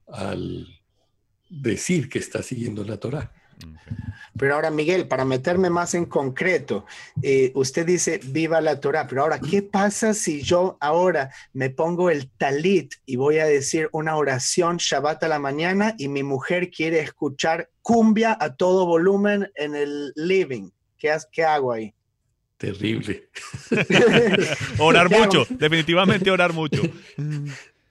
al, 0.07 0.67
decir 1.49 2.09
que 2.09 2.19
está 2.19 2.43
siguiendo 2.43 2.85
la 2.85 2.99
Torah. 2.99 3.33
Pero 4.39 4.55
ahora, 4.55 4.71
Miguel, 4.71 5.09
para 5.09 5.25
meterme 5.25 5.69
más 5.69 5.95
en 5.95 6.07
concreto, 6.07 6.87
eh, 7.23 7.51
usted 7.55 7.85
dice, 7.85 8.21
viva 8.25 8.61
la 8.61 8.79
Torah, 8.79 9.07
pero 9.09 9.23
ahora, 9.23 9.41
¿qué 9.41 9.63
pasa 9.63 10.15
si 10.15 10.43
yo 10.43 10.79
ahora 10.81 11.31
me 11.53 11.71
pongo 11.71 12.09
el 12.09 12.31
talit 12.31 12.95
y 13.05 13.17
voy 13.17 13.39
a 13.39 13.47
decir 13.47 13.89
una 13.93 14.17
oración 14.17 14.77
Shabbat 14.77 15.25
a 15.25 15.29
la 15.29 15.41
mañana 15.41 15.95
y 15.99 16.09
mi 16.09 16.23
mujer 16.23 16.71
quiere 16.71 17.01
escuchar 17.01 17.71
cumbia 17.83 18.37
a 18.41 18.55
todo 18.55 18.87
volumen 18.87 19.51
en 19.57 19.75
el 19.75 20.13
living? 20.15 20.71
¿Qué, 20.97 21.17
qué 21.33 21.45
hago 21.45 21.73
ahí? 21.73 21.93
Terrible. 22.59 23.29
orar 24.79 25.11
mucho, 25.11 25.47
definitivamente 25.51 26.31
orar 26.31 26.53
mucho. 26.53 26.83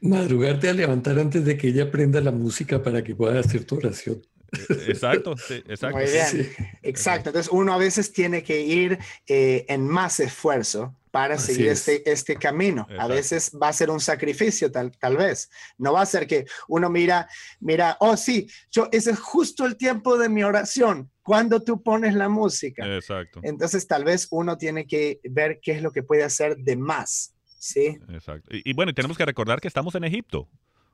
Madrugarte 0.01 0.69
a 0.69 0.73
levantar 0.73 1.17
antes 1.19 1.43
de 1.43 1.57
que 1.57 1.69
ella 1.69 1.83
aprenda 1.83 2.21
la 2.21 2.31
música 2.31 2.83
para 2.83 3.03
que 3.03 3.15
pueda 3.15 3.39
hacer 3.39 3.65
tu 3.65 3.77
oración. 3.77 4.21
E-, 4.51 4.91
exacto, 4.91 5.35
exacto. 5.49 5.97
Muy 5.97 6.05
bien, 6.05 6.55
exacto. 6.83 7.29
Entonces 7.29 7.51
uno 7.51 7.73
a 7.73 7.77
veces 7.77 8.11
tiene 8.11 8.43
que 8.43 8.61
ir 8.61 8.97
eh, 9.27 9.65
en 9.67 9.87
más 9.87 10.19
esfuerzo 10.19 10.95
para 11.11 11.37
seguir 11.39 11.69
este, 11.69 12.09
este 12.09 12.35
camino. 12.35 12.87
A 12.99 13.07
veces 13.07 13.51
va 13.59 13.69
a 13.69 13.73
ser 13.73 13.89
un 13.89 13.99
sacrificio, 13.99 14.71
tal, 14.71 14.91
tal 14.99 15.17
vez. 15.17 15.49
No 15.77 15.93
va 15.93 16.01
a 16.01 16.05
ser 16.05 16.27
que 16.27 16.45
uno 16.67 16.89
mira, 16.89 17.27
mira, 17.59 17.97
oh 18.01 18.15
sí, 18.15 18.47
yo, 18.71 18.87
ese 18.91 19.11
es 19.11 19.19
justo 19.19 19.65
el 19.65 19.77
tiempo 19.77 20.17
de 20.17 20.29
mi 20.29 20.43
oración, 20.43 21.09
cuando 21.23 21.63
tú 21.63 21.81
pones 21.81 22.13
la 22.13 22.29
música. 22.29 22.85
Exacto. 22.85 23.39
Entonces 23.41 23.87
tal 23.87 24.03
vez 24.03 24.27
uno 24.29 24.57
tiene 24.57 24.85
que 24.85 25.19
ver 25.23 25.59
qué 25.59 25.71
es 25.71 25.81
lo 25.81 25.91
que 25.91 26.03
puede 26.03 26.23
hacer 26.23 26.57
de 26.57 26.75
más 26.75 27.33
Sí. 27.59 27.97
Exacto. 28.09 28.49
Y, 28.51 28.73
bueno, 28.73 28.93
tenemos 28.93 29.17
que 29.17 29.25
recordar 29.25 29.59
que 29.59 29.67
estamos 29.67 29.93
en 29.95 30.03
Egipto. 30.03 30.47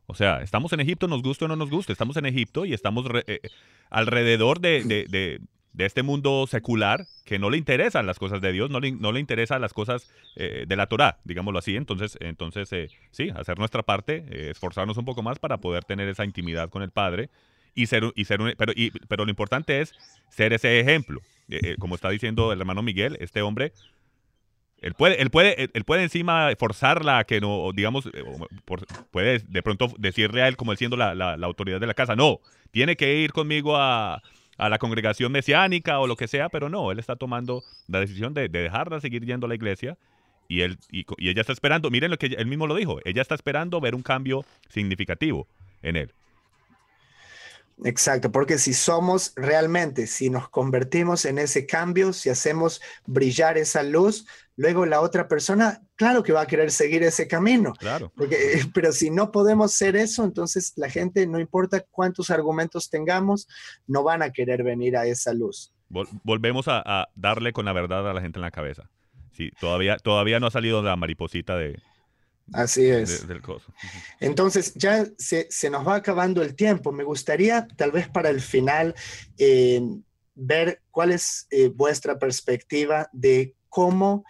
O 0.06 0.16
sea, 0.16 0.42
estamos 0.42 0.74
en 0.74 0.80
Egipto, 0.80 1.08
nos 1.08 1.22
gusta 1.22 1.46
o 1.46 1.48
no 1.48 1.56
nos 1.56 1.70
gusta, 1.70 1.94
estamos 1.94 2.18
en 2.18 2.26
Egipto 2.26 2.66
y 2.66 2.74
estamos 2.74 3.06
eh, 3.28 3.40
alrededor 3.90 4.60
de, 4.60 5.40
este 5.78 6.04
mundo 6.04 6.46
secular 6.48 7.06
que 7.26 7.40
no 7.40 7.50
le 7.50 7.58
interesan 7.58 8.06
las 8.06 8.20
cosas 8.20 8.42
de 8.42 8.52
Dios, 8.52 8.70
no 8.70 8.80
le, 8.80 8.92
no 8.92 9.12
le 9.12 9.20
interesan 9.20 9.62
las 9.62 9.74
cosas 9.74 10.12
eh, 10.36 10.66
de 10.68 10.76
la 10.76 10.88
Torah, 10.88 11.20
digámoslo 11.24 11.60
así. 11.60 11.76
Entonces, 11.76 12.18
entonces 12.20 12.72
eh, 12.74 12.90
sí, 13.12 13.30
hacer 13.36 13.58
nuestra 13.58 13.82
parte, 13.82 14.52
esforzarnos 14.52 14.98
un 14.98 15.06
poco 15.06 15.24
más 15.24 15.40
para 15.40 15.58
poder 15.58 15.86
tener 15.86 16.10
esa 16.10 16.26
intimidad 16.26 16.70
con 16.70 16.84
el 16.84 16.92
Padre 16.92 17.30
y 17.74 17.88
ser, 17.88 18.12
y 18.16 18.26
ser 18.26 18.40
pero, 18.58 18.74
pero 19.08 19.26
lo 19.26 19.32
importante 19.32 19.82
es 19.82 19.94
ser 20.30 20.54
ese 20.54 20.80
ejemplo. 20.80 21.22
como 21.80 21.96
está 21.96 22.10
diciendo 22.10 22.52
el 22.52 22.60
hermano 22.60 22.84
Miguel, 22.84 23.18
este 23.20 23.42
hombre 23.42 23.74
él 24.84 24.96
puede, 24.96 25.22
él 25.22 25.30
puede, 25.30 25.70
él 25.74 25.84
puede 25.86 26.04
encima 26.04 26.50
forzarla 26.60 27.20
a 27.20 27.24
que 27.24 27.40
no, 27.40 27.72
digamos, 27.74 28.06
eh, 28.08 28.24
puede 29.12 29.40
de 29.40 29.64
pronto 29.64 29.88
decirle 29.98 30.42
a 30.42 30.50
él 30.50 30.58
como 30.58 30.74
él 30.74 30.78
siendo 30.78 30.98
la, 30.98 31.34
autoridad 31.42 31.80
de 31.80 31.88
la 31.88 31.94
casa, 31.94 32.18
no, 32.18 32.42
tiene 32.72 32.98
que 32.98 33.16
ir 33.16 33.32
conmigo 33.32 33.78
a, 33.78 34.22
la 34.58 34.78
congregación 34.78 35.32
mesiánica 35.32 36.00
o 36.00 36.08
lo 36.08 36.16
que 36.16 36.28
sea, 36.28 36.50
pero 36.50 36.70
no, 36.70 36.92
él 36.92 37.00
está 37.00 37.16
tomando 37.16 37.64
la 37.88 38.02
decisión 38.02 38.34
de, 38.34 38.50
dejarla 38.50 39.00
seguir 39.00 39.26
yendo 39.26 39.46
a 39.46 39.50
la 39.50 39.56
iglesia 39.56 39.98
y, 40.50 40.62
él, 40.62 40.78
y, 40.92 41.06
y, 41.18 41.30
ella 41.30 41.42
está 41.42 41.54
esperando, 41.54 41.90
miren 41.90 42.12
lo 42.12 42.18
que 42.18 42.28
él 42.28 42.46
mismo 42.46 42.68
lo 42.68 42.76
dijo, 42.76 43.00
ella 43.06 43.22
está 43.22 43.36
esperando 43.36 43.80
ver 43.80 43.96
un 43.96 44.04
cambio 44.04 44.46
significativo 44.70 45.48
en 45.82 45.96
él. 45.96 46.12
Exacto, 47.84 48.32
porque 48.32 48.58
si 48.58 48.74
somos 48.74 49.34
realmente, 49.36 50.08
si 50.08 50.30
nos 50.30 50.50
convertimos 50.50 51.26
en 51.26 51.38
ese 51.38 51.66
cambio, 51.66 52.14
si 52.14 52.30
hacemos 52.30 52.82
brillar 53.06 53.58
esa 53.58 53.84
luz, 53.84 54.26
luego 54.56 54.86
la 54.86 55.02
otra 55.02 55.28
persona, 55.28 55.82
claro 55.96 56.24
que 56.24 56.34
va 56.34 56.42
a 56.42 56.48
querer 56.48 56.72
seguir 56.72 57.04
ese 57.04 57.28
camino. 57.28 57.74
Claro. 57.74 58.12
Porque, 58.16 58.38
pero 58.74 58.92
si 58.92 59.10
no 59.10 59.32
podemos 59.32 59.74
ser 59.74 59.96
eso, 59.96 60.24
entonces 60.24 60.74
la 60.76 60.90
gente, 60.90 61.26
no 61.28 61.40
importa 61.40 61.84
cuántos 61.92 62.30
argumentos 62.30 62.90
tengamos, 62.90 63.48
no 63.88 64.04
van 64.04 64.22
a 64.22 64.32
querer 64.32 64.64
venir 64.64 64.96
a 64.96 65.06
esa 65.06 65.34
luz. 65.34 65.74
volvemos 65.90 66.66
a, 66.68 67.08
darle 67.16 67.54
con 67.54 67.66
la 67.66 67.74
verdad 67.74 68.10
a 68.10 68.14
la 68.14 68.22
gente 68.22 68.38
en 68.40 68.44
la 68.44 68.52
cabeza. 68.52 68.90
Sí, 69.32 69.52
todavía, 69.60 69.98
todavía 69.98 70.40
no 70.40 70.48
ha 70.48 70.52
salido 70.52 70.84
la 70.84 70.96
mariposita 70.96 71.58
de, 71.58 71.82
Así 72.52 72.88
es. 72.88 73.26
Entonces, 74.20 74.74
ya 74.76 75.06
se, 75.18 75.48
nos 75.70 75.88
va 75.88 75.96
acabando 75.96 76.42
el 76.42 76.56
tiempo. 76.56 76.92
Me 76.92 77.04
gustaría, 77.04 77.68
tal 77.78 77.92
vez 77.92 78.10
para 78.10 78.30
el 78.30 78.42
final, 78.42 78.96
eh, 79.38 79.82
ver 80.36 80.82
cuál 80.92 81.12
es 81.12 81.48
eh, 81.50 81.70
vuestra 81.70 82.20
perspectiva 82.20 83.10
de 83.14 83.56
cómo 83.70 84.26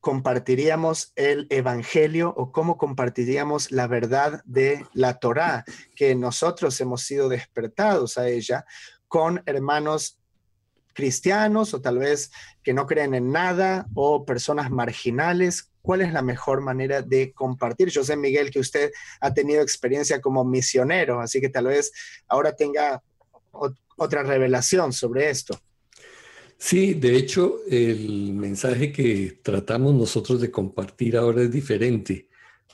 compartiríamos 0.00 1.12
el 1.16 1.46
Evangelio 1.50 2.32
o 2.36 2.52
cómo 2.52 2.78
compartiríamos 2.78 3.70
la 3.70 3.86
verdad 3.86 4.42
de 4.44 4.86
la 4.94 5.18
Torá, 5.18 5.64
que 5.94 6.14
nosotros 6.14 6.80
hemos 6.80 7.02
sido 7.02 7.28
despertados 7.28 8.16
a 8.16 8.28
ella 8.28 8.64
con 9.08 9.42
hermanos 9.44 10.19
cristianos 10.94 11.74
o 11.74 11.80
tal 11.80 11.98
vez 11.98 12.30
que 12.62 12.72
no 12.72 12.86
creen 12.86 13.14
en 13.14 13.30
nada 13.32 13.86
o 13.94 14.24
personas 14.24 14.70
marginales. 14.70 15.70
¿Cuál 15.82 16.02
es 16.02 16.12
la 16.12 16.22
mejor 16.22 16.60
manera 16.60 17.02
de 17.02 17.32
compartir? 17.32 17.88
Yo 17.88 18.04
sé, 18.04 18.16
Miguel, 18.16 18.50
que 18.50 18.60
usted 18.60 18.90
ha 19.20 19.32
tenido 19.32 19.62
experiencia 19.62 20.20
como 20.20 20.44
misionero, 20.44 21.20
así 21.20 21.40
que 21.40 21.48
tal 21.48 21.66
vez 21.66 21.92
ahora 22.28 22.54
tenga 22.54 23.02
otra 23.96 24.22
revelación 24.22 24.92
sobre 24.92 25.30
esto. 25.30 25.58
Sí, 26.58 26.92
de 26.92 27.16
hecho, 27.16 27.60
el 27.70 28.34
mensaje 28.34 28.92
que 28.92 29.38
tratamos 29.42 29.94
nosotros 29.94 30.42
de 30.42 30.50
compartir 30.50 31.16
ahora 31.16 31.42
es 31.42 31.50
diferente, 31.50 32.28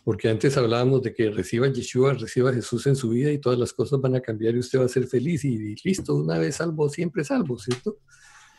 porque 0.07 0.29
antes 0.29 0.57
hablábamos 0.57 1.03
de 1.03 1.13
que 1.13 1.33
reciba 1.33 1.67
Yeshua, 1.67 2.15
reciba 2.15 2.53
Jesús 2.53 2.87
en 2.87 2.95
su 2.95 3.09
vida 3.09 3.33
y 3.33 3.39
todas 3.39 3.59
las 3.59 3.73
cosas 3.73 4.01
van 4.01 4.15
a 4.15 4.21
cambiar 4.21 4.55
y 4.55 4.61
usted 4.61 4.79
va 4.79 4.85
a 4.85 4.89
ser 4.89 5.09
feliz 5.09 5.45
y, 5.45 5.75
listo, 5.83 6.15
una 6.15 6.39
vez 6.39 6.55
salvo, 6.55 6.89
siempre 6.89 7.25
salvo, 7.25 7.59
¿cierto? 7.59 7.99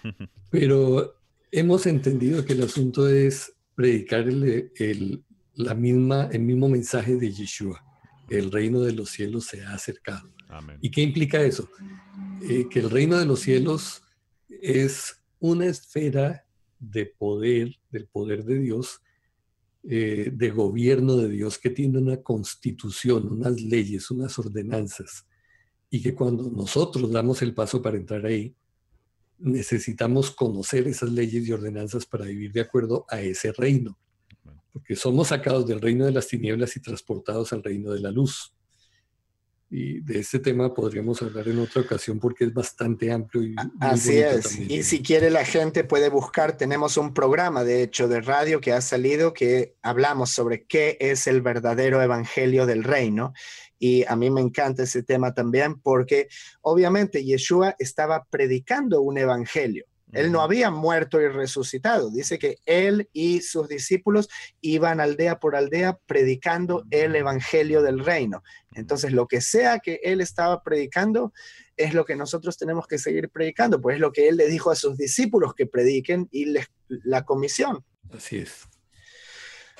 Pero 0.51 1.15
hemos 1.49 1.85
entendido 1.85 2.43
que 2.43 2.51
el 2.51 2.63
asunto 2.63 3.07
es 3.07 3.53
predicar 3.75 4.27
el, 4.27 5.23
la 5.53 5.73
misma, 5.73 6.27
el 6.33 6.41
mismo 6.41 6.67
mensaje 6.67 7.15
de 7.15 7.31
Yeshua. 7.31 7.81
El 8.29 8.51
reino 8.51 8.81
de 8.81 8.91
los 8.91 9.09
cielos 9.09 9.45
se 9.45 9.63
ha 9.63 9.73
acercado. 9.73 10.29
¿Y 10.81 10.91
qué 10.91 10.99
implica 10.99 11.41
eso? 11.41 11.69
Eh, 12.41 12.67
que 12.69 12.79
el 12.81 12.89
reino 12.89 13.17
de 13.17 13.25
los 13.25 13.39
cielos 13.39 14.03
es 14.49 15.23
una 15.39 15.67
esfera 15.67 16.45
de 16.77 17.05
poder, 17.05 17.73
del 17.89 18.05
poder 18.07 18.43
de 18.43 18.59
Dios, 18.59 18.99
eh, 19.89 20.31
de 20.33 20.49
gobierno 20.49 21.15
de 21.15 21.29
Dios, 21.29 21.57
que 21.57 21.69
tiene 21.69 21.97
una 21.97 22.17
constitución, 22.17 23.31
unas 23.31 23.61
leyes, 23.61 24.11
unas 24.11 24.37
ordenanzas, 24.37 25.25
y 25.89 26.01
que 26.01 26.13
cuando 26.13 26.51
nosotros 26.51 27.09
damos 27.09 27.41
el 27.41 27.53
paso 27.53 27.81
para 27.81 27.95
entrar 27.95 28.25
ahí, 28.25 28.53
necesitamos 29.39 30.31
conocer 30.31 30.89
esas 30.89 31.11
leyes 31.11 31.47
y 31.47 31.53
ordenanzas 31.53 32.05
para 32.05 32.25
vivir 32.25 32.51
de 32.51 32.59
acuerdo 32.59 33.05
a 33.07 33.21
ese 33.21 33.53
reino, 33.53 33.97
porque 34.73 34.97
somos 34.97 35.29
sacados 35.29 35.65
del 35.65 35.79
reino 35.79 36.05
de 36.05 36.11
las 36.11 36.27
tinieblas 36.27 36.75
y 36.75 36.81
transportados 36.81 37.53
al 37.53 37.63
reino 37.63 37.93
de 37.93 38.01
la 38.01 38.11
luz. 38.11 38.53
Y 39.69 39.99
de 39.99 40.19
este 40.19 40.39
tema 40.39 40.73
podríamos 40.73 41.21
hablar 41.21 41.47
en 41.49 41.59
otra 41.59 41.81
ocasión 41.81 42.19
porque 42.19 42.45
es 42.45 42.53
bastante 42.53 43.11
amplio. 43.11 43.43
Y 43.43 43.55
Así 43.81 44.17
es. 44.17 44.57
Y 44.59 44.83
si 44.83 45.01
quiere 45.01 45.29
la 45.29 45.43
gente 45.43 45.83
puede 45.83 46.09
buscar, 46.09 46.55
tenemos 46.55 46.95
un 46.95 47.13
programa 47.13 47.65
de 47.65 47.83
hecho 47.83 48.07
de 48.07 48.21
radio 48.21 48.61
que 48.61 48.71
ha 48.71 48.79
salido 48.79 49.33
que 49.33 49.75
hablamos 49.81 50.29
sobre 50.29 50.65
qué 50.65 50.97
es 51.01 51.27
el 51.27 51.41
verdadero 51.41 52.01
evangelio 52.01 52.65
del 52.65 52.85
reino. 52.85 53.33
Y 53.77 54.05
a 54.05 54.15
mí 54.15 54.31
me 54.31 54.41
encanta 54.41 54.83
ese 54.83 55.03
tema 55.03 55.33
también 55.33 55.79
porque 55.81 56.29
obviamente 56.61 57.25
Yeshua 57.25 57.75
estaba 57.77 58.25
predicando 58.29 59.01
un 59.01 59.17
evangelio. 59.17 59.85
Él 60.13 60.31
no 60.31 60.41
había 60.41 60.71
muerto 60.71 61.19
y 61.19 61.27
resucitado. 61.27 62.09
Dice 62.09 62.39
que 62.39 62.57
él 62.65 63.09
y 63.11 63.41
sus 63.41 63.67
discípulos 63.67 64.29
iban 64.61 65.01
aldea 65.01 65.39
por 65.39 65.55
aldea 65.55 65.99
predicando 66.05 66.85
el 66.91 67.15
evangelio 67.15 67.81
del 67.81 68.03
reino. 68.03 68.41
Entonces, 68.73 69.11
lo 69.11 69.27
que 69.27 69.41
sea 69.41 69.79
que 69.79 69.99
él 70.03 70.21
estaba 70.21 70.63
predicando 70.63 71.33
es 71.75 71.93
lo 71.93 72.05
que 72.05 72.15
nosotros 72.15 72.57
tenemos 72.57 72.87
que 72.87 72.97
seguir 72.97 73.29
predicando, 73.29 73.81
pues 73.81 73.95
es 73.95 74.01
lo 74.01 74.11
que 74.11 74.29
él 74.29 74.37
le 74.37 74.47
dijo 74.47 74.71
a 74.71 74.75
sus 74.75 74.97
discípulos 74.97 75.53
que 75.53 75.67
prediquen 75.67 76.27
y 76.31 76.53
la 76.87 77.25
comisión. 77.25 77.83
Así 78.11 78.37
es. 78.37 78.67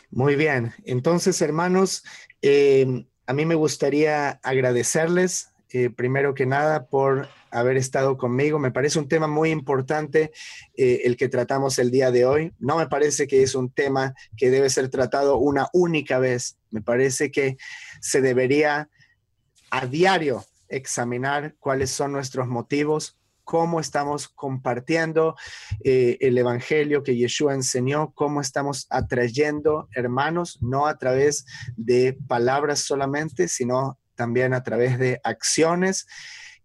Muy 0.10 0.36
bien. 0.36 0.74
Entonces, 0.86 1.42
hermanos, 1.42 2.04
eh, 2.42 3.06
a 3.26 3.34
mí 3.34 3.46
me 3.46 3.56
gustaría 3.56 4.40
agradecerles 4.44 5.50
eh, 5.72 5.90
primero 5.90 6.34
que 6.34 6.46
nada 6.46 6.86
por 6.88 7.28
haber 7.52 7.78
estado 7.78 8.18
conmigo. 8.18 8.60
Me 8.60 8.72
parece 8.72 9.00
un 9.00 9.08
tema 9.08 9.28
muy 9.28 9.50
importante 9.50 10.32
eh, 10.76 11.02
el 11.04 11.18
que 11.18 11.30
tratamos 11.30 11.80
el 11.80 11.92
día 11.92 12.12
de 12.12 12.26
hoy. 12.26 12.54
No 12.60 12.78
me 12.78 12.88
parece 12.88 13.28
que 13.28 13.44
es 13.44 13.56
un 13.56 13.70
tema 13.70 14.14
que 14.38 14.50
debe 14.50 14.70
ser 14.70 14.90
tratado 14.90 15.38
una 15.38 15.68
única 15.74 16.20
vez. 16.20 16.58
Me 16.72 16.82
parece 16.82 17.32
que 17.32 17.58
se 18.02 18.22
debería 18.22 18.90
a 19.70 19.86
diario 19.86 20.46
examinar 20.70 21.56
cuáles 21.60 21.90
son 21.90 22.12
nuestros 22.12 22.48
motivos, 22.48 23.18
cómo 23.44 23.80
estamos 23.80 24.28
compartiendo 24.28 25.36
eh, 25.84 26.18
el 26.20 26.38
Evangelio 26.38 27.04
que 27.04 27.16
Yeshua 27.16 27.54
enseñó, 27.54 28.12
cómo 28.14 28.42
estamos 28.42 28.88
atrayendo 28.90 29.88
hermanos, 29.96 30.60
no 30.62 30.86
a 30.86 30.98
través 30.98 31.46
de 31.78 32.18
palabras 32.28 32.80
solamente, 32.80 33.48
sino 33.48 33.98
también 34.18 34.54
a 34.54 34.64
través 34.64 35.00
de 35.00 35.22
acciones 35.24 36.08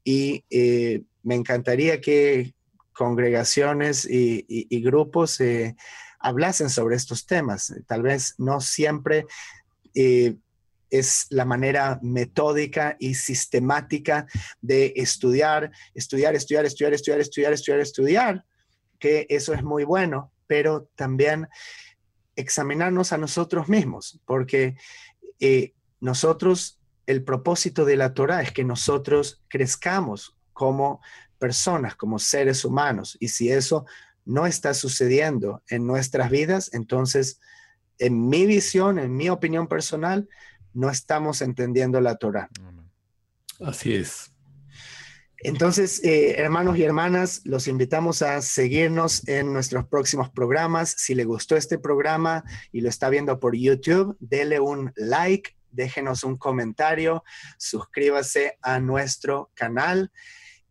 y 0.03 0.45
eh, 0.51 1.03
me 1.23 1.37
encantaría 1.37 2.01
que 2.01 2.55
congregaciones 2.93 4.07
y, 4.09 4.83
grupos 4.83 5.41
eh, 5.41 5.77
hablasen 6.19 6.69
sobre 6.69 6.97
estos 6.97 7.27
temas. 7.27 7.75
Tal 7.87 8.03
vez 8.03 8.35
no 8.39 8.61
siempre 8.61 9.27
eh, 9.95 10.37
es 10.91 11.27
la 11.31 11.45
manera 11.45 11.99
metódica 12.03 12.97
y 12.99 13.15
sistemática 13.15 14.27
de 14.61 14.93
estudiar, 14.97 15.71
estudiar, 15.95 16.35
estudiar, 16.35 16.65
estudiar, 16.65 16.93
estudiar, 16.93 17.21
estudiar, 17.21 17.53
estudiar, 17.53 17.81
estudiar, 17.81 18.45
que 18.99 19.27
eso 19.29 19.55
es 19.55 19.63
muy 19.63 19.85
bueno, 19.85 20.33
pero 20.47 20.89
también 20.97 21.49
examinarnos 22.37 23.13
a 23.13 23.19
nosotros 23.19 23.69
mismos, 23.69 24.21
porque 24.27 24.77
nosotros 26.01 26.82
el 27.07 27.25
propósito 27.25 27.85
de 27.85 27.97
la 27.97 28.15
Torah 28.15 28.43
es 28.43 28.53
que 28.53 28.65
nosotros 28.65 29.43
crezcamos 29.49 30.37
como 30.53 31.01
personas, 31.39 31.97
como 31.97 32.19
seres 32.19 32.65
humanos. 32.65 33.17
Y 33.21 33.29
si 33.29 33.51
eso 33.51 33.85
no 34.25 34.47
está 34.47 34.75
sucediendo 34.75 35.63
en 35.69 35.87
nuestras 35.87 36.31
vidas, 36.31 36.71
entonces, 36.73 37.41
en 37.99 38.29
mi 38.29 38.47
visión, 38.47 38.99
en 38.99 39.17
mi 39.17 39.29
opinión 39.29 39.67
personal, 39.67 40.29
no 40.73 40.91
estamos 40.91 41.43
entendiendo 41.43 42.01
la 42.01 42.17
Torah. 42.17 42.49
Así 43.61 43.95
es. 43.95 44.33
Entonces, 45.45 46.05
eh, 46.05 46.37
hermanos 46.39 46.79
y 46.79 46.85
hermanas, 46.85 47.41
los 47.45 47.67
invitamos 47.67 48.23
a 48.23 48.41
seguirnos 48.43 49.27
en 49.27 49.53
nuestros 49.53 49.85
próximos 49.87 50.31
programas. 50.31 50.95
Si 50.97 51.17
le 51.17 51.25
gustó 51.25 51.57
este 51.57 51.79
programa 51.79 52.45
y 52.71 52.81
lo 52.81 52.89
está 52.89 53.11
viendo 53.11 53.41
por 53.41 53.57
YouTube, 53.57 54.17
dele 54.21 54.61
un 54.61 54.93
like, 54.95 55.57
déjenos 55.73 56.25
un 56.25 56.37
comentario, 56.37 57.25
suscríbase 57.59 58.59
a 58.63 58.79
nuestro 58.79 59.51
canal 59.55 60.13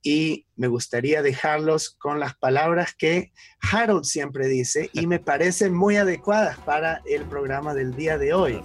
y 0.04 0.48
me 0.56 0.68
gustaría 0.68 1.22
dejarlos 1.22 1.92
con 1.92 2.20
las 2.20 2.36
palabras 2.36 2.96
que 2.98 3.32
Harold 3.72 4.04
siempre 4.04 4.48
dice 4.48 4.90
y 4.94 5.06
me 5.06 5.20
parecen 5.20 5.74
muy 5.74 5.98
adecuadas 5.98 6.58
para 6.60 7.02
el 7.06 7.24
programa 7.26 7.74
del 7.74 7.96
día 7.96 8.18
de 8.18 8.34
hoy, 8.34 8.64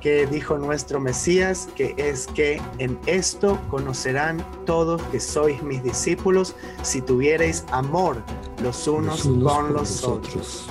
que 0.00 0.26
dijo 0.26 0.58
nuestro 0.58 1.00
Mesías, 1.00 1.68
que 1.74 1.94
es 1.96 2.26
que 2.28 2.60
en 2.78 2.98
esto 3.06 3.60
conocerán 3.70 4.44
todos 4.64 5.02
que 5.04 5.20
sois 5.20 5.62
mis 5.62 5.82
discípulos 5.82 6.54
si 6.82 7.02
tuvierais 7.02 7.64
amor 7.72 8.22
los 8.62 8.86
unos, 8.86 9.22
con 9.22 9.72
los 9.72 10.04
otros. 10.04 10.68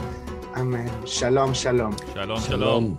Amén. 0.53 0.89
Shalom, 1.05 1.53
shalom. 1.53 1.95
Shalom, 2.13 2.39
shalom. 2.39 2.97